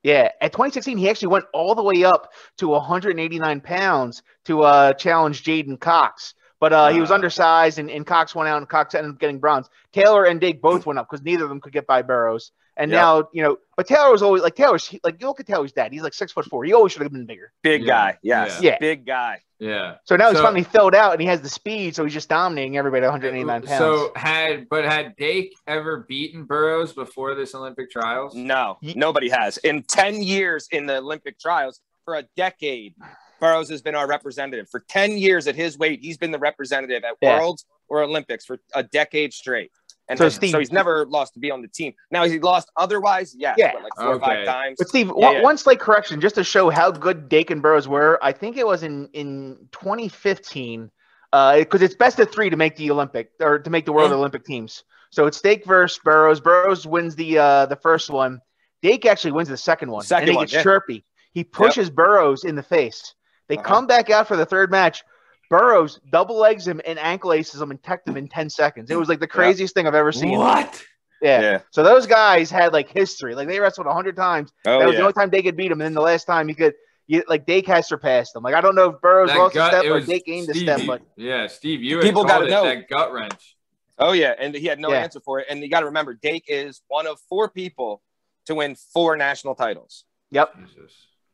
Yeah, 0.03 0.31
at 0.39 0.53
2016, 0.53 0.97
he 0.97 1.09
actually 1.09 1.27
went 1.29 1.45
all 1.53 1.75
the 1.75 1.83
way 1.83 2.03
up 2.03 2.31
to 2.57 2.69
189 2.69 3.61
pounds 3.61 4.23
to 4.45 4.61
uh, 4.61 4.93
challenge 4.93 5.43
J'den 5.43 5.79
Cox. 5.79 6.35
But 6.59 6.73
uh, 6.73 6.89
he 6.89 6.99
was 6.99 7.11
undersized, 7.11 7.79
and, 7.79 7.89
and 7.89 8.05
Cox 8.05 8.35
went 8.35 8.49
out, 8.49 8.57
and 8.57 8.67
Cox 8.67 8.93
ended 8.93 9.13
up 9.13 9.19
getting 9.19 9.39
bronze. 9.39 9.69
Taylor 9.93 10.25
and 10.25 10.41
Dake 10.41 10.61
both 10.61 10.85
went 10.85 10.99
up 10.99 11.07
because 11.09 11.23
neither 11.23 11.43
of 11.43 11.49
them 11.49 11.61
could 11.61 11.71
get 11.71 11.87
by 11.87 12.01
Burroughs. 12.01 12.51
And 12.79 12.89
Yep. 12.91 12.97
now, 12.97 13.27
you 13.33 13.43
know, 13.43 13.57
but 13.75 13.87
Taylor 13.87 14.09
was 14.11 14.21
always 14.21 14.41
like 14.41 14.55
Taylor's 14.55 14.87
he- 14.87 15.01
like 15.03 15.19
you 15.19 15.27
look 15.27 15.39
at 15.41 15.45
Taylor's 15.47 15.73
dad. 15.73 15.91
He's 15.91 16.01
like 16.01 16.13
six 16.13 16.31
foot 16.31 16.45
four. 16.45 16.63
He 16.63 16.73
always 16.73 16.93
should 16.93 17.01
have 17.01 17.11
been 17.11 17.25
bigger. 17.25 17.51
Big 17.61 17.81
Yeah. 17.81 17.87
guy. 17.87 18.17
Yes. 18.23 18.59
Yeah. 18.61 18.77
Big 18.79 19.05
guy. 19.05 19.41
Yeah. 19.59 19.95
So 20.05 20.15
now 20.15 20.29
he's 20.31 20.39
finally 20.39 20.63
filled 20.63 20.95
out 20.95 21.11
and 21.11 21.19
he 21.21 21.27
has 21.27 21.41
the 21.41 21.49
speed, 21.49 21.93
so 21.93 22.05
he's 22.05 22.13
just 22.13 22.29
dominating 22.29 22.77
everybody 22.77 23.03
at 23.03 23.09
189 23.09 23.63
pounds. 23.63 23.77
So 23.77 24.13
had 24.15 24.69
but 24.69 24.85
had 24.85 25.17
Dake 25.17 25.53
ever 25.67 26.05
beaten 26.07 26.45
Burroughs 26.45 26.93
before 26.93 27.35
this 27.35 27.53
Olympic 27.53 27.91
trials? 27.91 28.33
No, 28.33 28.77
Ye- 28.81 28.93
nobody 28.95 29.27
has. 29.27 29.57
In 29.57 29.83
10 29.83 30.23
years 30.23 30.69
in 30.71 30.85
the 30.85 30.97
Olympic 30.99 31.37
trials, 31.37 31.81
for 32.05 32.15
a 32.15 32.23
decade, 32.37 32.95
Burroughs 33.41 33.69
has 33.69 33.81
been 33.81 33.95
our 33.95 34.07
representative. 34.07 34.69
For 34.69 34.79
10 34.79 35.17
years 35.17 35.47
at 35.47 35.55
his 35.55 35.77
weight, 35.77 35.99
he's 36.01 36.17
been 36.17 36.31
the 36.31 36.39
representative 36.39 37.03
at 37.03 37.15
Yeah. 37.21 37.37
Worlds 37.39 37.65
or 37.89 38.01
Olympics 38.01 38.45
for 38.45 38.59
a 38.73 38.83
decade 38.83 39.33
straight. 39.33 39.71
And 40.09 40.17
So, 40.17 40.25
so, 40.25 40.29
Steve- 40.35 40.49
so 40.51 40.59
he's 40.59 40.71
never 40.71 41.05
lost 41.05 41.35
to 41.35 41.39
be 41.39 41.51
on 41.51 41.61
the 41.61 41.67
team. 41.67 41.93
Now, 42.09 42.23
has 42.23 42.31
he 42.31 42.39
lost 42.39 42.71
otherwise? 42.75 43.35
Yes, 43.37 43.55
Yeah. 43.59 43.73
but 43.73 43.83
like 43.83 43.95
four 43.95 44.15
or 44.15 44.19
five 44.19 44.43
times. 44.45 44.75
But 44.79 44.87
Steve, 44.89 45.07
Yeah, 45.07 45.13
one, 45.13 45.35
yeah. 45.35 45.41
one 45.43 45.57
slight 45.57 45.79
correction, 45.79 46.19
just 46.19 46.33
to 46.35 46.43
show 46.43 46.69
how 46.71 46.89
good 46.91 47.29
Dake 47.29 47.51
and 47.51 47.61
Burroughs 47.61 47.87
were. 47.87 48.17
I 48.21 48.31
think 48.31 48.57
it 48.57 48.65
was 48.65 48.81
in 48.83 49.07
in 49.13 49.67
2015, 49.71 50.89
because 51.31 51.81
it's 51.81 51.95
best 51.95 52.19
of 52.19 52.31
three 52.31 52.49
to 52.49 52.57
make 52.57 52.75
the 52.75 52.89
Olympic 52.91 53.31
or 53.39 53.59
to 53.59 53.69
make 53.69 53.85
the 53.85 53.91
World 53.93 54.11
Mhm. 54.11 54.15
Olympic 54.15 54.45
teams. 54.45 54.83
So 55.11 55.25
it's 55.27 55.39
Dake 55.41 55.65
versus 55.65 55.99
Burroughs. 56.03 56.39
Burroughs 56.39 56.85
wins 56.87 57.15
the 57.15 57.37
uh, 57.37 57.65
the 57.67 57.75
first 57.75 58.09
one. 58.09 58.41
Dake 58.81 59.05
actually 59.05 59.31
wins 59.33 59.49
the 59.49 59.57
second 59.57 59.91
one, 59.91 60.03
Second 60.03 60.23
and 60.23 60.31
he 60.31 60.35
one, 60.37 60.43
gets 60.45 60.53
yeah. 60.53 60.63
chirpy. 60.63 61.05
He 61.33 61.43
pushes 61.43 61.89
Burroughs 61.89 62.43
in 62.45 62.55
the 62.55 62.63
face. 62.63 63.13
They 63.47 63.57
Uh-huh. 63.57 63.63
come 63.67 63.87
back 63.87 64.09
out 64.09 64.27
for 64.27 64.37
the 64.37 64.45
third 64.45 64.71
match. 64.71 65.03
Burroughs 65.49 65.99
double 66.11 66.37
legs 66.37 66.67
him 66.67 66.79
and 66.85 66.99
ankle 66.99 67.33
aces 67.33 67.61
him 67.61 67.71
and 67.71 67.81
tech 67.81 68.05
him 68.07 68.17
in 68.17 68.27
10 68.27 68.49
seconds. 68.49 68.89
It 68.89 68.97
was 68.97 69.09
like 69.09 69.19
the 69.19 69.27
craziest 69.27 69.73
thing 69.73 69.87
I've 69.87 69.95
ever 69.95 70.11
seen. 70.11 70.37
What? 70.37 70.83
Yeah. 71.21 71.41
Yeah. 71.41 71.59
So 71.71 71.83
those 71.83 72.07
guys 72.07 72.49
had 72.49 72.71
like 72.71 72.89
history. 72.89 73.35
Like 73.35 73.47
they 73.47 73.59
wrestled 73.59 73.87
100 73.87 74.15
times. 74.15 74.51
Oh, 74.65 74.79
that 74.79 74.85
was 74.85 74.93
yeah. 74.93 74.99
the 74.99 75.03
only 75.03 75.13
time 75.13 75.29
they 75.29 75.41
could 75.41 75.57
beat 75.57 75.71
him, 75.71 75.81
and 75.81 75.85
then 75.87 75.93
the 75.93 76.01
last 76.01 76.25
time 76.25 76.47
he 76.47 76.53
could, 76.53 76.73
you, 77.07 77.23
like 77.27 77.45
Dake 77.45 77.67
has 77.67 77.87
surpassed 77.87 78.35
him. 78.35 78.43
Like 78.43 78.55
I 78.55 78.61
don't 78.61 78.75
know 78.75 78.91
if 78.91 79.01
Burroughs 79.01 79.29
That 79.29 79.37
lost 79.37 79.55
a 79.55 79.65
step 79.67 79.83
it 79.83 79.89
or 79.89 79.99
Dake 79.99 80.25
gained 80.25 80.49
a 80.49 80.53
step, 80.53 80.81
but 80.85 81.01
yeah, 81.17 81.47
Steve, 81.47 81.81
you 81.83 81.99
People 81.99 82.23
gotta 82.23 82.47
know. 82.47 82.63
that 82.63 82.87
gut 82.87 83.11
wrench. 83.11 83.55
Oh, 83.99 84.13
yeah. 84.13 84.33
And 84.39 84.55
he 84.55 84.65
had 84.65 84.79
no 84.79 84.91
Yeah. 84.91 85.01
answer 85.01 85.19
for 85.19 85.39
it. 85.39 85.47
And 85.49 85.61
you 85.61 85.69
got 85.69 85.81
to 85.81 85.87
remember, 85.87 86.13
Dake 86.13 86.45
is 86.47 86.81
one 86.87 87.05
of 87.05 87.19
four 87.27 87.49
people 87.49 88.01
to 88.45 88.55
win 88.55 88.75
four 88.75 89.17
national 89.17 89.55
titles. 89.55 90.05
yep, 90.31 90.55
Jesus. 90.55 90.93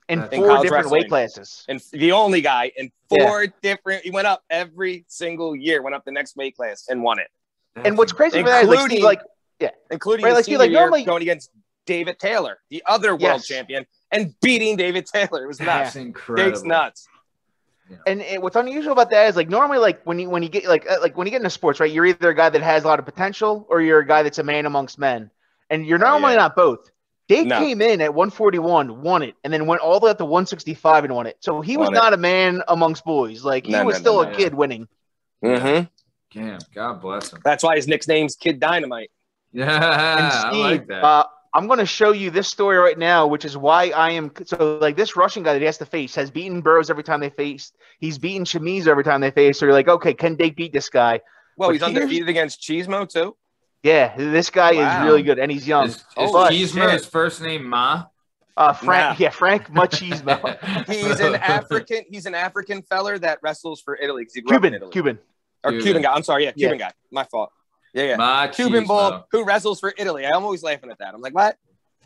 In 0.10 0.20
That's- 0.20 0.38
four 0.38 0.48
college 0.48 0.64
different 0.70 0.90
weight 0.92 1.10
classes. 1.10 1.66
and 1.68 1.82
the 1.92 2.12
only 2.12 2.42
guy 2.42 2.72
in 2.78 2.92
four 3.10 3.48
different. 3.62 4.04
He 4.04 4.12
went 4.12 4.28
up 4.28 4.44
every 4.50 5.06
single 5.08 5.56
year, 5.56 5.82
went 5.82 5.96
up 5.96 6.06
the 6.06 6.12
next 6.12 6.36
weight 6.36 6.56
class 6.56 6.86
and 6.90 7.02
won 7.02 7.20
it, 7.20 7.30
And 7.76 7.98
what's 7.98 8.12
crazy 8.12 8.40
about 8.40 8.50
that 8.50 8.64
is 8.64 8.70
like, 8.70 8.80
Steve, 8.80 8.82
Including- 8.92 9.04
like 9.04 9.22
including 9.92 10.26
Right, 10.26 10.34
like, 10.34 10.46
see, 10.46 10.58
like, 10.58 10.70
year 10.72 10.80
normally- 10.80 11.04
going 11.06 11.22
against 11.22 11.50
David 11.86 12.20
Taylor, 12.20 12.60
the 12.70 12.84
other 12.88 13.12
world 13.12 13.22
Yes. 13.22 13.48
champion, 13.48 13.86
and 14.12 14.34
beating 14.42 14.76
David 14.76 15.06
Taylor. 15.06 15.44
It 15.44 15.48
was 15.48 15.60
nuts. 15.60 15.68
that's 15.94 15.96
incredible. 15.96 16.50
Dake's 16.52 16.64
nuts. 16.64 17.08
and 18.08 18.22
it, 18.22 18.42
what's 18.42 18.56
unusual 18.56 18.94
about 18.94 19.12
that 19.12 19.28
is 19.30 19.36
like 19.36 19.48
normally 19.50 19.78
like 19.78 20.02
when 20.04 20.18
you 20.18 20.28
when 20.28 20.42
you 20.42 20.50
get 20.50 20.66
like 20.66 20.90
uh, 20.90 20.98
like 21.02 21.16
when 21.16 21.28
you 21.28 21.32
get 21.32 21.38
into 21.38 21.52
sports, 21.52 21.80
right? 21.80 21.92
You're 21.92 22.08
either 22.08 22.30
a 22.30 22.34
guy 22.36 22.50
that 22.50 22.62
has 22.64 22.84
a 22.84 22.88
lot 22.88 22.98
of 22.98 23.06
potential 23.06 23.66
or 23.70 23.82
you're 23.82 24.00
a 24.00 24.06
guy 24.08 24.24
that's 24.24 24.40
a 24.40 24.44
man 24.44 24.66
amongst 24.66 24.98
men, 24.98 25.30
and 25.70 25.86
you're 25.86 26.00
normally 26.00 26.32
yeah. 26.34 26.38
not 26.40 26.56
both. 26.56 26.90
Dake 27.28 27.48
No. 27.48 27.58
came 27.60 27.82
in 27.82 28.02
at 28.02 28.14
141, 28.14 29.02
won 29.02 29.24
it, 29.24 29.36
and 29.44 29.52
then 29.52 29.66
went 29.66 29.82
all 29.82 30.00
the 30.00 30.06
way 30.06 30.12
up 30.12 30.18
to 30.20 30.26
165 30.26 31.06
and 31.06 31.16
won 31.16 31.26
it. 31.26 31.38
So 31.40 31.62
he 31.62 31.76
was 31.78 31.90
it. 31.90 31.94
not 31.94 32.14
a 32.14 32.18
man 32.18 32.62
amongst 32.68 33.04
boys. 33.04 33.44
Like 33.44 33.66
he 33.66 33.72
No, 33.72 33.84
was 33.86 33.96
no, 33.96 33.98
no, 33.98 34.02
still 34.02 34.24
no, 34.24 34.30
a 34.30 34.32
yeah. 34.32 34.38
kid 34.38 34.54
winning. 34.54 34.88
Mm-hmm. 35.44 35.86
Damn, 36.40 36.60
God 36.74 37.02
bless 37.02 37.32
him. 37.34 37.40
That's 37.44 37.64
why 37.64 37.76
his 37.78 37.88
nickname's 37.88 38.36
Kid 38.36 38.60
Dynamite. 38.60 39.12
Yeah, 39.54 40.18
And 40.18 40.26
I 40.26 40.52
like 40.52 40.88
that. 40.88 41.02
Uh, 41.02 41.24
I'm 41.54 41.68
going 41.68 41.80
to 41.80 41.86
show 41.86 42.12
you 42.12 42.30
this 42.30 42.50
story 42.50 42.76
right 42.76 42.98
now, 42.98 43.26
which 43.26 43.46
is 43.46 43.56
why 43.56 43.92
I 43.92 44.10
am 44.12 44.30
so 44.44 44.78
like 44.82 44.98
this 44.98 45.16
Russian 45.16 45.44
guy 45.44 45.54
that 45.54 45.60
he 45.60 45.66
has 45.66 45.78
to 45.78 45.86
face 45.86 46.14
has 46.16 46.30
beaten 46.30 46.60
Burroughs 46.60 46.90
every 46.90 47.04
time 47.06 47.22
they 47.22 47.30
faced. 47.30 47.78
He's 48.02 48.18
beaten 48.18 48.44
Chamizo 48.44 48.88
every 48.88 49.06
time 49.06 49.22
they 49.22 49.32
faced. 49.32 49.62
So 49.62 49.66
you're 49.66 49.72
like, 49.74 49.88
okay, 49.88 50.14
can 50.14 50.36
Dake 50.36 50.58
beat 50.58 50.74
this 50.74 50.90
guy? 50.90 51.22
Well, 51.56 51.70
But 51.70 51.74
he's 51.76 51.84
undefeated 51.84 52.28
against 52.28 52.60
Chamizo 52.62 53.08
too. 53.08 53.38
Yeah, 53.86 54.16
this 54.18 54.50
guy 54.50 54.74
Wow. 54.74 55.00
is 55.02 55.06
really 55.06 55.22
good, 55.22 55.38
and 55.38 55.52
he's 55.52 55.68
young. 55.68 55.86
is 55.86 55.98
is 55.98 56.04
oh, 56.18 56.32
but- 56.34 56.52
Chamizo's 56.52 57.06
first 57.06 57.40
name 57.40 57.70
Ma? 57.70 58.06
Uh, 58.58 58.74
Frank, 58.74 59.20
Nah. 59.20 59.24
yeah, 59.26 59.30
Frank 59.30 59.68
Machismo, 59.70 60.88
He's 60.88 61.20
an 61.20 61.36
African. 61.36 62.04
He's 62.10 62.26
an 62.26 62.34
African 62.34 62.82
feller 62.84 63.20
that 63.20 63.40
wrestles 63.44 63.82
for 63.82 63.96
Italy 64.02 64.26
he 64.34 64.42
grew 64.42 64.56
up 64.58 64.64
in 64.64 64.72
Cuban, 64.72 64.74
Italy. 64.76 64.92
Cuban. 64.92 65.20
or 65.64 65.72
Cuban. 65.72 65.84
Cuban. 65.86 66.02
guy. 66.04 66.14
I'm 66.14 66.24
sorry, 66.24 66.46
yeah, 66.46 66.52
Yeah. 66.56 66.68
Cuban 66.70 66.78
guy. 66.80 66.92
My 67.12 67.26
fault. 67.26 67.52
Yeah, 67.94 68.04
yeah. 68.06 68.16
Ma 68.16 68.48
Cuban 68.48 68.86
Chamizo. 68.86 68.88
bull 68.88 69.26
who 69.32 69.44
wrestles 69.46 69.80
for 69.82 69.94
Italy. 69.98 70.26
I'm 70.26 70.44
always 70.44 70.64
laughing 70.64 70.90
at 70.90 70.98
that. 71.00 71.14
I'm 71.14 71.22
like, 71.22 71.36
what? 71.36 71.58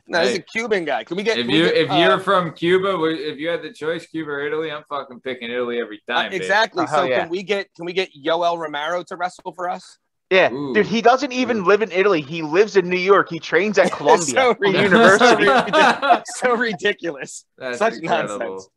No, 0.07 0.21
he's 0.21 0.31
Hey. 0.31 0.35
a 0.37 0.41
Cuban 0.41 0.85
guy. 0.85 1.03
Can 1.03 1.17
we 1.17 1.23
get? 1.23 1.37
If 1.37 1.47
you 1.47 1.65
get, 1.65 1.75
if 1.75 1.91
uh, 1.91 1.95
you're 1.95 2.19
from 2.19 2.51
Cuba, 2.53 2.99
if 3.05 3.37
you 3.37 3.47
had 3.47 3.61
the 3.61 3.71
choice, 3.71 4.07
Cuba 4.07 4.31
or 4.31 4.41
Italy, 4.41 4.71
I'm 4.71 4.83
fucking 4.89 5.21
picking 5.21 5.51
Italy 5.51 5.79
every 5.79 6.01
uh, 6.09 6.13
time. 6.13 6.31
babe. 6.31 6.41
exactly. 6.41 6.85
Hell 6.87 7.01
so 7.01 7.03
yeah. 7.05 7.21
can 7.21 7.29
we 7.29 7.43
get 7.43 7.73
can 7.75 7.85
we 7.85 7.93
get 7.93 8.09
Yoel 8.13 8.57
Romero 8.57 9.03
to 9.03 9.15
wrestle 9.15 9.53
for 9.53 9.69
us? 9.69 9.99
Yeah, 10.29 10.51
Ooh. 10.51 10.73
dude, 10.75 10.85
he 10.85 11.01
doesn't 11.01 11.31
even 11.31 11.63
live 11.63 11.81
in 11.81 11.91
Italy. 11.91 12.21
He 12.21 12.43
lives 12.43 12.75
in 12.77 12.87
New 12.87 12.99
York. 12.99 13.29
He 13.29 13.39
trains 13.39 13.77
at 13.79 13.91
Columbia 13.91 14.25
so 14.27 14.55
University. 14.61 15.45
so 16.25 16.55
ridiculous. 16.55 17.45
That's 17.57 17.79
Such 17.79 17.95
incredible. 17.95 18.37
nonsense. 18.37 18.69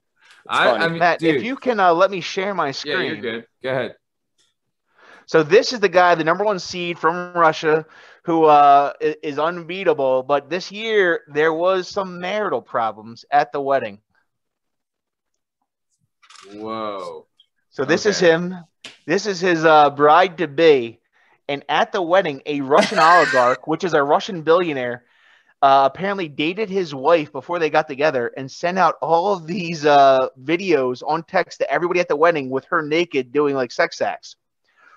I. 0.48 0.70
I 0.70 0.88
mean, 0.88 0.98
Matt, 0.98 1.18
dude, 1.18 1.36
if 1.36 1.42
you 1.42 1.56
can 1.56 1.78
uh, 1.78 1.92
let 1.92 2.10
me 2.10 2.20
share 2.20 2.54
my 2.54 2.70
screen. 2.70 2.92
yeah, 2.92 2.98
screen. 3.08 3.22
you're 3.22 3.32
good. 3.38 3.46
Go 3.62 3.70
ahead. 3.70 3.96
So 5.26 5.42
this 5.42 5.72
is 5.72 5.80
the 5.80 5.88
guy, 5.88 6.14
the 6.14 6.24
number 6.24 6.44
one 6.44 6.58
seed 6.58 6.98
from 6.98 7.32
Russia, 7.34 7.86
who 8.24 8.44
uh, 8.44 8.92
is 9.00 9.38
unbeatable. 9.38 10.22
But 10.24 10.50
this 10.50 10.72
year 10.72 11.20
there 11.28 11.52
was 11.52 11.88
some 11.88 12.18
marital 12.18 12.62
problems 12.62 13.24
at 13.30 13.52
the 13.52 13.60
wedding. 13.60 14.00
Whoa. 16.52 17.26
So 17.70 17.84
this 17.84 18.04
is 18.04 18.18
him. 18.18 18.56
This 19.06 19.26
is 19.26 19.40
his 19.40 19.64
uh, 19.64 19.90
bride 19.90 20.38
to 20.38 20.48
be, 20.48 21.00
and 21.48 21.64
at 21.68 21.92
the 21.92 22.02
wedding, 22.02 22.42
a 22.46 22.60
Russian 22.60 22.98
oligarch, 22.98 23.66
which 23.66 23.84
is 23.84 23.94
a 23.94 24.02
Russian 24.02 24.42
billionaire, 24.42 25.04
uh, 25.62 25.88
apparently 25.92 26.28
dated 26.28 26.68
his 26.68 26.94
wife 26.94 27.30
before 27.30 27.58
they 27.58 27.70
got 27.70 27.86
together 27.86 28.32
and 28.36 28.50
sent 28.50 28.78
out 28.78 28.96
all 29.00 29.32
of 29.32 29.46
these 29.46 29.86
uh, 29.86 30.28
videos 30.42 31.02
on 31.06 31.22
text 31.22 31.58
to 31.60 31.70
everybody 31.70 32.00
at 32.00 32.08
the 32.08 32.16
wedding 32.16 32.50
with 32.50 32.64
her 32.66 32.82
naked 32.82 33.32
doing 33.32 33.54
like 33.54 33.70
sex 33.70 34.00
acts. 34.00 34.36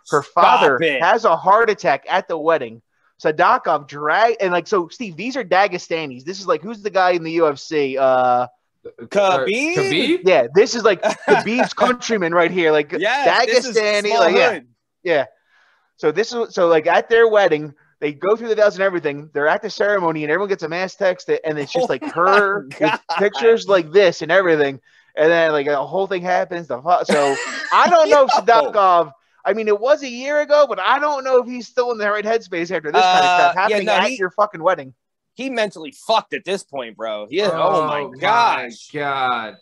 Her 0.10 0.24
Stop 0.24 0.34
father 0.34 0.78
it. 0.82 1.02
has 1.02 1.26
a 1.26 1.36
heart 1.36 1.70
attack 1.70 2.06
at 2.10 2.28
the 2.28 2.38
wedding. 2.38 2.82
Sidakov 3.24 3.88
drag 3.88 4.36
and 4.42 4.52
like 4.52 4.68
so, 4.68 4.88
Steve. 4.90 5.16
These 5.16 5.38
are 5.38 5.44
Dagestanis. 5.44 6.24
This 6.24 6.40
is 6.40 6.48
like 6.48 6.62
who's 6.62 6.82
the 6.82 6.90
guy 6.90 7.12
in 7.12 7.24
the 7.24 7.38
UFC? 7.38 7.98
Uh, 7.98 8.48
Khabib? 8.86 9.76
Khabib? 9.76 10.20
yeah, 10.26 10.48
this 10.54 10.76
is 10.76 10.84
like 10.84 11.02
Khabib's 11.02 11.74
countryman 11.74 12.34
right 12.34 12.52
here. 12.52 12.72
Like 12.72 12.92
Yes, 13.00 13.46
this 13.46 13.66
is 13.66 13.78
Dagestani. 13.78 14.20
Like 14.20 14.36
yeah, 14.36 14.60
yeah. 15.04 15.26
So 15.98 16.12
this 16.12 16.34
is 16.34 16.54
so 16.54 16.68
like 16.68 16.88
at 16.88 17.10
their 17.10 17.28
wedding, 17.28 17.74
they 18.00 18.14
go 18.14 18.36
through 18.36 18.50
the 18.50 18.56
vows 18.56 18.76
and 18.76 18.84
everything. 18.84 19.30
They're 19.34 19.48
at 19.48 19.62
the 19.62 19.70
ceremony, 19.70 20.24
and 20.24 20.32
everyone 20.32 20.50
gets 20.50 20.64
a 20.64 20.70
mass 20.70 20.96
text, 20.96 21.30
and 21.30 21.58
it's 21.58 21.72
just 21.72 21.84
Oh 21.86 21.88
like 21.94 22.02
my 22.02 22.10
her 22.10 22.68
pictures 23.18 23.68
like 23.68 23.92
this 23.92 24.22
and 24.22 24.32
everything, 24.32 24.80
and 25.16 25.32
then 25.32 25.52
like 25.52 25.68
a 25.68 25.86
whole 25.86 26.08
thing 26.08 26.22
happens. 26.22 26.68
The 26.68 26.82
so 27.06 27.36
I 27.72 27.90
don't 27.90 28.10
know 28.10 28.26
if 28.26 28.32
Yo. 28.36 28.42
Sidakov. 28.42 29.12
I 29.48 29.54
mean, 29.54 29.68
it 29.68 29.80
was 29.80 30.02
a 30.02 30.10
year 30.10 30.42
ago, 30.42 30.66
but 30.68 30.80
I 30.80 30.98
don't 30.98 31.24
know 31.24 31.38
if 31.38 31.46
he's 31.48 31.68
still 31.68 31.92
in 31.92 32.00
the 32.00 32.10
right 32.10 32.26
headspace 32.26 32.72
after 32.72 32.92
this 32.92 33.00
kind 33.02 33.20
of 33.20 33.26
Uh, 33.26 33.38
stuff 33.52 33.54
yeah, 33.56 33.62
happening 33.62 33.86
no, 33.86 33.94
at 33.94 34.08
he- 34.10 34.18
your 34.18 34.32
fucking 34.32 34.62
wedding. 34.64 34.94
He 35.36 35.50
mentally 35.50 35.92
fucked 35.92 36.34
at 36.34 36.46
this 36.46 36.64
point, 36.64 36.96
bro. 36.98 37.28
Yeah. 37.30 37.50
Oh, 37.54 37.86
my 37.86 38.18
gosh. 38.18 38.90
God. 38.92 39.58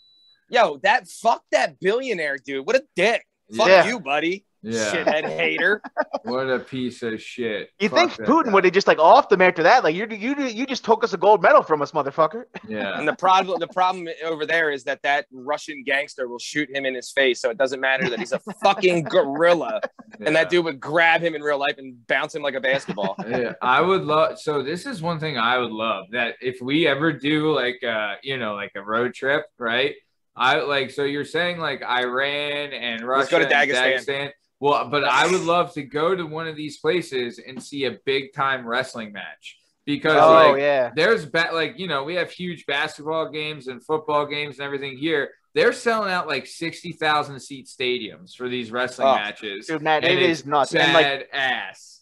Yo, 0.50 0.78
that 0.84 1.08
fuck 1.08 1.44
that 1.52 1.80
billionaire 1.80 2.38
dude. 2.38 2.66
What 2.66 2.76
a 2.76 2.84
dick. 2.96 3.26
Fuck 3.58 3.68
Yeah. 3.68 3.88
you, 3.88 4.00
buddy. 4.00 4.46
Yeah. 4.64 4.92
Shithead 4.92 5.26
hater. 5.26 5.82
What 6.24 6.50
a 6.50 6.60
piece 6.60 7.04
of 7.04 7.22
shit. 7.22 7.70
You 7.82 7.90
Fuck 7.90 8.14
think 8.16 8.28
Putin 8.30 8.46
guy. 8.46 8.52
would 8.54 8.64
have 8.64 8.74
just 8.74 8.88
like 8.88 8.98
offed 8.98 9.30
him 9.30 9.42
after 9.42 9.64
that? 9.64 9.84
Like 9.84 9.94
you, 9.94 10.08
you, 10.10 10.42
you 10.42 10.66
just 10.66 10.86
took 10.86 11.04
us 11.04 11.12
a 11.12 11.18
gold 11.18 11.42
medal 11.42 11.64
from 11.64 11.82
us, 11.82 11.92
motherfucker. 11.92 12.46
Yeah. 12.66 12.98
And 12.98 13.06
the 13.06 13.14
problem, 13.16 13.60
the 13.60 13.68
problem 13.68 14.08
over 14.24 14.46
there 14.46 14.72
is 14.72 14.86
that 14.86 15.02
that 15.04 15.26
Russian 15.34 15.84
gangster 15.84 16.30
will 16.30 16.40
shoot 16.40 16.74
him 16.74 16.86
in 16.86 16.96
his 16.96 17.12
face, 17.12 17.42
so 17.42 17.50
it 17.50 17.58
doesn't 17.58 17.82
matter 17.82 18.10
that 18.10 18.20
he's 18.20 18.32
a 18.32 18.40
fucking 18.64 19.04
gorilla, 19.04 19.82
and 20.22 20.34
that 20.36 20.50
dude 20.50 20.64
would 20.64 20.80
grab 20.80 21.22
him 21.22 21.36
in 21.36 21.42
real 21.42 21.60
life 21.60 21.78
and 21.78 22.08
bounce 22.08 22.34
him 22.34 22.42
like 22.42 22.56
a 22.56 22.62
basketball. 22.62 23.16
yeah, 23.28 23.54
I 23.62 23.82
would 23.82 24.04
love. 24.06 24.40
So 24.40 24.64
this 24.64 24.86
is 24.86 25.02
one 25.02 25.20
thing 25.20 25.38
I 25.38 25.58
would 25.58 25.72
love 25.72 26.06
that 26.12 26.36
if 26.42 26.62
we 26.62 26.88
ever 26.88 27.12
do 27.12 27.54
like 27.54 27.84
uh 27.84 28.16
you 28.24 28.38
know 28.38 28.56
like 28.56 28.72
a 28.76 28.82
road 28.82 29.14
trip, 29.14 29.46
right? 29.58 29.96
I 30.36 30.62
like 30.62 30.92
so 30.92 31.04
you're 31.04 31.26
saying 31.26 31.60
like 31.60 31.84
Iran 31.84 32.72
and 32.74 33.02
Russia 33.02 33.20
Let's 33.20 33.32
go 33.32 33.40
to 33.40 33.56
and 33.58 33.72
Dagestan. 33.72 34.32
Well, 34.64 34.88
but 34.90 35.04
I 35.04 35.28
would 35.30 35.42
love 35.42 35.74
to 35.74 35.84
go 35.84 36.16
to 36.16 36.24
one 36.26 36.48
of 36.48 36.56
these 36.56 36.78
places 36.78 37.38
and 37.46 37.62
see 37.62 37.84
a 37.84 37.98
big 38.06 38.32
time 38.34 38.66
wrestling 38.66 39.12
match 39.12 39.58
because 39.86 40.16
Oh 40.22 40.52
like 40.54 40.62
yeah. 40.62 40.92
there's 40.96 41.26
ba- 41.26 41.50
like 41.52 41.78
you 41.78 41.88
know 41.88 42.06
we 42.06 42.16
have 42.16 42.32
huge 42.32 42.66
basketball 42.66 43.30
games 43.30 43.68
and 43.68 43.84
football 43.84 44.26
games 44.26 44.60
and 44.60 44.66
everything 44.66 44.98
here. 44.98 45.32
They're 45.54 45.74
selling 45.74 46.12
out 46.12 46.28
like 46.28 46.48
sixty 46.48 46.94
thousand 46.94 47.42
seat 47.42 47.68
stadiums 47.68 48.36
for 48.36 48.48
these 48.48 48.72
wrestling 48.72 49.10
Oh, 49.10 49.16
matches. 49.16 49.68
Dude, 49.68 49.86
and 49.86 50.06
it 50.06 50.22
is 50.22 50.46
nuts. 50.46 50.72
Sad 50.72 50.82
And 50.82 50.94
like 50.94 51.30
ass. 51.34 52.02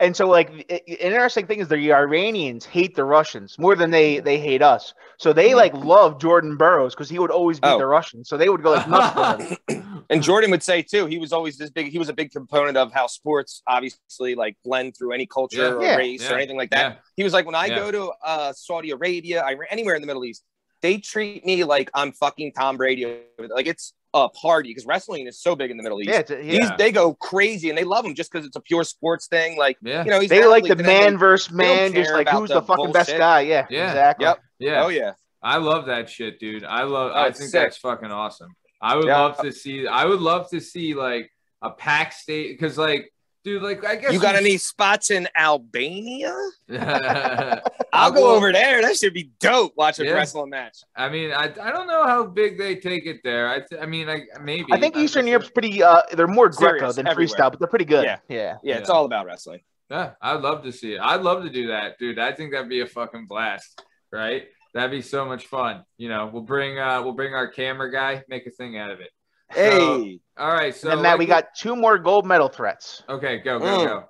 And 0.00 0.16
so, 0.16 0.28
like, 0.28 0.50
i- 0.50 0.64
i- 0.70 0.82
an 0.86 1.12
interesting 1.12 1.46
thing 1.46 1.60
is 1.60 1.68
the 1.68 1.92
Iranians 1.92 2.64
hate 2.64 2.94
the 2.96 3.04
Russians 3.04 3.58
more 3.58 3.74
than 3.76 3.90
they 3.90 4.18
they 4.20 4.38
hate 4.38 4.62
us. 4.62 4.92
So 5.18 5.32
they 5.32 5.54
like 5.54 5.72
love 5.74 6.20
Jordan 6.20 6.56
Burroughs 6.56 6.94
because 6.94 7.08
he 7.08 7.18
would 7.18 7.30
always 7.30 7.60
beat 7.60 7.68
Oh. 7.70 7.78
the 7.78 7.86
Russians. 7.86 8.28
So 8.28 8.36
they 8.36 8.48
would 8.48 8.62
go 8.62 8.72
like 8.72 8.88
nuts 8.88 9.14
for 9.14 9.42
him. 9.72 9.90
And 10.10 10.22
Jordan 10.22 10.50
would 10.50 10.62
say 10.62 10.82
too, 10.82 11.06
he 11.06 11.16
was 11.18 11.32
always 11.32 11.56
this 11.56 11.70
big. 11.70 11.86
He 11.88 11.98
was 11.98 12.10
a 12.10 12.12
big 12.12 12.30
component 12.30 12.76
of 12.76 12.92
how 12.92 13.06
sports 13.06 13.62
obviously 13.66 14.34
like 14.34 14.54
blend 14.62 14.96
through 14.96 15.12
any 15.12 15.24
culture 15.26 15.62
Yeah. 15.62 15.72
or 15.74 15.82
Yeah. 15.82 15.96
race 15.96 16.22
Yeah. 16.22 16.32
or 16.32 16.36
anything 16.36 16.58
like 16.58 16.70
that. 16.70 16.92
Yeah. 16.92 16.98
He 17.16 17.24
was 17.24 17.32
like, 17.32 17.46
when 17.46 17.54
I 17.54 17.66
Yeah. 17.66 17.76
go 17.76 17.90
to 17.90 18.12
uh, 18.22 18.52
Saudi 18.52 18.90
Arabia, 18.90 19.42
Iran, 19.44 19.66
anywhere 19.70 19.94
in 19.94 20.02
the 20.02 20.06
Middle 20.06 20.24
East, 20.26 20.42
they 20.84 20.98
treat 20.98 21.46
me 21.46 21.64
like 21.64 21.90
I'm 21.94 22.12
fucking 22.12 22.52
Tom 22.52 22.76
Brady. 22.76 23.06
Like 23.38 23.66
it's 23.66 23.94
a 24.12 24.28
party 24.28 24.68
because 24.68 24.84
wrestling 24.84 25.26
is 25.26 25.40
so 25.40 25.56
big 25.56 25.70
in 25.70 25.78
the 25.78 25.82
Middle 25.82 25.98
East. 26.00 26.10
Yeah, 26.10 26.18
it's 26.18 26.30
a, 26.30 26.36
These- 26.36 26.54
yeah. 26.58 26.76
they 26.76 26.92
go 26.92 27.14
crazy 27.14 27.70
and 27.70 27.76
they 27.78 27.84
love 27.84 28.04
him 28.04 28.14
just 28.14 28.30
because 28.30 28.46
it's 28.46 28.54
a 28.54 28.60
pure 28.60 28.84
sports 28.84 29.26
thing. 29.26 29.56
Like 29.56 29.78
Yeah. 29.82 30.04
you 30.04 30.10
know, 30.10 30.20
he's 30.20 30.28
They 30.28 30.44
like 30.46 30.64
the 30.64 30.72
athlete, 30.72 30.86
but 30.86 30.86
man 30.86 31.16
versus 31.16 31.50
man, 31.52 31.94
just 31.94 32.12
like 32.12 32.28
who's 32.28 32.50
the 32.50 32.60
the 32.60 32.66
fucking 32.66 32.92
best 32.92 33.16
guy. 33.16 33.40
Yeah, 33.40 33.66
Yeah. 33.70 33.86
exactly. 33.88 34.26
Yep. 34.26 34.38
Yeah. 34.58 34.70
they- 34.74 34.84
Oh 34.84 34.88
yeah, 34.90 35.12
I 35.42 35.56
love 35.56 35.86
that 35.86 36.10
shit, 36.10 36.38
dude. 36.38 36.64
I 36.64 36.82
love. 36.82 37.12
Oh, 37.14 37.18
I 37.18 37.24
think 37.32 37.50
sick. 37.50 37.52
that's 37.62 37.78
fucking 37.78 38.10
awesome. 38.10 38.54
I 38.82 38.94
would 38.96 39.06
Yeah. 39.06 39.20
love 39.22 39.38
to 39.38 39.50
see. 39.52 39.86
I 39.86 40.04
would 40.04 40.20
love 40.20 40.50
to 40.50 40.60
see 40.60 40.92
like 40.94 41.30
a 41.62 41.70
pack 41.70 42.12
state 42.12 42.52
because, 42.58 42.76
like, 42.76 43.10
dude, 43.44 43.62
like 43.62 43.84
I 43.84 43.96
guess 43.96 44.12
you 44.12 44.20
got 44.20 44.34
any 44.34 44.56
spots 44.58 45.10
in 45.10 45.28
Albania? 45.36 46.34
I 46.70 47.60
I'll 47.92 48.10
go 48.10 48.22
will- 48.22 48.28
over 48.36 48.52
there. 48.52 48.82
That 48.82 48.96
should 48.96 49.14
be 49.14 49.30
dope. 49.40 49.72
Watching 49.76 50.06
Yeah. 50.06 50.12
a 50.12 50.14
wrestling 50.14 50.50
match. 50.50 50.78
I 50.96 51.08
mean, 51.08 51.30
I, 51.32 51.44
I 51.44 51.70
don't 51.70 51.86
know 51.86 52.06
how 52.06 52.24
big 52.26 52.58
they 52.58 52.76
take 52.76 53.06
it 53.06 53.20
there. 53.22 53.48
I 53.48 53.60
th- 53.60 53.80
I 53.80 53.86
mean, 53.86 54.08
I 54.08 54.22
maybe. 54.42 54.66
I 54.72 54.80
think 54.80 54.96
I'm 54.96 55.02
Eastern 55.02 55.22
just- 55.22 55.28
Europe's 55.30 55.50
pretty. 55.50 55.82
Uh, 55.82 56.02
they're 56.12 56.26
more 56.26 56.48
Greco 56.48 56.78
Serious, 56.78 56.96
than 56.96 57.06
everywhere. 57.06 57.36
freestyle, 57.36 57.50
but 57.50 57.58
they're 57.60 57.68
pretty 57.68 57.84
good. 57.84 58.04
Yeah. 58.04 58.18
yeah. 58.28 58.56
Yeah, 58.62 58.78
it's 58.78 58.90
all 58.90 59.04
about 59.04 59.26
wrestling. 59.26 59.60
Yeah, 59.90 60.12
I'd 60.20 60.40
love 60.40 60.64
to 60.64 60.72
see 60.72 60.94
it. 60.94 61.00
I'd 61.00 61.20
love 61.20 61.42
to 61.44 61.50
do 61.50 61.68
that, 61.68 61.98
dude. 61.98 62.18
I 62.18 62.32
think 62.32 62.52
that'd 62.52 62.68
be 62.68 62.80
a 62.80 62.86
fucking 62.86 63.26
blast, 63.26 63.82
right? 64.10 64.44
That'd 64.72 64.90
be 64.90 65.02
so 65.02 65.24
much 65.24 65.46
fun. 65.46 65.84
You 65.98 66.08
know, 66.08 66.30
we'll 66.32 66.42
bring 66.42 66.78
uh 66.78 67.02
we'll 67.02 67.12
bring 67.12 67.34
our 67.34 67.46
camera 67.48 67.92
guy, 67.92 68.24
make 68.28 68.46
a 68.46 68.50
thing 68.50 68.76
out 68.78 68.90
of 68.90 69.00
it. 69.00 69.10
Hey, 69.54 70.20
All 70.36 70.48
right, 70.52 70.74
so 70.74 70.88
and 70.90 70.98
then 70.98 71.02
Matt, 71.02 71.12
like, 71.12 71.18
we 71.20 71.26
got 71.26 71.54
two 71.54 71.76
more 71.76 71.98
gold 71.98 72.26
medal 72.26 72.48
threats. 72.48 73.02
okay, 73.08 73.38
go 73.38 73.58
go 73.58 73.64
Mm. 73.64 73.84
go. 73.86 74.04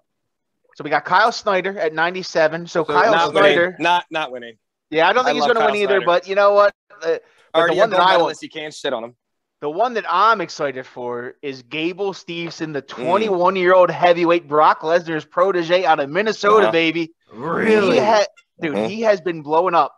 So 0.76 0.82
we 0.84 0.90
got 0.90 1.05
Kyle 1.05 1.30
Snyder 1.30 1.78
at 1.78 1.92
97. 1.92 2.66
So, 2.66 2.80
So 2.80 2.84
Kyle 2.92 3.12
not 3.12 3.30
Snyder, 3.30 3.61
winning. 3.66 3.76
Not 3.78 4.05
not 4.11 4.32
winning. 4.32 4.57
yeah, 4.90 5.09
I 5.09 5.12
don't 5.12 5.24
I 5.24 5.28
think 5.28 5.36
he's 5.36 5.45
going 5.45 5.57
to 5.59 5.64
win 5.66 5.76
either. 5.76 5.97
Snyder. 6.01 6.07
But 6.07 6.26
you 6.28 6.34
know 6.34 6.53
what? 6.55 6.74
Uh, 6.90 6.97
but 7.01 7.22
Already 7.55 7.74
the 7.76 7.80
one 7.80 7.90
that 7.90 8.01
I 8.01 8.12
medalist, 8.12 8.38
want, 8.38 8.42
you 8.42 8.49
can't 8.49 8.74
shit 8.74 8.92
on 8.92 9.05
him. 9.05 9.16
the 9.61 9.70
one 9.70 9.95
that 9.95 10.05
I'm 10.11 10.40
excited 10.40 10.84
for 10.86 11.34
is 11.42 11.62
Gable 11.62 12.12
Steveson, 12.12 12.72
the 12.72 12.82
Mm. 12.82 12.88
21 12.88 13.55
year 13.57 13.72
old 13.74 13.90
heavyweight 13.90 14.49
Brock 14.49 14.80
Lesnar's 14.80 15.24
protege 15.24 15.84
out 15.84 16.01
of 16.01 16.11
Minnesota, 16.11 16.64
Uh-huh. 16.64 16.72
baby. 16.72 17.12
Really? 17.32 17.95
He 17.99 18.05
ha- 18.05 18.26
dude, 18.61 18.74
Mhm. 18.74 18.88
he 18.88 19.03
has 19.03 19.20
been 19.20 19.42
blowing 19.42 19.74
up. 19.74 19.95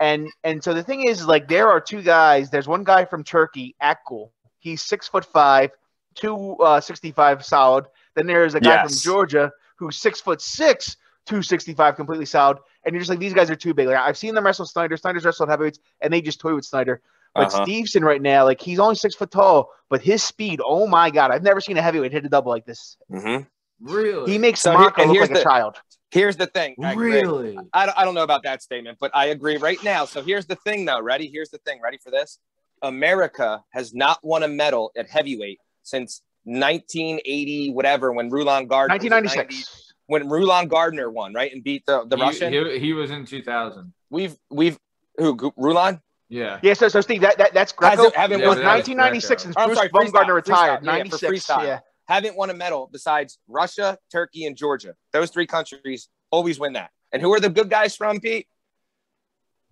And 0.00 0.28
and 0.44 0.62
so 0.62 0.74
the 0.74 0.82
thing 0.82 1.04
is, 1.08 1.26
like, 1.26 1.48
there 1.48 1.68
are 1.68 1.80
two 1.80 2.02
guys. 2.02 2.50
There's 2.50 2.68
one 2.68 2.84
guy 2.84 3.04
from 3.06 3.24
Turkey, 3.24 3.74
Akgul. 3.82 4.30
He's 4.58 4.82
six 4.82 5.08
foot 5.08 5.24
five, 5.24 5.70
two 6.14 6.56
uh, 6.56 6.80
sixty 6.80 7.12
five 7.12 7.44
solid. 7.44 7.86
Then 8.14 8.26
there's 8.26 8.54
a 8.54 8.60
guy 8.60 8.82
from 8.84 8.92
Georgia 8.96 9.52
who's 9.76 9.96
six 9.96 10.20
foot 10.20 10.40
six, 10.40 10.96
two 11.26 11.42
sixty 11.42 11.74
five 11.74 11.96
completely 11.96 12.26
solid. 12.26 12.58
And 12.84 12.92
you're 12.94 13.00
just 13.00 13.10
like, 13.10 13.18
these 13.18 13.34
guys 13.34 13.50
are 13.50 13.56
too 13.56 13.74
big. 13.74 13.86
Like 13.88 13.96
I've 13.96 14.16
seen 14.18 14.34
them 14.34 14.44
wrestle 14.44 14.66
Snyder. 14.66 14.96
Snyder's 14.96 15.24
wrestled 15.24 15.48
heavyweights, 15.48 15.78
and 16.00 16.12
they 16.12 16.20
just 16.20 16.40
toy 16.40 16.54
with 16.54 16.64
Snyder. 16.64 17.00
But 17.34 17.52
Uh-huh. 17.54 17.64
Steveson 17.64 18.02
right 18.02 18.22
now, 18.22 18.44
like 18.44 18.60
he's 18.60 18.78
only 18.78 18.94
six 18.94 19.14
foot 19.14 19.30
tall, 19.30 19.70
but 19.90 20.00
his 20.02 20.22
speed, 20.22 20.60
oh 20.64 20.86
my 20.86 21.10
god, 21.10 21.30
I've 21.30 21.42
never 21.42 21.60
seen 21.60 21.76
a 21.76 21.82
heavyweight 21.82 22.10
hit 22.12 22.24
a 22.24 22.28
double 22.28 22.50
like 22.50 22.64
this. 22.64 22.96
Mm-hmm. 23.12 23.44
really? 23.92 24.32
He 24.32 24.38
makes 24.38 24.60
So 24.60 24.70
here- 24.76 24.80
Mocco 24.90 25.02
and 25.02 25.08
look 25.10 25.16
here's 25.18 25.28
like 25.28 25.36
a 25.36 25.40
the- 25.40 25.44
child. 25.44 25.76
Here's 26.10 26.38
the 26.38 26.46
thing. 26.46 26.74
I 26.82 26.94
really? 26.94 27.58
I 27.74 27.92
I 27.94 28.04
don't 28.06 28.14
know 28.14 28.22
about 28.22 28.42
that 28.44 28.62
statement, 28.62 28.96
but 28.98 29.10
I 29.14 29.26
agree 29.26 29.58
right 29.58 29.76
now. 29.84 30.06
So 30.06 30.22
here's 30.22 30.46
the 30.46 30.56
thing, 30.56 30.86
though. 30.86 31.02
Ready? 31.02 31.28
Here's 31.30 31.50
the 31.50 31.58
thing. 31.58 31.80
Ready 31.82 31.98
for 31.98 32.10
this? 32.10 32.38
America 32.82 33.62
has 33.70 33.94
not 33.94 34.18
won 34.22 34.42
a 34.42 34.48
medal 34.48 34.90
at 34.96 35.08
heavyweight 35.08 35.58
since 35.82 36.22
1980, 36.44 37.72
whatever, 37.72 38.12
when 38.12 38.28
Rulon 38.30 38.66
Gardner. 38.66 38.94
1996. 38.94 39.92
When 40.06 40.28
Rulon 40.28 40.68
Gardner 40.68 41.10
won, 41.10 41.34
right, 41.34 41.52
and 41.52 41.62
beat 41.62 41.84
the, 41.86 42.04
the 42.06 42.16
He- 42.16 42.22
Russian. 42.22 42.52
He, 42.52 42.78
he 42.78 42.92
was 42.94 43.10
in 43.10 43.26
2000. 43.26 43.92
we've 44.10 44.36
we've 44.50 44.78
who 45.18 45.52
Rulon? 45.56 46.00
Yeah. 46.30 46.60
Yeah, 46.62 46.72
so 46.74 46.88
so 46.88 47.00
Steve, 47.02 47.20
that, 47.22 47.36
that 47.38 47.52
that's 47.52 47.72
Greco. 47.72 47.96
Hasn't- 47.96 48.16
haven't 48.16 48.40
Yeah, 48.40 48.48
was 48.48 48.56
that 48.56 48.64
1996 48.64 49.44
and 49.46 49.54
Greco. 49.54 49.60
I'm 49.62 49.68
Bruce 49.68 49.78
sorry, 49.78 49.88
Baumgartner 49.92 50.32
freestyle, 50.34 50.36
retired. 50.36 50.80
freestyle, 50.80 50.84
yeah, 50.84 50.90
for 51.04 51.26
96. 51.26 51.32
freestyle. 51.32 51.64
Yeah. 51.64 51.78
Haven't 52.06 52.36
won 52.36 52.48
a 52.48 52.54
medal 52.54 52.88
besides 52.90 53.38
Russia, 53.48 53.98
Turkey, 54.10 54.46
and 54.46 54.56
Georgia. 54.56 54.94
Those 55.12 55.30
three 55.30 55.46
countries 55.46 56.08
always 56.30 56.58
win 56.58 56.72
that. 56.72 56.90
And 57.12 57.20
who 57.20 57.32
are 57.34 57.40
the 57.40 57.50
good 57.50 57.68
guys 57.68 57.94
from, 57.96 58.20
Pete? 58.20 58.46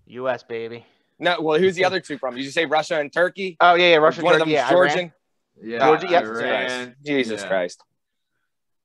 U.S. 0.06 0.42
baby. 0.42 0.84
No, 1.18 1.40
well, 1.40 1.58
who's 1.58 1.74
the 1.74 1.84
other 1.84 2.00
two 2.00 2.18
from? 2.18 2.34
Did 2.34 2.44
you 2.44 2.50
say 2.50 2.66
Russia 2.66 3.00
and 3.00 3.12
Turkey? 3.12 3.56
Oh 3.60 3.74
yeah, 3.74 3.90
yeah, 3.90 3.96
Russia, 3.96 4.22
One 4.22 4.34
of 4.34 4.40
Turkey, 4.40 4.50
them 4.52 4.56
yeah, 4.56 4.70
Georgian. 4.70 4.98
Iran. 4.98 5.12
Yeah. 5.62 5.78
Georgia, 5.78 6.06
yeah. 6.10 6.20
Jesus 6.20 6.38
Iran. 6.40 6.48
Christ. 6.86 6.96
Jesus 7.04 7.40
Yeah. 7.42 7.48
Christ. 7.48 7.82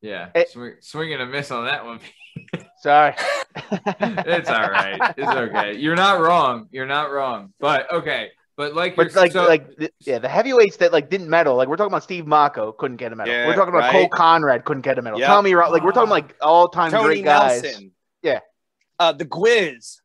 Yeah. 0.01 0.29
Eh. 0.35 0.43
Swing, 0.49 0.73
swing 0.79 1.13
and 1.13 1.21
a 1.21 1.25
miss 1.25 1.51
on 1.51 1.65
that 1.65 1.85
one. 1.85 1.99
Sorry. 2.81 3.13
it's 3.55 4.49
all 4.49 4.69
right. 4.71 5.13
It's 5.17 5.27
okay. 5.29 5.75
You're 5.77 5.95
not 5.97 6.21
wrong. 6.21 6.67
You're 6.71 6.85
not 6.87 7.11
wrong. 7.11 7.53
But 7.59 7.91
okay. 7.91 8.31
But 8.57 8.73
like, 8.73 8.95
But 8.95 9.13
like, 9.15 9.31
so, 9.31 9.47
like, 9.47 9.75
the, 9.77 9.91
yeah, 10.01 10.19
the 10.19 10.27
heavyweights 10.29 10.77
that 10.77 10.91
like 10.91 11.09
didn't 11.09 11.29
medal. 11.29 11.55
Like 11.55 11.67
we're 11.67 11.77
talking 11.77 11.91
about 11.91 12.03
Steve 12.03 12.25
Mocco 12.25 12.75
couldn't 12.77 12.97
get 12.97 13.11
a 13.11 13.15
medal. 13.15 13.33
Yeah, 13.33 13.47
we're 13.47 13.55
talking 13.55 13.73
about 13.73 13.91
right. 13.91 13.91
Cole 13.91 14.09
Conrad 14.09 14.65
couldn't 14.65 14.81
get 14.81 14.97
a 14.97 15.01
medal. 15.01 15.19
Yep. 15.19 15.27
Tommy, 15.27 15.53
Ro- 15.53 15.69
like 15.69 15.83
we're 15.83 15.91
talking 15.91 16.09
like 16.09 16.35
all 16.41 16.67
time 16.69 16.91
Tony 16.91 17.05
great 17.05 17.25
guys. 17.25 17.63
Nelson. 17.63 17.91
Yeah. 18.23 18.39
Uh, 18.99 19.13
the 19.13 19.25
Gwiz. 19.25 20.00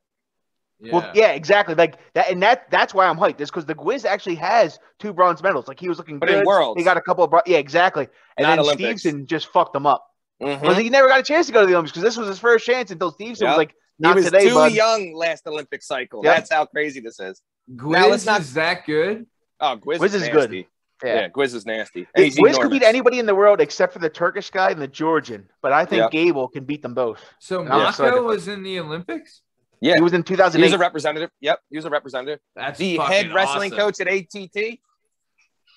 Yeah. 0.78 0.92
Well, 0.92 1.10
yeah, 1.14 1.28
exactly. 1.32 1.74
Like 1.74 1.96
that, 2.14 2.30
and 2.30 2.42
that 2.42 2.70
that's 2.70 2.92
why 2.92 3.06
I'm 3.06 3.16
hyped. 3.16 3.40
Is 3.40 3.50
because 3.50 3.64
the 3.64 3.74
Gwiz 3.74 4.04
actually 4.04 4.34
has 4.36 4.78
two 4.98 5.12
bronze 5.14 5.42
medals. 5.42 5.68
Like 5.68 5.80
he 5.80 5.88
was 5.88 5.96
looking 5.98 6.18
But 6.18 6.28
good. 6.28 6.40
in 6.40 6.44
worlds. 6.46 6.78
he 6.78 6.84
got 6.84 6.96
a 6.98 7.00
couple 7.00 7.24
of 7.24 7.30
bron- 7.30 7.42
yeah, 7.46 7.56
exactly. 7.58 8.08
And 8.36 8.44
Not 8.44 8.50
then 8.56 8.58
Olympics. 8.60 9.02
Steveson 9.02 9.26
just 9.26 9.46
fucked 9.48 9.72
them 9.72 9.86
up. 9.86 10.06
Mm-hmm. 10.42 10.60
Because 10.60 10.76
he 10.76 10.90
never 10.90 11.08
got 11.08 11.18
a 11.20 11.22
chance 11.22 11.46
to 11.46 11.52
go 11.52 11.60
to 11.62 11.66
the 11.66 11.72
Olympics 11.72 11.92
because 11.92 12.02
this 12.02 12.16
was 12.18 12.28
his 12.28 12.38
first 12.38 12.66
chance 12.66 12.90
until 12.90 13.10
Steveson 13.10 13.40
Yep. 13.40 13.48
was 13.48 13.56
like, 13.56 13.70
He 13.70 13.74
not 14.00 14.16
was 14.16 14.26
today, 14.26 14.48
too 14.48 14.54
bud. 14.54 14.72
young 14.72 15.14
last 15.14 15.46
Olympic 15.46 15.82
cycle. 15.82 16.20
Yep. 16.22 16.36
That's 16.36 16.52
how 16.52 16.66
crazy 16.66 17.00
this 17.00 17.18
is. 17.20 17.40
Gwiz 17.74 17.92
Now 17.92 18.08
let's 18.08 18.26
not- 18.26 18.42
is 18.42 18.52
that 18.52 18.84
good? 18.84 19.26
Oh, 19.60 19.78
Gwiz, 19.78 19.96
Gwiz 19.96 20.04
is, 20.14 20.14
is 20.16 20.28
good. 20.28 20.52
Yeah. 20.52 20.62
Yeah. 21.02 21.28
Gwiz 21.30 21.54
is 21.54 21.64
nasty. 21.64 22.06
And 22.14 22.22
It- 22.22 22.34
he's 22.34 22.38
Wiz 22.40 22.58
could 22.58 22.70
beat 22.70 22.82
anybody 22.82 23.18
in 23.18 23.24
the 23.24 23.34
world 23.34 23.62
except 23.62 23.94
for 23.94 23.98
the 23.98 24.10
Turkish 24.10 24.50
guy 24.50 24.70
and 24.72 24.82
the 24.82 24.88
Georgian, 24.88 25.48
but 25.62 25.72
I 25.72 25.86
think 25.86 26.00
Yep. 26.00 26.10
Gable 26.10 26.48
can 26.48 26.64
beat 26.64 26.82
them 26.82 26.92
both. 26.92 27.22
So 27.38 27.62
Yeah. 27.62 27.70
Mocco 27.70 28.24
was 28.26 28.46
in 28.46 28.62
the 28.62 28.78
Olympics. 28.78 29.40
Yeah. 29.80 29.94
He 29.96 30.00
was 30.02 30.12
in 30.12 30.20
He 30.20 30.24
2008. 30.24 30.62
was 30.66 30.72
a 30.72 30.78
representative. 30.78 31.30
Yep, 31.40 31.60
he 31.70 31.76
was 31.76 31.84
a 31.84 31.90
representative. 31.90 32.40
That's 32.54 32.78
The 32.78 32.96
head 32.98 33.32
wrestling 33.34 33.72
awesome. 33.74 33.92
coach 33.92 34.00
at 34.00 34.08
ATT. 34.08 34.78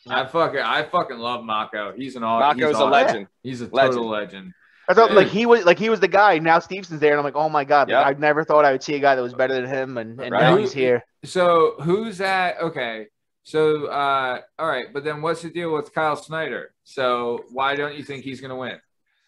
I 0.08 0.26
fucking 0.26 0.60
I 0.60 0.84
fucking 0.84 1.18
love 1.18 1.42
Mocco. 1.44 1.96
He's 1.96 2.16
an 2.16 2.24
aw- 2.24 2.54
he's 2.54 2.64
a 2.64 2.70
awesome. 2.74 2.90
legend. 2.90 3.28
He's 3.44 3.62
a 3.62 3.66
Legend. 3.68 3.94
total 3.96 4.10
legend. 4.10 4.54
I 4.88 4.94
thought 4.96 5.12
like 5.14 5.28
he 5.28 5.46
was 5.46 5.66
like 5.66 5.78
he 5.78 5.90
was 5.90 6.00
the 6.00 6.08
guy. 6.08 6.40
Now 6.40 6.58
Steveson's 6.60 7.00
there, 7.00 7.12
and 7.12 7.20
I'm 7.20 7.24
like, 7.26 7.36
oh 7.36 7.50
my 7.50 7.64
god! 7.64 7.92
Like, 7.92 8.16
I 8.16 8.20
never 8.20 8.44
thought 8.44 8.66
I 8.66 8.72
would 8.72 8.82
see 8.82 8.96
a 8.96 9.00
guy 9.00 9.14
that 9.16 9.22
was 9.22 9.36
better 9.36 9.54
than 9.54 9.68
him, 9.68 9.98
and, 10.00 10.20
and 10.20 10.32
Right. 10.32 10.42
now 10.42 10.56
he's 10.58 10.74
here. 10.74 11.04
So 11.24 11.76
who's 11.82 12.18
that? 12.20 12.60
Okay. 12.60 13.08
So 13.44 13.86
uh, 13.88 14.40
all 14.58 14.68
right, 14.68 14.86
but 14.92 15.04
then 15.04 15.22
what's 15.22 15.42
the 15.44 15.50
deal 15.52 15.74
with 15.74 15.94
Kyle 15.94 16.16
Snyder? 16.16 16.74
So 16.86 17.44
why 17.52 17.76
don't 17.76 17.96
you 17.96 18.04
think 18.04 18.24
he's 18.24 18.42
gonna 18.42 18.56
win? 18.56 18.80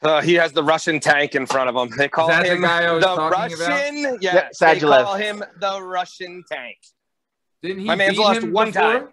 Uh, 0.04 0.22
he 0.22 0.34
has 0.34 0.52
the 0.52 0.64
Russian 0.64 1.00
tank 1.00 1.36
in 1.36 1.46
front 1.46 1.70
of 1.70 1.76
him. 1.76 1.96
They 1.96 2.08
call 2.08 2.28
that 2.28 2.44
the 2.44 2.54
him 2.54 2.62
guy 2.62 2.82
the 2.94 3.00
talking 3.00 3.28
about? 3.28 3.32
Russian. 3.32 4.18
Yes, 4.20 4.58
they 4.60 4.80
call 4.80 5.16
him 5.16 5.44
the 5.60 5.82
Russian 5.82 6.44
tank. 6.52 6.78
Didn't 7.62 7.80
he 7.80 7.86
My 7.86 7.96
man's 7.96 8.18
lost 8.18 8.42
him 8.42 8.52
one 8.52 8.68
before? 8.72 8.82
time. 8.82 9.08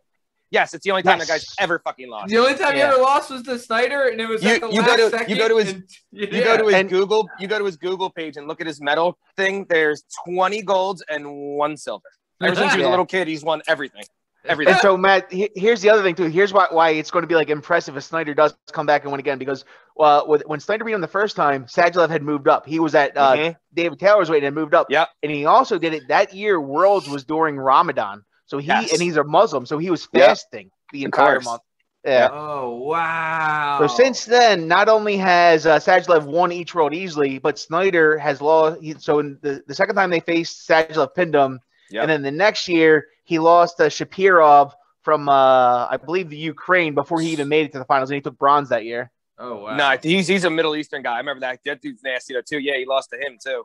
Yes, 0.51 0.73
it's 0.73 0.83
the 0.85 0.91
only 0.93 1.03
time 1.03 1.19
Yes. 1.19 1.27
the 1.27 1.33
guy's 1.35 1.55
ever 1.61 1.79
fucking 1.81 2.09
lost. 2.09 2.29
The 2.31 2.39
only 2.39 2.55
time 2.55 2.69
Yeah. 2.75 2.87
he 2.87 2.93
ever 2.95 3.03
lost 3.03 3.29
was 3.31 3.43
the 3.43 3.59
Snyder, 3.59 4.09
and 4.09 4.19
it 4.19 4.27
was 4.27 4.43
You- 4.43 4.53
at 4.53 4.61
the 4.63 4.69
you 4.71 4.81
last 4.81 4.87
go 4.87 4.97
to- 4.97 5.11
second. 5.11 5.31
you 5.31 5.37
go 5.37 5.49
to 5.49 5.57
his- 5.59 5.73
and- 5.75 5.85
You 6.11 6.29
yeah. 6.33 6.45
go 6.45 6.57
to 6.57 6.65
his 6.65 6.75
And- 6.75 6.89
Google, 6.89 7.29
you 7.39 7.49
go 7.49 7.59
to 7.59 7.65
his 7.67 7.77
Google 7.77 8.09
page 8.09 8.39
and 8.39 8.49
look 8.49 8.63
at 8.63 8.67
his 8.67 8.81
medal 8.81 9.19
thing. 9.37 9.67
There's 9.69 10.05
20 10.25 10.63
golds 10.63 11.03
and 11.11 11.31
one 11.31 11.77
silver. 11.77 12.09
Ever 12.43 12.55
since 12.55 12.73
he 12.73 12.79
was 12.79 12.87
a 12.87 12.91
little 12.91 13.05
kid, 13.05 13.29
he's 13.29 13.45
won 13.45 13.61
everything. 13.69 14.05
Everything. 14.49 14.75
And 14.75 14.81
so 14.83 14.97
Matt, 14.97 15.31
he- 15.33 15.51
here's 15.55 15.81
the 15.81 15.91
other 15.91 16.03
thing 16.03 16.15
too. 16.15 16.25
Here's 16.25 16.53
why 16.53 16.67
why 16.71 16.91
it's 16.91 17.11
going 17.11 17.23
to 17.23 17.27
be 17.27 17.35
like 17.35 17.51
impressive 17.51 17.97
if 17.97 18.05
Snyder 18.05 18.35
does 18.35 18.55
come 18.73 18.87
back 18.87 19.03
and 19.03 19.13
win 19.13 19.21
again 19.21 19.39
because 19.39 19.65
uh, 20.01 20.23
with, 20.27 20.43
when 20.47 20.61
Snyder 20.61 20.85
beat 20.85 20.93
him 20.93 21.01
the 21.01 21.07
first 21.09 21.37
time, 21.37 21.65
Sadulaev 21.67 22.09
had 22.09 22.23
moved 22.23 22.49
up. 22.49 22.67
He 22.67 22.79
was 22.81 22.95
at 22.95 23.17
uh, 23.17 23.35
Mhm. 23.37 23.57
David 23.75 23.99
Taylor's 23.99 24.31
weight 24.31 24.45
and 24.45 24.55
moved 24.55 24.75
up. 24.75 24.87
Yep. 24.91 25.09
And 25.23 25.33
he 25.33 25.45
also 25.45 25.79
did 25.79 25.93
it 25.95 26.09
that 26.09 26.33
year. 26.35 26.61
Worlds 26.61 27.09
was 27.09 27.25
during 27.25 27.59
Ramadan, 27.59 28.25
so 28.47 28.59
he 28.59 28.67
Yes. 28.69 28.93
and 28.93 29.03
he's 29.03 29.17
a 29.17 29.25
Muslim, 29.25 29.67
so 29.67 29.79
he 29.79 29.91
was 29.91 30.09
Yep. 30.13 30.27
fasting 30.27 30.71
the 30.93 31.05
entire 31.05 31.41
month. 31.41 31.63
Yeah. 32.05 32.29
Oh 32.33 32.79
wow! 32.85 33.79
So 33.81 33.87
since 33.89 34.25
then, 34.25 34.69
not 34.69 34.89
only 34.89 35.17
has 35.17 35.67
uh, 35.67 35.79
Sadulaev 35.79 36.25
won 36.25 36.53
each 36.53 36.75
world 36.75 36.95
easily, 36.95 37.39
but 37.39 37.59
Snyder 37.59 38.17
has 38.19 38.41
lost. 38.41 38.81
He, 38.81 38.95
so 38.99 39.19
in 39.19 39.37
the, 39.43 39.63
the 39.67 39.75
second 39.75 39.97
time 39.97 40.09
they 40.11 40.21
faced, 40.21 40.67
Sadulaev 40.69 41.15
pinned 41.15 41.35
him, 41.35 41.59
Yep. 41.91 42.03
and 42.03 42.11
then 42.11 42.23
the 42.23 42.31
next 42.31 42.69
year 42.69 43.07
he 43.29 43.39
lost 43.39 43.77
to 43.77 43.85
Sharifov 43.85 44.73
from 45.03 45.29
uh, 45.29 45.87
I 45.87 45.99
believe 46.03 46.31
the 46.31 46.37
Ukraine 46.39 46.95
before 46.95 47.21
he 47.21 47.29
even 47.31 47.49
made 47.49 47.67
it 47.67 47.73
to 47.73 47.79
the 47.79 47.85
finals, 47.85 48.11
and 48.11 48.17
he 48.17 48.23
took 48.23 48.39
bronze 48.39 48.71
that 48.71 48.85
year. 48.85 49.11
Oh 49.39 49.57
wow. 49.65 49.77
No, 49.77 49.97
he's 50.03 50.27
he's 50.27 50.45
a 50.45 50.51
Middle 50.51 50.75
Eastern 50.75 51.03
guy. 51.03 51.15
I 51.15 51.19
remember 51.19 51.41
that. 51.41 51.61
That 51.65 51.83
dude's 51.83 52.03
nasty 52.03 52.33
though 52.35 52.41
too. 52.41 52.59
Yeah, 52.59 52.77
he 52.79 52.87
lost 52.87 53.11
to 53.11 53.17
him 53.17 53.37
too. 53.45 53.65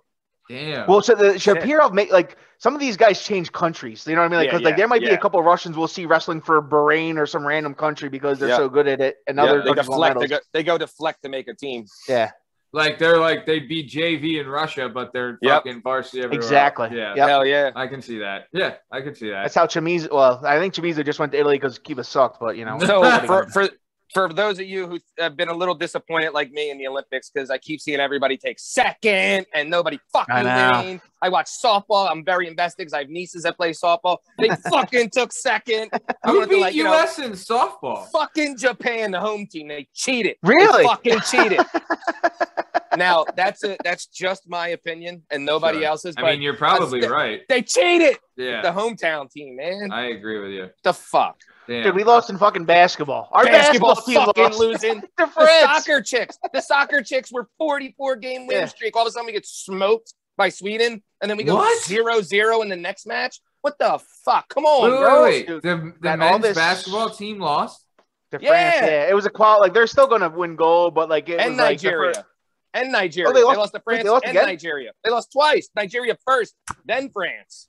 Damn. 0.49 0.87
Well, 0.87 1.01
so 1.01 1.15
the 1.15 1.39
Shapiro 1.39 1.89
make 1.89 2.11
like 2.11 2.35
some 2.57 2.73
of 2.75 2.81
these 2.81 2.97
guys 2.97 3.23
change 3.23 3.53
countries. 3.53 4.05
You 4.05 4.15
know 4.15 4.21
what 4.21 4.25
I 4.25 4.29
mean? 4.29 4.37
Like, 4.39 4.45
Yeah, 4.47 4.51
'cause, 4.51 4.61
like 4.63 4.75
there 4.77 4.87
might 4.89 4.99
be 5.01 5.07
a 5.07 5.17
couple 5.17 5.39
of 5.39 5.45
Russians 5.45 5.77
we'll 5.77 5.87
see 5.87 6.05
wrestling 6.05 6.41
for 6.41 6.61
Bahrain 6.61 7.17
or 7.17 7.25
some 7.25 7.47
random 7.47 7.73
country 7.73 8.09
because 8.09 8.39
they're 8.39 8.49
Yeah. 8.49 8.57
so 8.57 8.67
good 8.67 8.89
at 8.89 8.99
it, 8.99 9.15
and 9.25 9.37
Yeah, 9.37 9.45
other 9.45 9.59
they 9.63 9.67
countries 9.73 9.87
deflect. 9.87 10.19
They 10.19 10.27
go, 10.27 10.39
they 10.51 10.63
go 10.63 10.77
deflect 10.77 11.23
to 11.23 11.29
make 11.29 11.47
a 11.47 11.53
team. 11.53 11.85
Yeah, 12.09 12.31
like 12.73 12.97
they're 12.99 13.19
like 13.19 13.45
they 13.45 13.59
beat 13.59 13.89
JV 13.89 14.41
in 14.41 14.47
Russia, 14.47 14.89
but 14.89 15.13
they're 15.13 15.37
Yep. 15.41 15.63
fucking 15.63 15.81
varsity 15.83 16.23
everywhere. 16.23 16.43
exactly. 16.43 16.89
Yeah. 16.91 17.13
Yep. 17.15 17.29
Hell 17.29 17.45
yeah. 17.45 17.71
I 17.75 17.87
can 17.87 18.01
see 18.01 18.17
that. 18.19 18.47
Yeah, 18.51 18.73
I 18.91 19.01
can 19.01 19.13
see 19.15 19.29
that. 19.29 19.43
That's 19.43 19.55
how 19.55 19.67
Chamizo. 19.67 20.11
Well, 20.11 20.41
I 20.45 20.59
think 20.59 20.73
Chamizo 20.73 21.05
just 21.05 21.19
went 21.19 21.31
to 21.33 21.39
Italy 21.39 21.55
because 21.57 21.79
Cuba 21.79 22.03
sucked, 22.03 22.39
but 22.39 22.57
you 22.57 22.65
know. 22.65 22.79
So 22.79 23.03
for, 23.27 23.47
for 23.47 23.69
for 24.13 24.31
those 24.31 24.59
of 24.59 24.65
you 24.65 24.87
who 24.87 24.99
have 25.17 25.35
been 25.35 25.49
a 25.49 25.53
little 25.53 25.73
disappointed 25.75 26.31
like 26.33 26.51
me 26.51 26.69
in 26.69 26.77
the 26.77 26.87
Olympics 26.87 27.29
because 27.29 27.49
I 27.49 27.57
keep 27.57 27.81
seeing 27.81 27.99
everybody 27.99 28.37
take 28.37 28.59
second 28.59 29.45
and 29.53 29.69
nobody 29.69 29.99
fucking 30.11 30.33
I 30.35 30.83
win. 30.83 31.01
I 31.21 31.29
watch 31.29 31.47
softball. 31.47 32.09
I'm 32.11 32.23
very 32.23 32.47
invested 32.47 32.81
because 32.83 32.93
I 32.93 32.99
have 32.99 33.09
nieces 33.09 33.43
that 33.43 33.57
play 33.57 33.71
softball. 33.71 34.17
They 34.37 34.49
fucking 34.69 35.09
took 35.11 35.31
second. 35.31 35.89
I'm 36.23 36.35
Who 36.35 36.45
beat 36.47 36.59
like, 36.59 36.75
you 36.75 36.83
know, 36.83 36.93
US 36.93 37.17
in 37.19 37.31
softball? 37.31 38.07
fucking 38.11 38.57
Japan, 38.57 39.11
the 39.11 39.19
home 39.19 39.47
team. 39.47 39.67
They 39.69 39.87
cheated. 39.93 40.35
They 40.43 40.49
Really? 40.49 40.83
fucking 40.83 41.19
cheated. 41.21 41.61
now 42.97 43.25
that's 43.35 43.63
it. 43.63 43.79
That's 43.83 44.05
just 44.07 44.47
my 44.47 44.69
opinion 44.69 45.23
and 45.31 45.43
nobody 45.45 45.79
Sure. 45.79 45.87
else's. 45.87 46.15
I 46.17 46.31
mean, 46.33 46.41
you're 46.41 46.55
probably 46.57 46.99
that's- 47.01 47.11
right. 47.11 47.41
they 47.49 47.61
cheated. 47.61 48.17
Yeah, 48.35 48.61
The 48.61 48.71
hometown 48.71 49.29
team, 49.31 49.55
man. 49.55 49.91
I 49.91 50.07
agree 50.07 50.39
with 50.39 50.51
you. 50.51 50.69
the 50.83 50.93
fuck. 50.93 51.37
Damn. 51.67 51.83
Dude, 51.83 51.95
we 51.95 52.03
lost 52.03 52.29
in 52.29 52.37
fucking 52.37 52.65
basketball. 52.65 53.29
Our 53.31 53.45
Basketball 53.45 53.95
basketball, 53.95 54.25
team 54.25 54.25
fucking 54.25 54.43
lost. 54.43 54.59
losing. 54.59 55.03
The 55.17 55.27
France. 55.27 55.85
soccer 55.85 56.01
chicks. 56.01 56.37
The 56.53 56.61
soccer 56.61 57.01
chicks 57.01 57.31
were 57.31 57.47
44 57.57 58.17
game 58.17 58.47
win 58.47 58.57
Yeah. 58.57 58.65
streak. 58.65 58.95
All 58.95 59.03
of 59.03 59.07
a 59.07 59.11
sudden 59.11 59.25
we 59.27 59.31
get 59.31 59.45
smoked 59.45 60.13
by 60.37 60.49
Sweden, 60.49 61.01
and 61.21 61.29
then 61.29 61.37
we 61.37 61.43
go 61.43 61.55
What? 61.55 61.83
0-0 61.83 62.61
in 62.63 62.69
the 62.69 62.75
next 62.75 63.05
match. 63.05 63.39
What 63.61 63.77
the 63.79 63.99
fuck? 64.25 64.49
Come 64.49 64.65
on, 64.65 64.91
Wait, 64.91 64.97
girls. 64.97 65.23
wait, 65.23 65.47
wait. 65.49 65.61
The, 65.61 65.75
the 65.77 65.93
That 66.01 66.19
all 66.21 66.31
men's 66.31 66.43
this- 66.43 66.57
basketball 66.57 67.09
team 67.11 67.39
lost. 67.39 67.85
To 68.31 68.39
Yeah. 68.41 68.49
France, 68.49 68.75
yeah. 68.91 69.09
It 69.09 69.13
was 69.15 69.25
a 69.25 69.29
qual. 69.29 69.59
Like 69.59 69.73
they're 69.73 69.85
still 69.87 70.07
gonna 70.07 70.27
win 70.29 70.55
gold, 70.55 70.95
but 70.95 71.07
like 71.07 71.29
it 71.29 71.39
And 71.39 71.51
was 71.51 71.59
like 71.59 71.79
the 71.79 71.87
Nigeria. 71.87 72.13
fir- 72.15 72.25
and 72.73 72.91
Nigeria. 72.91 73.29
Oh, 73.29 73.33
they 73.33 73.39
they, 73.41 73.43
lost- 73.45 73.57
lost, 73.59 73.73
to 73.75 73.79
France 73.81 74.03
they 74.03 74.09
lost 74.09 74.25
and 74.25 74.35
again? 74.35 74.47
Nigeria. 74.49 74.91
They 75.03 75.11
lost 75.11 75.31
twice. 75.31 75.69
Nigeria 75.75 76.17
first, 76.25 76.55
then 76.83 77.09
France. 77.11 77.67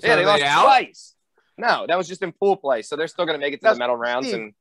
So 0.00 0.06
yeah, 0.06 0.16
they 0.16 0.22
are 0.22 0.26
lost 0.26 0.42
out? 0.42 0.64
twice. 0.64 1.11
No, 1.58 1.86
that 1.86 1.96
was 1.98 2.08
just 2.08 2.22
in 2.22 2.32
pool 2.32 2.56
play. 2.56 2.82
So 2.82 2.96
they're 2.96 3.08
still 3.08 3.26
going 3.26 3.38
to 3.38 3.44
make 3.44 3.52
it 3.54 3.58
to 3.58 3.62
That's- 3.62 3.76
the 3.76 3.80
medal 3.80 3.96
rounds. 3.96 4.28
Steve. 4.28 4.40
And 4.40 4.54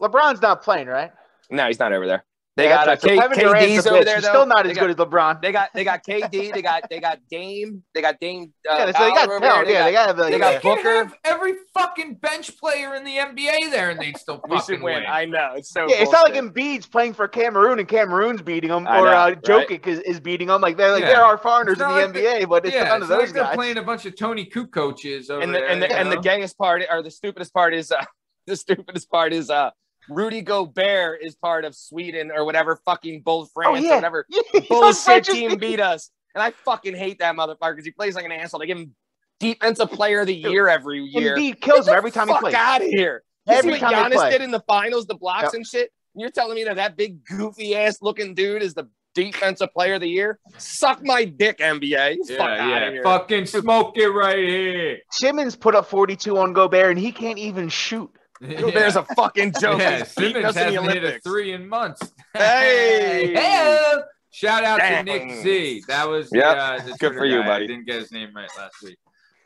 LeBron's 0.00 0.40
not 0.42 0.62
playing, 0.62 0.86
right? 0.88 1.12
no, 1.50 1.66
he's 1.66 1.78
not 1.78 1.92
over 1.92 2.06
there. 2.06 2.24
They 2.54 2.64
Yeah, 2.64 2.68
got 2.70 2.82
uh, 2.82 2.86
that's 2.90 3.04
right. 3.04 3.12
K- 3.14 3.18
Kevin 3.18 3.38
Durant's 3.38 3.66
KD's 3.66 3.86
a 3.86 3.90
over 3.90 3.98
bitch. 4.00 4.04
there 4.04 4.14
He's 4.16 4.24
though. 4.24 4.28
still 4.28 4.46
not 4.46 4.66
as 4.66 4.74
got- 4.76 4.80
good 4.82 4.90
as 4.90 4.96
LeBron. 4.96 5.40
They 5.40 5.52
got 5.52 5.70
they 5.74 5.84
got 5.84 6.04
KD. 6.04 6.52
They 6.52 6.60
got 6.60 6.82
they 6.90 7.00
got 7.00 7.18
Dame. 7.30 7.82
They 7.94 8.02
got 8.02 8.20
Dame. 8.20 8.52
Uh, 8.70 8.74
yeah, 8.76 8.78
so 8.78 8.84
they 8.86 8.92
got 8.92 9.20
Fowler 9.20 9.34
over 9.36 9.40
there. 9.64 9.70
Yeah, 9.70 9.84
they 9.84 9.92
got. 9.92 10.16
they 10.16 10.22
got 10.22 10.30
They 10.30 10.38
yeah. 10.38 10.58
could 10.60 10.62
Booker. 10.62 10.94
have 10.96 11.14
every 11.24 11.54
fucking 11.72 12.16
bench 12.16 12.54
player 12.58 12.94
in 12.94 13.04
the 13.04 13.16
NBA 13.16 13.70
there, 13.70 13.88
and 13.88 13.98
they'd 13.98 14.18
still 14.18 14.38
we 14.48 14.58
fucking 14.58 14.74
should 14.76 14.82
win. 14.82 14.96
win. 14.96 15.04
I 15.08 15.24
know 15.24 15.52
it's 15.56 15.70
so. 15.72 15.88
Yeah, 15.88 15.96
it's 16.02 16.12
not 16.12 16.24
like 16.30 16.34
bullshit. 16.34 16.54
Embiid's 16.54 16.86
playing 16.86 17.14
for 17.14 17.26
Cameroon 17.26 17.78
and 17.78 17.88
Cameroon's 17.88 18.42
beating 18.42 18.68
them, 18.68 18.86
I 18.86 18.98
or 18.98 19.04
know, 19.06 19.10
uh, 19.12 19.34
right? 19.56 19.86
Is, 19.86 20.00
is 20.00 20.20
beating 20.20 20.48
them. 20.48 20.60
Like 20.60 20.76
they're 20.76 20.92
like 20.92 21.04
Yeah. 21.04 21.08
there 21.14 21.22
are 21.24 21.38
foreigners 21.38 21.80
in 21.80 21.88
the 21.88 21.94
like 21.94 22.12
they- 22.12 22.20
NBA, 22.42 22.48
but 22.50 22.66
it's 22.66 22.74
yeah, 22.74 22.84
none 22.84 23.00
of 23.00 23.08
those 23.08 23.18
like 23.28 23.32
they're 23.32 23.44
guys. 23.44 23.54
playing 23.54 23.78
a 23.78 23.82
bunch 23.82 24.04
of 24.04 24.14
Tony 24.14 24.44
Cook 24.44 24.72
coaches 24.72 25.30
over 25.30 25.40
and 25.40 25.54
the 25.54 25.58
there. 25.58 25.68
and 25.68 25.80
the, 25.80 25.90
and 25.90 26.10
the 26.12 26.16
know? 26.16 26.20
gayest 26.20 26.58
part 26.58 26.82
or 26.90 27.02
the 27.02 27.10
stupidest 27.10 27.54
part 27.54 27.72
is 27.72 27.90
uh, 27.90 28.04
the 28.46 28.56
stupidest 28.56 29.10
part 29.10 29.32
is 29.32 29.48
uh 29.48 29.70
Rudy 30.14 30.42
Gobert 30.42 31.22
is 31.22 31.34
part 31.34 31.64
of 31.64 31.74
Sweden 31.74 32.30
or 32.34 32.44
whatever 32.44 32.76
fucking 32.84 33.22
bull 33.22 33.42
oh, 33.42 33.50
France 33.52 33.84
oh 33.84 33.90
or 33.90 33.94
whatever 33.96 34.26
Yeah, 34.30 34.42
he's 34.52 34.62
on 34.62 34.66
bullshit 34.68 35.24
team 35.24 35.50
team. 35.50 35.58
beat 35.58 35.80
us. 35.80 36.10
And 36.34 36.42
I 36.42 36.50
fucking 36.50 36.94
hate 36.96 37.18
that 37.18 37.34
motherfucker 37.36 37.72
because 37.72 37.84
he 37.84 37.90
plays 37.90 38.14
like 38.14 38.24
an 38.24 38.32
asshole. 38.32 38.60
They 38.60 38.66
give 38.66 38.78
him 38.78 38.94
defensive 39.38 39.90
player 39.90 40.20
of 40.20 40.26
the 40.26 40.34
year 40.34 40.68
every 40.68 41.02
year. 41.02 41.36
Embiid 41.36 41.60
kills 41.60 41.88
him 41.88 41.94
every 41.94 42.10
time 42.10 42.28
he 42.28 42.38
plays. 42.38 42.54
out 42.54 42.80
of 42.80 42.88
here. 42.88 43.22
You 43.46 43.54
Every 43.54 43.74
see 43.74 43.82
what 43.82 43.92
time 43.92 44.12
Giannis 44.12 44.30
did 44.30 44.40
in 44.40 44.50
the 44.52 44.60
finals, 44.60 45.06
the 45.06 45.16
blocks 45.16 45.44
Yep. 45.44 45.54
and 45.54 45.66
shit. 45.66 45.90
You're 46.14 46.30
telling 46.30 46.54
me 46.54 46.64
that 46.64 46.76
that 46.76 46.96
big 46.96 47.24
goofy 47.24 47.74
ass 47.74 47.98
looking 48.00 48.34
dude 48.34 48.62
is 48.62 48.74
the 48.74 48.88
defensive 49.14 49.72
player 49.72 49.94
of 49.94 50.00
the 50.00 50.08
year? 50.08 50.38
Suck 50.58 51.04
my 51.04 51.24
dick, 51.24 51.58
NBA. 51.58 52.16
yeah, 52.24 52.36
fuck 52.36 52.48
yeah. 52.58 52.90
here. 52.90 53.02
Fucking 53.02 53.46
smoke 53.46 53.96
it 53.96 54.08
right 54.08 54.38
here. 54.38 54.98
Simmons 55.10 55.56
put 55.56 55.74
up 55.74 55.86
42 55.86 56.38
on 56.38 56.52
Gobert, 56.52 56.90
and 56.90 56.98
he 56.98 57.12
can't 57.12 57.38
even 57.38 57.68
shoot. 57.68 58.10
There's 58.42 58.96
a 58.96 59.04
fucking 59.16 59.54
joke. 59.60 59.80
yeah, 59.80 60.02
Simmons 60.04 60.44
us 60.44 60.56
in 60.56 60.74
the 60.74 60.80
hasn't 60.82 60.92
hit 60.92 61.04
a 61.04 61.20
three 61.20 61.52
in 61.52 61.68
months. 61.68 62.12
Hey! 62.34 63.32
Hey! 63.34 63.94
Shout 64.30 64.64
out 64.64 64.78
Dang. 64.78 65.04
to 65.04 65.12
Nick 65.12 65.42
Z. 65.42 65.84
That 65.88 66.08
was 66.08 66.30
Yep. 66.32 66.44
uh, 66.56 66.78
the 66.82 66.92
Good 66.98 67.12
for 67.14 67.26
you, 67.26 67.40
guy. 67.42 67.46
buddy. 67.46 67.64
I 67.64 67.66
didn't 67.66 67.86
get 67.86 67.96
his 68.00 68.10
name 68.10 68.30
right 68.34 68.48
last 68.56 68.74
week. 68.82 68.96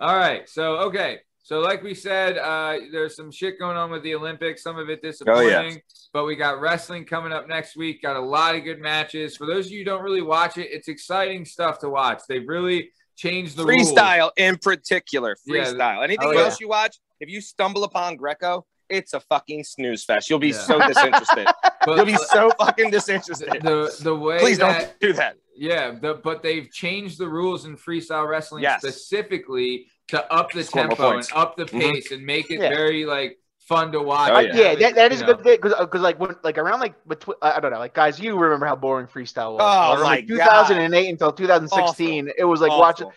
All 0.01 0.17
right. 0.17 0.49
So, 0.49 0.77
okay. 0.89 1.19
So, 1.43 1.59
like 1.61 1.83
we 1.83 1.95
said, 1.95 2.39
uh, 2.39 2.77
there's 2.93 3.17
some 3.17 3.31
shit 3.33 3.59
going 3.59 3.77
on 3.77 3.91
with 3.91 4.03
the 4.05 4.15
Olympics. 4.15 4.63
Some 4.63 4.79
of 4.79 4.89
it 4.89 5.03
disappointing, 5.03 5.81
but 6.13 6.25
we 6.25 6.37
got 6.37 6.61
wrestling 6.61 7.05
coming 7.05 7.33
up 7.33 7.49
next 7.49 7.77
week. 7.77 8.03
Got 8.03 8.17
a 8.17 8.21
lot 8.21 8.55
of 8.55 8.65
good 8.65 8.81
matches. 8.81 9.37
For 9.37 9.47
those 9.47 9.67
of 9.67 9.73
you 9.73 9.79
who 9.81 9.85
don't 9.85 10.03
really 10.03 10.23
watch 10.23 10.57
it, 10.59 10.69
it's 10.71 10.89
exciting 10.89 11.45
stuff 11.45 11.79
to 11.81 11.89
watch. 11.89 12.21
They've 12.29 12.47
really 12.47 12.91
changed 13.17 13.57
the 13.57 13.65
rules. 13.65 13.93
freestyle 13.93 14.31
in 14.37 14.57
particular. 14.59 15.37
Yeah. 15.47 15.65
Freestyle. 15.65 16.03
Anything 16.05 16.29
Oh, 16.29 16.33
yeah. 16.33 16.41
else 16.43 16.61
you 16.61 16.69
watch, 16.69 16.99
if 17.21 17.29
you 17.29 17.41
stumble 17.41 17.83
upon 17.85 18.17
Greco, 18.17 18.65
it's 18.89 19.13
a 19.15 19.21
fucking 19.21 19.65
snooze 19.65 20.05
fest. 20.05 20.29
You'll 20.31 20.39
be 20.39 20.49
Yeah. 20.49 20.59
so 20.59 20.79
disinterested. 20.87 21.47
But 21.87 21.97
You'll 21.99 22.07
be 22.07 22.17
so 22.17 22.51
fucking 22.59 22.91
disinterested. 22.91 23.63
the 23.63 23.97
the 24.03 24.15
way 24.15 24.39
Please 24.41 24.59
that 24.59 24.81
don't 24.81 25.01
do 25.01 25.13
that. 25.13 25.37
Yeah, 25.55 25.93
the, 26.01 26.15
but 26.15 26.43
they've 26.43 26.69
changed 26.71 27.19
the 27.19 27.29
rules 27.29 27.65
in 27.65 27.77
freestyle 27.77 28.29
wrestling 28.29 28.63
Yes. 28.65 28.81
specifically 28.83 29.87
to 30.09 30.33
up 30.33 30.51
the 30.53 30.65
Score 30.65 30.83
tempo 30.89 31.11
and 31.17 31.29
up 31.35 31.57
the 31.57 31.65
Mhm. 31.67 31.81
pace 31.81 32.11
and 32.11 32.25
make 32.27 32.51
it 32.51 32.61
Yeah. 32.61 32.71
very 32.71 33.05
like 33.07 33.39
fun 33.69 33.93
to 33.93 34.01
watch. 34.03 34.31
Oh, 34.33 34.37
Uh, 34.37 34.41
yeah. 34.41 34.55
yeah, 34.55 34.75
that, 34.77 34.95
that 34.97 35.13
is 35.13 35.21
You 35.21 35.27
a 35.29 35.35
good 35.35 35.45
thing 35.45 35.57
because 35.61 35.75
because 35.79 36.01
like 36.01 36.19
when 36.21 36.35
like 36.43 36.59
around 36.59 36.81
like 36.81 36.95
between 37.07 37.37
I 37.43 37.61
don't 37.61 37.71
know 37.73 37.79
like 37.79 37.95
guys 37.95 38.19
you 38.21 38.37
remember 38.37 38.67
how 38.67 38.77
boring 38.77 39.07
freestyle 39.07 39.53
was. 39.55 39.63
Oh, 39.63 39.95
From, 39.95 40.03
my 40.03 40.09
like 40.17 40.27
2008 40.29 41.09
until 41.09 41.33
2016 41.33 42.31
it 42.37 42.45
was 42.45 42.61
like 42.61 42.71
Awful. 42.73 42.81
watching 42.81 43.09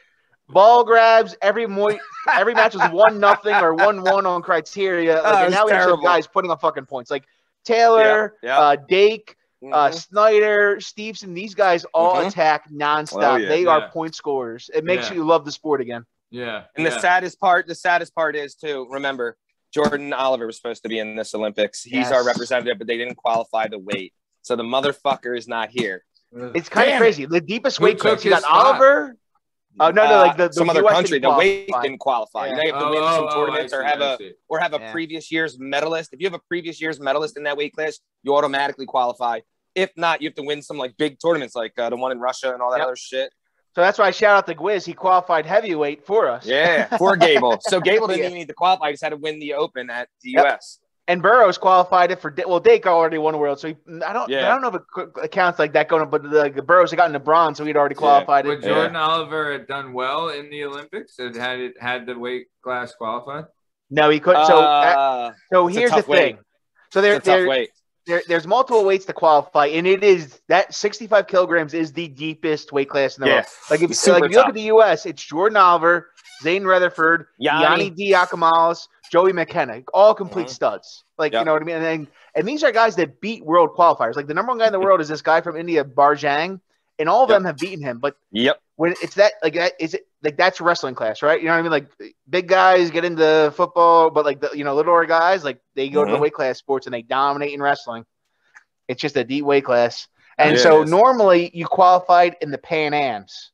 ball 0.49 0.83
grabs 0.83 1.35
every 1.41 1.67
mo- 1.67 1.97
every 2.33 2.53
match 2.53 2.73
was 2.75 2.89
one 2.91 3.19
nothing 3.19 3.53
or 3.55 3.73
one 3.73 4.01
one 4.01 4.25
on 4.25 4.41
criteria. 4.41 5.15
Like, 5.15 5.23
Oh, 5.25 5.29
it 5.29 5.35
and 5.35 5.45
was 5.45 5.53
now 5.53 5.65
we 5.65 5.71
just 5.71 5.89
have 5.89 6.03
guys 6.03 6.27
putting 6.27 6.51
up 6.51 6.61
fucking 6.61 6.85
points 6.85 7.11
like 7.11 7.25
Taylor, 7.65 8.35
Yeah, 8.41 8.49
yeah. 8.49 8.59
uh, 8.59 8.75
Dake, 8.87 9.35
uh, 9.63 9.89
Mhm. 9.89 9.93
Snyder, 9.93 10.75
Steveson. 10.77 11.33
These 11.35 11.53
guys 11.55 11.85
all 11.93 12.15
Mhm. 12.15 12.27
attack 12.27 12.69
nonstop. 12.71 13.23
Oh, 13.23 13.35
yeah. 13.35 13.47
they 13.49 13.63
Yeah. 13.63 13.69
are 13.71 13.89
point 13.89 14.15
scorers. 14.15 14.69
It 14.73 14.83
makes 14.83 15.09
Yeah. 15.09 15.15
you 15.17 15.23
love 15.25 15.45
the 15.45 15.51
sport 15.51 15.81
again. 15.81 16.05
Yeah. 16.31 16.65
and 16.75 16.85
yeah. 16.85 16.93
the 16.93 16.99
saddest 16.99 17.39
part, 17.39 17.65
the 17.67 17.73
saddest 17.73 18.13
part 18.13 18.35
is 18.35 18.53
too. 18.53 18.85
Remember, 18.91 19.35
Jordan 19.73 20.13
Oliver 20.13 20.45
was 20.45 20.57
supposed 20.57 20.83
to 20.83 20.89
be 20.89 20.99
in 20.99 21.15
this 21.15 21.33
Olympics. 21.33 21.81
He's 21.83 21.93
Yes. 21.93 22.11
our 22.11 22.23
representative, 22.23 22.77
but 22.77 22.85
they 22.87 22.97
didn't 22.97 23.15
qualify 23.15 23.67
the 23.67 23.79
weight. 23.79 24.13
So 24.43 24.55
the 24.55 24.61
motherfucker 24.63 25.35
is 25.37 25.47
not 25.47 25.69
here. 25.69 26.05
It's 26.31 26.69
kind 26.69 26.85
Damn 26.87 26.95
of 26.97 26.99
crazy. 27.01 27.25
The 27.25 27.41
deepest 27.41 27.79
weight 27.79 27.99
class. 27.99 28.23
You 28.23 28.29
got 28.29 28.43
spot? 28.43 28.65
Oliver. 28.67 29.15
Oh 29.79 29.91
no, 29.91 30.09
no, 30.09 30.17
like 30.17 30.35
the, 30.37 30.47
the 30.47 30.53
some 30.53 30.69
other 30.69 30.83
US 30.85 30.93
country, 30.93 31.19
the 31.19 31.29
weight 31.29 31.69
didn't 31.81 31.99
qualify. 31.99 32.47
Yeah. 32.47 32.51
You 32.51 32.55
know, 32.57 32.63
you 32.63 32.71
have 32.73 32.79
to 32.81 32.85
Oh, 32.87 32.91
win 32.91 32.99
oh, 33.03 33.15
some 33.15 33.27
oh, 33.29 33.35
tournaments 33.45 33.73
I 33.73 33.77
or 33.77 33.83
have 33.83 34.01
a 34.01 34.17
or 34.47 34.59
have 34.59 34.73
a 34.73 34.79
Yeah. 34.79 34.91
previous 34.91 35.31
year's 35.31 35.57
medalist. 35.59 36.11
If 36.13 36.19
you 36.21 36.27
have 36.27 36.33
a 36.33 36.41
previous 36.47 36.81
year's 36.81 36.99
medalist 36.99 37.37
in 37.37 37.43
that 37.43 37.55
weight 37.57 37.73
class, 37.73 37.99
you 38.23 38.35
automatically 38.35 38.85
qualify. 38.85 39.39
If 39.75 39.91
not, 39.95 40.21
you 40.21 40.27
have 40.29 40.35
to 40.35 40.43
win 40.43 40.61
some 40.61 40.77
like 40.77 40.97
big 40.97 41.19
tournaments, 41.19 41.55
like 41.55 41.77
uh, 41.77 41.89
the 41.89 41.95
one 41.95 42.11
in 42.11 42.19
Russia 42.19 42.51
and 42.53 42.61
all 42.61 42.71
that 42.71 42.79
Yep. 42.79 42.85
other 42.87 42.95
shit. 42.95 43.31
So 43.75 43.81
that's 43.81 43.99
why 43.99 44.07
I 44.07 44.11
shout 44.11 44.35
out 44.35 44.47
to 44.47 44.55
Gwiz. 44.55 44.85
He 44.85 44.93
qualified 44.93 45.45
heavyweight 45.45 46.03
for 46.05 46.27
us. 46.27 46.45
Yeah, 46.45 46.97
for 46.97 47.15
Gable. 47.15 47.59
So 47.61 47.79
Gable 47.89 48.07
didn't 48.07 48.21
Yeah. 48.21 48.25
even 48.27 48.37
need 48.39 48.47
to 48.47 48.53
qualify; 48.55 48.87
he 48.87 48.93
just 48.93 49.03
had 49.03 49.09
to 49.09 49.17
win 49.17 49.39
the 49.39 49.53
Open 49.53 49.89
at 49.91 50.09
the 50.23 50.31
Yep. 50.31 50.45
U.S. 50.45 50.79
And 51.09 51.23
Burroughs 51.23 51.57
qualified 51.57 52.11
it 52.11 52.21
for 52.21 52.31
well, 52.45 52.59
Dake 52.59 52.85
already 52.85 53.17
won 53.17 53.33
a 53.33 53.37
world, 53.39 53.59
so 53.59 53.69
he, 53.69 53.75
I 54.05 54.13
don't 54.13 54.29
Yeah. 54.29 54.45
I 54.45 54.49
don't 54.49 54.61
know 54.61 54.67
if 54.67 54.75
it 54.75 54.81
co- 54.93 55.27
counts 55.29 55.57
like 55.57 55.73
that 55.73 55.89
going, 55.89 56.07
but 56.07 56.21
the, 56.21 56.51
the 56.55 56.61
Burroughs 56.61 56.91
had 56.91 56.97
gotten 56.97 57.13
the 57.13 57.19
bronze, 57.19 57.57
so 57.57 57.65
he'd 57.65 57.75
already 57.75 57.95
qualified 57.95 58.45
Would 58.45 58.59
it. 58.59 58.67
Yeah. 58.67 58.75
Jordan 58.75 58.95
Oliver 58.95 59.51
had 59.51 59.65
done 59.65 59.93
well 59.93 60.29
in 60.29 60.51
the 60.51 60.63
Olympics? 60.65 61.17
Had 61.17 61.35
had 61.35 61.59
it 61.59 61.81
had 61.81 62.05
the 62.05 62.17
weight 62.17 62.45
class 62.63 62.93
qualified? 62.93 63.45
No, 63.89 64.11
he 64.11 64.19
couldn't. 64.19 64.45
So 64.45 64.59
uh, 64.59 65.33
so 65.51 65.65
here's 65.65 65.89
the 65.89 65.97
tough 65.97 66.07
weight. 66.07 66.35
thing. 66.35 66.43
So 66.91 67.01
there, 67.01 67.15
it's 67.15 67.27
a 67.27 67.31
tough 67.31 67.45
there, 67.47 67.67
there, 68.05 68.21
there's 68.27 68.45
multiple 68.45 68.85
weights 68.85 69.05
to 69.05 69.13
qualify, 69.13 69.65
and 69.67 69.87
it 69.87 70.03
is 70.03 70.39
that 70.47 70.75
65 70.75 71.25
kilograms 71.25 71.73
is 71.73 71.91
the 71.91 72.07
deepest 72.07 72.71
weight 72.71 72.89
class 72.89 73.17
in 73.17 73.21
the 73.21 73.27
Yeah, 73.29 73.33
world. 73.37 73.45
Like 73.71 73.81
if, 73.81 73.91
It's 73.91 74.07
like 74.07 74.23
if 74.25 74.31
you 74.31 74.37
look 74.37 74.47
at 74.47 74.53
the 74.53 74.61
U.S., 74.63 75.07
it's 75.07 75.23
Jordan 75.23 75.57
Oliver, 75.57 76.09
Zain 76.41 76.63
Retherford, 76.63 77.25
Yianni 77.41 77.91
Yianni. 77.95 78.11
Diakomihalis, 78.11 78.87
Joey 79.11 79.33
McKenna, 79.33 79.81
all 79.93 80.13
complete 80.13 80.47
Mhm. 80.47 80.51
studs. 80.51 81.03
Like 81.17 81.33
you 81.33 81.43
know 81.43 81.53
what 81.53 81.61
I 81.61 81.65
mean? 81.65 81.75
And, 81.77 81.85
then- 81.85 82.07
and 82.35 82.47
these 82.47 82.63
are 82.63 82.71
guys 82.71 82.95
that 82.97 83.19
beat 83.21 83.43
world 83.45 83.75
qualifiers. 83.75 84.15
Like 84.15 84.27
the 84.27 84.33
number 84.33 84.51
one 84.51 84.59
guy 84.59 84.67
in 84.67 84.71
the 84.73 84.79
world 84.87 85.01
is 85.01 85.07
this 85.07 85.21
guy 85.21 85.41
from 85.41 85.57
India, 85.57 85.83
Bajrang, 85.83 86.61
and 86.99 87.09
all 87.09 87.23
of 87.23 87.29
Yep. 87.29 87.35
them 87.37 87.45
have 87.45 87.57
beaten 87.59 87.83
him. 87.83 87.99
But 87.99 88.15
Yep. 88.31 88.59
when 88.75 88.93
it's 89.01 89.15
that 89.15 89.33
like 89.43 89.53
that 89.55 89.73
is 89.79 89.93
it 89.95 90.05
like 90.23 90.37
that's 90.37 90.61
wrestling 90.61 90.95
class, 90.95 91.21
right? 91.21 91.39
You 91.41 91.47
know 91.47 91.53
what 91.53 91.59
I 91.59 91.61
mean? 91.63 91.71
Like 91.71 91.87
big 92.29 92.47
guys 92.47 92.91
get 92.91 93.03
into 93.05 93.51
football, 93.55 94.09
but 94.09 94.25
like 94.25 94.39
the 94.41 94.49
you 94.53 94.63
know 94.63 94.75
littler 94.75 95.05
guys 95.05 95.43
like 95.43 95.59
they 95.75 95.89
go 95.89 96.05
to 96.05 96.11
the 96.11 96.17
Mhm. 96.17 96.21
weight 96.21 96.33
class 96.33 96.57
sports 96.57 96.87
and 96.87 96.93
they 96.93 97.01
dominate 97.01 97.53
in 97.53 97.61
wrestling. 97.61 98.05
It's 98.87 99.01
just 99.01 99.17
a 99.17 99.23
deep 99.23 99.43
weight 99.45 99.65
class. 99.65 100.07
And 100.37 100.55
It 100.55 100.59
so 100.59 100.83
normally 100.83 101.51
you 101.53 101.65
qualified 101.65 102.37
in 102.41 102.49
the 102.51 102.57
Pan 102.57 102.93
Ams. 102.93 103.51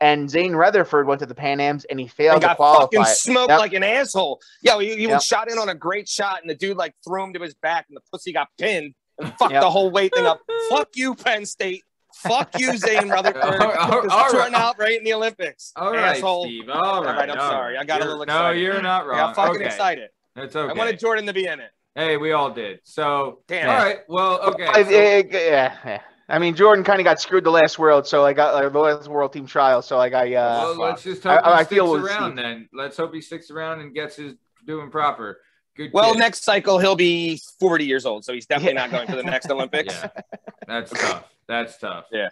And 0.00 0.30
Zain 0.30 0.52
Retherford 0.52 1.04
went 1.06 1.20
to 1.20 1.26
the 1.26 1.34
Pan 1.34 1.60
Ams 1.60 1.84
and 1.84 2.00
he 2.00 2.06
failed 2.08 2.34
and 2.36 2.40
to 2.42 2.46
got 2.48 2.56
qualify. 2.56 2.82
fucking 2.96 3.04
smoked 3.04 3.50
Yep. 3.50 3.58
like 3.60 3.72
an 3.74 3.82
asshole. 3.82 4.40
Yo, 4.62 4.78
he, 4.78 4.96
he 4.96 5.02
Yep. 5.02 5.10
was 5.10 5.24
shot 5.24 5.50
in 5.50 5.58
on 5.58 5.68
a 5.68 5.74
great 5.74 6.08
shot, 6.08 6.40
and 6.40 6.48
the 6.48 6.54
dude 6.54 6.76
like 6.76 6.94
threw 7.06 7.22
him 7.24 7.32
to 7.34 7.40
his 7.40 7.54
back, 7.54 7.86
and 7.88 7.96
the 7.96 8.00
pussy 8.10 8.32
got 8.32 8.48
pinned 8.58 8.94
and 9.18 9.34
fucked 9.38 9.52
Yep. 9.52 9.60
the 9.62 9.70
whole 9.70 9.90
weight 9.90 10.14
thing 10.14 10.24
up. 10.26 10.40
Fuck 10.70 10.90
you, 10.94 11.14
Penn 11.14 11.44
State. 11.44 11.82
Fuck 12.14 12.58
you, 12.58 12.76
Zain 12.76 13.08
Retherford. 13.08 13.42
All 13.42 13.50
right, 13.58 13.78
all 13.78 14.02
This 14.32 14.54
out 14.54 14.78
right 14.78 14.98
in 14.98 15.04
the 15.04 15.12
Olympics. 15.14 15.72
All 15.76 15.92
right, 15.92 16.16
asshole. 16.16 16.44
Steve. 16.44 16.68
All 16.68 17.04
right. 17.04 17.16
right, 17.16 17.30
I'm 17.30 17.38
all 17.38 17.50
sorry. 17.50 17.76
I 17.78 17.84
got 17.84 18.00
a 18.00 18.04
You're- 18.04 18.18
little 18.18 18.26
No, 18.26 18.46
excited. 18.46 18.62
you're 18.62 18.82
not 18.82 19.06
wrong. 19.06 19.18
I 19.18 19.22
wrong. 19.22 19.34
got 19.34 19.36
fucking 19.36 19.56
okay. 19.56 19.64
excited. 19.66 20.10
It's 20.36 20.56
okay. 20.56 20.70
I 20.70 20.74
wanted 20.76 20.98
Jordan 20.98 21.26
to 21.26 21.32
be 21.32 21.46
in 21.46 21.60
it. 21.60 21.70
Hey, 21.94 22.16
we 22.16 22.32
all 22.32 22.50
did. 22.50 22.80
So, 22.84 23.42
Damn. 23.48 23.68
all 23.68 23.76
right. 23.76 23.98
Well, 24.08 24.40
okay. 24.50 24.66
So- 24.84 24.90
yeah, 24.90 25.22
yeah. 25.84 26.00
I 26.30 26.38
mean, 26.38 26.54
Jordan 26.54 26.84
kind 26.84 27.00
of 27.00 27.04
got 27.04 27.20
screwed 27.20 27.44
the 27.44 27.50
last 27.50 27.78
world, 27.78 28.06
so 28.06 28.24
I 28.24 28.32
got 28.32 28.54
uh, 28.54 28.68
the 28.68 28.78
last 28.78 29.08
world 29.08 29.32
team 29.32 29.46
trial. 29.46 29.82
So 29.82 29.96
like 29.96 30.12
I, 30.14 30.34
uh, 30.34 30.74
well, 30.76 30.78
let's 30.78 31.02
just 31.02 31.22
hope 31.24 31.40
I- 31.44 31.56
he 31.56 31.60
I 31.60 31.64
feel 31.64 31.92
sticks 31.98 32.08
around 32.14 32.32
Steve. 32.32 32.36
then. 32.44 32.68
Let's 32.72 32.96
hope 32.96 33.12
he 33.14 33.20
sticks 33.20 33.50
around 33.50 33.80
and 33.80 33.94
gets 33.94 34.16
his 34.16 34.34
doing 34.66 34.90
proper. 34.90 35.40
Good. 35.76 35.90
Well, 35.92 36.12
kid. 36.12 36.18
next 36.20 36.44
cycle 36.44 36.78
he'll 36.78 36.96
be 36.96 37.40
40 37.58 37.84
years 37.84 38.06
old, 38.06 38.24
so 38.24 38.32
he's 38.32 38.46
definitely 38.46 38.74
Yeah. 38.74 38.86
not 38.86 38.90
going 38.90 39.06
to 39.08 39.16
the 39.16 39.22
next 39.22 39.50
Olympics. 39.50 39.94
Yeah, 39.94 40.08
that's 40.66 40.90
tough. 40.92 41.24
That's 41.48 41.78
tough. 41.78 42.06
Yeah. 42.12 42.28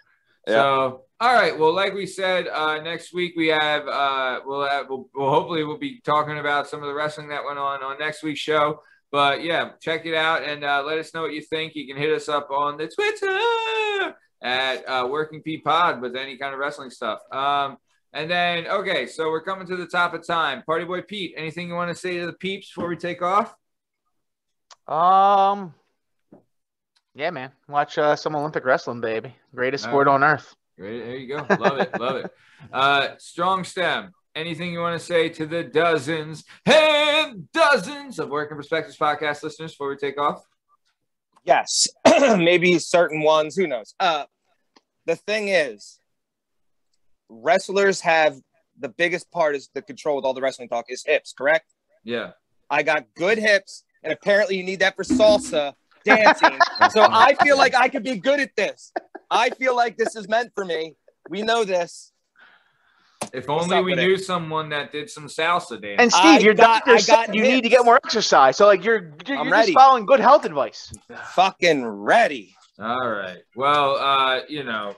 So, 0.47 1.03
all 1.19 1.33
right. 1.33 1.57
Well, 1.57 1.73
like 1.73 1.93
we 1.93 2.05
said, 2.07 2.47
uh, 2.47 2.81
next 2.81 3.13
week 3.13 3.33
we 3.37 3.47
have 3.47 3.87
uh, 3.87 4.39
we'll 4.45 4.67
have 4.67 4.87
we'll, 4.89 5.07
we'll 5.13 5.29
hopefully 5.29 5.63
we'll 5.63 5.77
be 5.77 5.99
talking 6.01 6.39
about 6.39 6.67
some 6.67 6.81
of 6.81 6.87
the 6.87 6.93
wrestling 6.93 7.29
that 7.29 7.43
went 7.45 7.59
on 7.59 7.83
on 7.83 7.99
next 7.99 8.23
week's 8.23 8.39
show. 8.39 8.81
But 9.11 9.43
yeah, 9.43 9.71
check 9.81 10.05
it 10.05 10.13
out 10.13 10.43
and 10.43 10.63
uh, 10.63 10.83
let 10.85 10.99
us 10.99 11.13
know 11.13 11.23
what 11.23 11.33
you 11.33 11.41
think. 11.41 11.75
You 11.75 11.87
can 11.87 11.97
hit 11.97 12.11
us 12.11 12.29
up 12.29 12.51
on 12.51 12.77
the 12.77 12.87
Twitter 12.87 14.15
at 14.41 14.87
uh, 14.87 15.07
Working 15.07 15.41
P 15.41 15.57
Pod 15.57 16.01
with 16.01 16.15
any 16.15 16.37
kind 16.37 16.53
of 16.53 16.59
wrestling 16.59 16.91
stuff. 16.91 17.19
Um, 17.31 17.77
and 18.13 18.29
then 18.29 18.67
okay, 18.67 19.07
so 19.07 19.29
we're 19.29 19.43
coming 19.43 19.67
to 19.67 19.75
the 19.75 19.87
top 19.87 20.13
of 20.13 20.25
time. 20.25 20.63
Party 20.63 20.85
Boy 20.85 21.01
Pete, 21.01 21.33
anything 21.37 21.67
you 21.67 21.75
want 21.75 21.89
to 21.89 21.95
say 21.95 22.19
to 22.19 22.25
the 22.25 22.33
peeps 22.33 22.71
before 22.73 22.89
we 22.89 22.95
take 22.95 23.21
off? 23.21 23.55
um, 24.87 25.73
yeah, 27.13 27.29
man, 27.31 27.51
watch 27.67 27.97
uh, 27.97 28.15
some 28.15 28.35
Olympic 28.35 28.65
wrestling, 28.65 29.01
baby. 29.01 29.35
Greatest 29.53 29.85
All 29.85 29.91
sport 29.91 30.07
on 30.07 30.23
earth. 30.23 30.55
Great. 30.77 30.99
There 30.99 31.15
you 31.17 31.27
go. 31.27 31.55
Love 31.55 31.79
it. 31.79 31.99
Love 31.99 32.15
it. 32.17 32.31
Uh, 32.73 33.15
strong 33.19 33.63
stem. 33.63 34.11
Anything 34.35 34.71
you 34.71 34.79
want 34.79 34.99
to 34.99 35.05
say 35.05 35.29
to 35.29 35.45
the 35.45 35.63
dozens 35.63 36.43
and 36.65 37.51
dozens 37.51 38.19
of 38.19 38.29
Working 38.29 38.57
Perspectives 38.57 38.97
podcast 38.97 39.43
listeners 39.43 39.71
before 39.71 39.89
we 39.89 39.95
take 39.97 40.19
off? 40.19 40.43
Yes, 41.43 41.87
maybe 42.05 42.77
certain 42.79 43.21
ones. 43.23 43.55
Who 43.55 43.67
knows? 43.67 43.95
Uh, 43.99 44.25
the 45.05 45.15
thing 45.15 45.47
is, 45.47 45.99
wrestlers 47.27 48.01
have 48.01 48.35
the 48.79 48.89
biggest 48.89 49.31
part 49.31 49.55
is 49.55 49.69
the 49.73 49.81
control 49.81 50.15
with 50.15 50.25
all 50.25 50.33
the 50.33 50.41
wrestling 50.41 50.69
talk 50.69 50.85
is 50.89 51.03
hips. 51.05 51.33
Correct? 51.33 51.65
Yeah. 52.03 52.31
I 52.69 52.83
got 52.83 53.05
good 53.15 53.39
hips, 53.39 53.83
and 54.03 54.13
apparently 54.13 54.57
you 54.57 54.63
need 54.63 54.79
that 54.79 54.95
for 54.95 55.03
salsa 55.03 55.73
dancing. 56.05 56.57
so 56.91 57.01
I 57.01 57.35
feel 57.43 57.57
like 57.57 57.73
I 57.75 57.89
could 57.89 58.03
be 58.03 58.17
good 58.17 58.39
at 58.39 58.55
this. 58.55 58.93
I 59.31 59.49
feel 59.49 59.75
like 59.75 59.97
this 59.97 60.15
is 60.15 60.27
meant 60.29 60.51
for 60.53 60.65
me. 60.65 60.95
We 61.29 61.41
know 61.41 61.63
this. 61.63 62.11
If 63.33 63.49
only 63.49 63.75
we 63.81 63.91
with 63.91 63.99
it? 63.99 64.03
knew 64.07 64.17
someone 64.17 64.69
that 64.69 64.91
did 64.91 65.09
some 65.09 65.25
salsa 65.27 65.81
dance. 65.81 65.97
And 65.99 66.11
Steve, 66.11 66.25
I 66.25 66.39
your 66.39 66.53
got- 66.53 66.85
doctor 66.85 66.91
I 66.93 66.97
said 66.97 67.27
got 67.27 67.35
you 67.35 67.41
need 67.43 67.61
to 67.63 67.69
get 67.69 67.85
more 67.85 67.95
exercise. 67.95 68.57
So 68.57 68.65
like 68.65 68.83
you're 68.83 69.13
you're, 69.27 69.37
I'm 69.37 69.45
you're 69.47 69.53
ready. 69.53 69.73
just 69.73 69.77
following 69.83 70.05
good 70.05 70.19
health 70.19 70.45
advice. 70.45 70.91
Fucking 71.33 71.85
ready. 71.85 72.55
All 72.79 73.09
right. 73.09 73.39
Well, 73.55 73.95
uh, 73.97 74.39
you 74.47 74.63
know, 74.63 74.95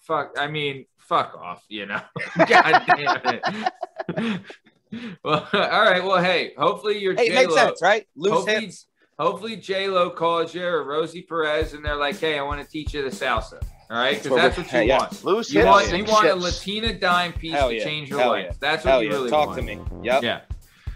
fuck. 0.00 0.32
I 0.38 0.46
mean, 0.48 0.86
fuck 0.98 1.34
off. 1.40 1.64
You 1.68 1.86
know. 1.86 2.00
God 2.36 2.82
damn 2.86 3.20
it. 3.24 4.40
well, 5.24 5.48
all 5.52 5.60
right. 5.60 6.02
Well, 6.04 6.22
hey. 6.22 6.52
Hopefully 6.58 6.98
your 6.98 7.14
Hey, 7.14 7.28
it 7.28 7.34
makes 7.34 7.54
J-Lo- 7.54 7.66
sense, 7.68 7.82
right? 7.82 8.06
Loose 8.16 8.32
hopefully, 8.32 8.60
hips. 8.60 8.86
hopefully 9.18 9.56
J 9.56 9.88
Lo 9.88 10.10
calls 10.10 10.54
you 10.54 10.64
or 10.66 10.84
Rosie 10.84 11.22
Perez, 11.22 11.72
and 11.74 11.84
they're 11.84 11.96
like, 11.96 12.18
"Hey, 12.18 12.38
I 12.38 12.42
want 12.42 12.60
to 12.62 12.68
teach 12.68 12.94
you 12.94 13.02
the 13.02 13.10
salsa." 13.14 13.60
All 13.90 13.96
right, 13.96 14.20
because 14.22 14.36
that's 14.36 14.56
what 14.56 14.66
you 14.66 14.70
Hey, 14.72 14.86
yeah. 14.88 14.98
want. 14.98 15.24
Loose 15.24 15.52
You 15.52 15.60
hips, 15.60 15.66
want, 15.70 15.92
you 15.96 16.04
want 16.04 16.26
a. 16.28 16.34
Latina 16.34 16.92
dime 16.98 17.32
piece 17.32 17.52
Hell 17.52 17.68
to 17.68 17.76
yeah. 17.76 17.84
change 17.84 18.08
your 18.10 18.18
Hell 18.18 18.30
life. 18.30 18.46
yeah. 18.50 18.52
That's 18.60 18.84
what 18.84 18.90
Hell 18.90 19.02
you 19.02 19.08
yeah. 19.10 19.14
really 19.16 19.30
Talk 19.30 19.46
want. 19.48 19.60
Talk 19.60 19.66
to 19.66 19.76
me. 19.76 20.02
Yep. 20.02 20.22
Yeah. 20.22 20.40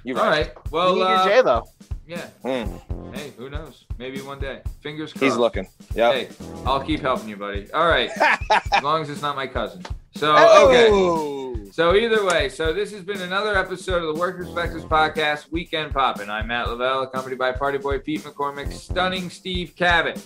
You're 0.05 0.19
All 0.19 0.25
right. 0.31 0.47
right. 0.57 0.73
Well, 0.73 0.97
you 0.97 1.05
need 1.05 1.11
uh, 1.11 1.25
your 1.25 1.35
J 1.35 1.43
lo. 1.43 1.65
yeah. 2.09 2.27
Mm, 2.45 3.15
Hey, 3.15 3.33
who 3.37 3.51
knows? 3.51 3.85
Maybe 3.99 4.21
one 4.21 4.39
day. 4.39 4.61
Fingers 4.83 5.13
crossed. 5.13 5.25
he's 5.25 5.37
looking. 5.37 5.69
Yep. 5.95 6.13
Hey, 6.15 6.29
I'll 6.65 6.81
keep 6.83 7.01
helping 7.01 7.29
you, 7.29 7.37
buddy. 7.37 7.71
All 7.73 7.87
right. 7.89 8.11
as 8.73 8.83
long 8.83 9.03
as 9.03 9.11
it's 9.11 9.21
not 9.23 9.35
my 9.37 9.47
cousin. 9.47 9.83
So, 10.15 10.31
okay. 10.69 10.89
Oh. 10.91 11.57
So 11.73 11.95
either 11.95 12.25
way, 12.25 12.49
so 12.49 12.73
this 12.73 12.91
has 12.93 13.03
been 13.03 13.21
another 13.21 13.57
episode 13.57 14.03
of 14.03 14.15
the 14.15 14.21
Work 14.21 14.37
Perspectives 14.39 14.85
Podcast, 14.85 15.51
Weekend 15.53 15.93
Poppin'. 15.93 16.29
I'm 16.31 16.49
Matt 16.49 16.69
Lavelle, 16.69 17.03
accompanied 17.03 17.39
by 17.39 17.53
Party 17.53 17.79
Boy 17.79 17.99
Pete 18.01 18.23
McCormick, 18.23 18.73
stunning 18.73 19.31
Steve 19.31 19.75
Cabot. 19.77 20.21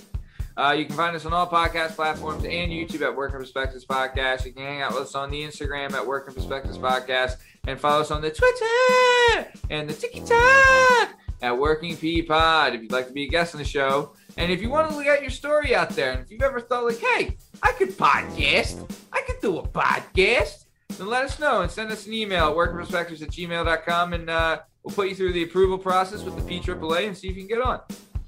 Uh, 0.56 0.74
you 0.76 0.84
can 0.84 0.94
find 0.94 1.16
us 1.16 1.26
on 1.26 1.32
all 1.32 1.48
podcast 1.48 1.96
platforms 1.96 2.44
and 2.44 2.70
YouTube 2.70 3.02
at 3.02 3.14
Working 3.14 3.38
Perspectives 3.38 3.84
Podcast. 3.84 4.44
You 4.46 4.52
can 4.52 4.62
hang 4.62 4.82
out 4.82 4.92
with 4.92 5.02
us 5.02 5.14
on 5.14 5.30
the 5.30 5.42
Instagram 5.42 5.92
at 5.92 6.06
Working 6.06 6.32
Perspectives 6.32 6.78
Podcast 6.78 7.36
and 7.66 7.78
follow 7.78 8.02
us 8.02 8.10
on 8.10 8.22
the 8.22 8.30
Twitter 8.30 9.50
and 9.70 9.88
the 9.88 9.94
TikTok 9.94 11.18
at 11.42 11.58
Working 11.58 11.96
P 11.96 12.22
Pod 12.22 12.74
if 12.74 12.82
you'd 12.82 12.92
like 12.92 13.08
to 13.08 13.12
be 13.12 13.24
a 13.24 13.28
guest 13.28 13.54
on 13.54 13.58
the 13.58 13.64
show. 13.64 14.14
And 14.36 14.50
if 14.52 14.62
you 14.62 14.70
want 14.70 14.92
to 14.92 15.02
get 15.02 15.22
your 15.22 15.30
story 15.30 15.74
out 15.74 15.90
there, 15.90 16.12
and 16.12 16.20
if 16.20 16.30
you've 16.30 16.42
ever 16.42 16.60
thought 16.60 16.84
like, 16.84 16.98
hey, 16.98 17.36
I 17.62 17.72
could 17.72 17.90
podcast, 17.90 18.90
I 19.12 19.22
could 19.22 19.40
do 19.40 19.58
a 19.58 19.66
podcast, 19.66 20.64
then 20.88 21.08
let 21.08 21.24
us 21.24 21.38
know 21.38 21.62
and 21.62 21.70
send 21.70 21.90
us 21.90 22.06
an 22.06 22.12
email 22.12 22.48
at 22.48 22.54
workingperspectives 22.54 23.22
at 23.22 23.30
gmail.com 23.30 24.12
and 24.12 24.30
uh, 24.30 24.60
we'll 24.84 24.94
put 24.94 25.08
you 25.08 25.14
through 25.14 25.32
the 25.32 25.42
approval 25.42 25.78
process 25.78 26.22
with 26.22 26.36
the 26.36 26.42
PAAA 26.42 27.08
and 27.08 27.16
see 27.16 27.28
if 27.28 27.36
you 27.36 27.42
can 27.42 27.48
get 27.56 27.60
on. 27.60 27.80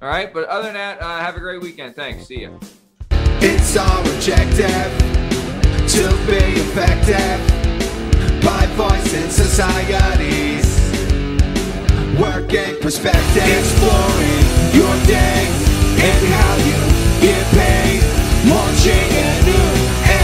All 0.03 0.09
right. 0.09 0.33
But 0.33 0.49
other 0.49 0.65
than 0.65 0.75
that, 0.75 1.01
uh, 1.01 1.19
have 1.19 1.37
a 1.37 1.41
great 1.41 1.61
weekend. 1.61 1.97
Thanks. 1.97 2.27
See 2.27 2.43
ya. 2.43 2.51
It's 3.41 3.77
objective 3.77 4.91
to 5.89 6.05
be 6.27 6.43
effective 6.61 7.39
by 8.43 8.67
voicing 8.77 9.31
societies. 9.31 10.67
Working 12.21 12.81
perspective, 12.81 13.45
exploring 13.45 14.47
your 14.73 14.95
day 15.07 15.47
and 16.01 16.23
how 16.33 16.57
you 16.65 16.81
get 17.21 17.45
paid. 17.53 18.03
Launching 18.49 19.11
a 19.17 19.43
new 19.45 19.71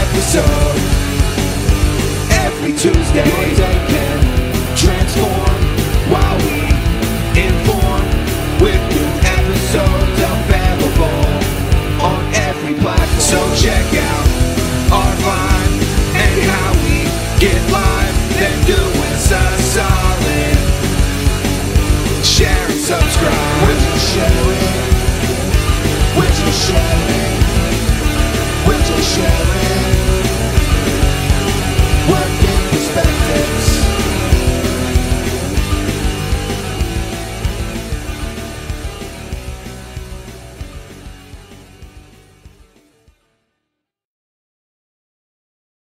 episode 0.01 0.77
every 2.45 2.73
Tuesday. 2.73 3.92
check 13.63 13.93
out 13.95 14.27
our 14.91 15.15
vibe 15.23 15.83
and 16.19 16.37
how 16.51 16.73
we 16.83 16.99
get 17.39 17.61
live. 17.71 18.15
Then 18.35 18.57
do 18.67 18.81
us 19.07 19.31
a 19.31 19.43
solid. 19.71 20.57
Share 22.25 22.65
and 22.67 22.77
subscribe. 22.77 23.61
Would 23.63 23.79
you 23.87 23.97
share 24.11 24.47
it? 24.51 24.83
Would 26.17 26.35
you 26.43 26.51
share 26.51 27.03
it? 27.07 27.31
Would 28.67 28.85
you 28.89 29.01
share 29.01 29.87
it? 29.87 29.92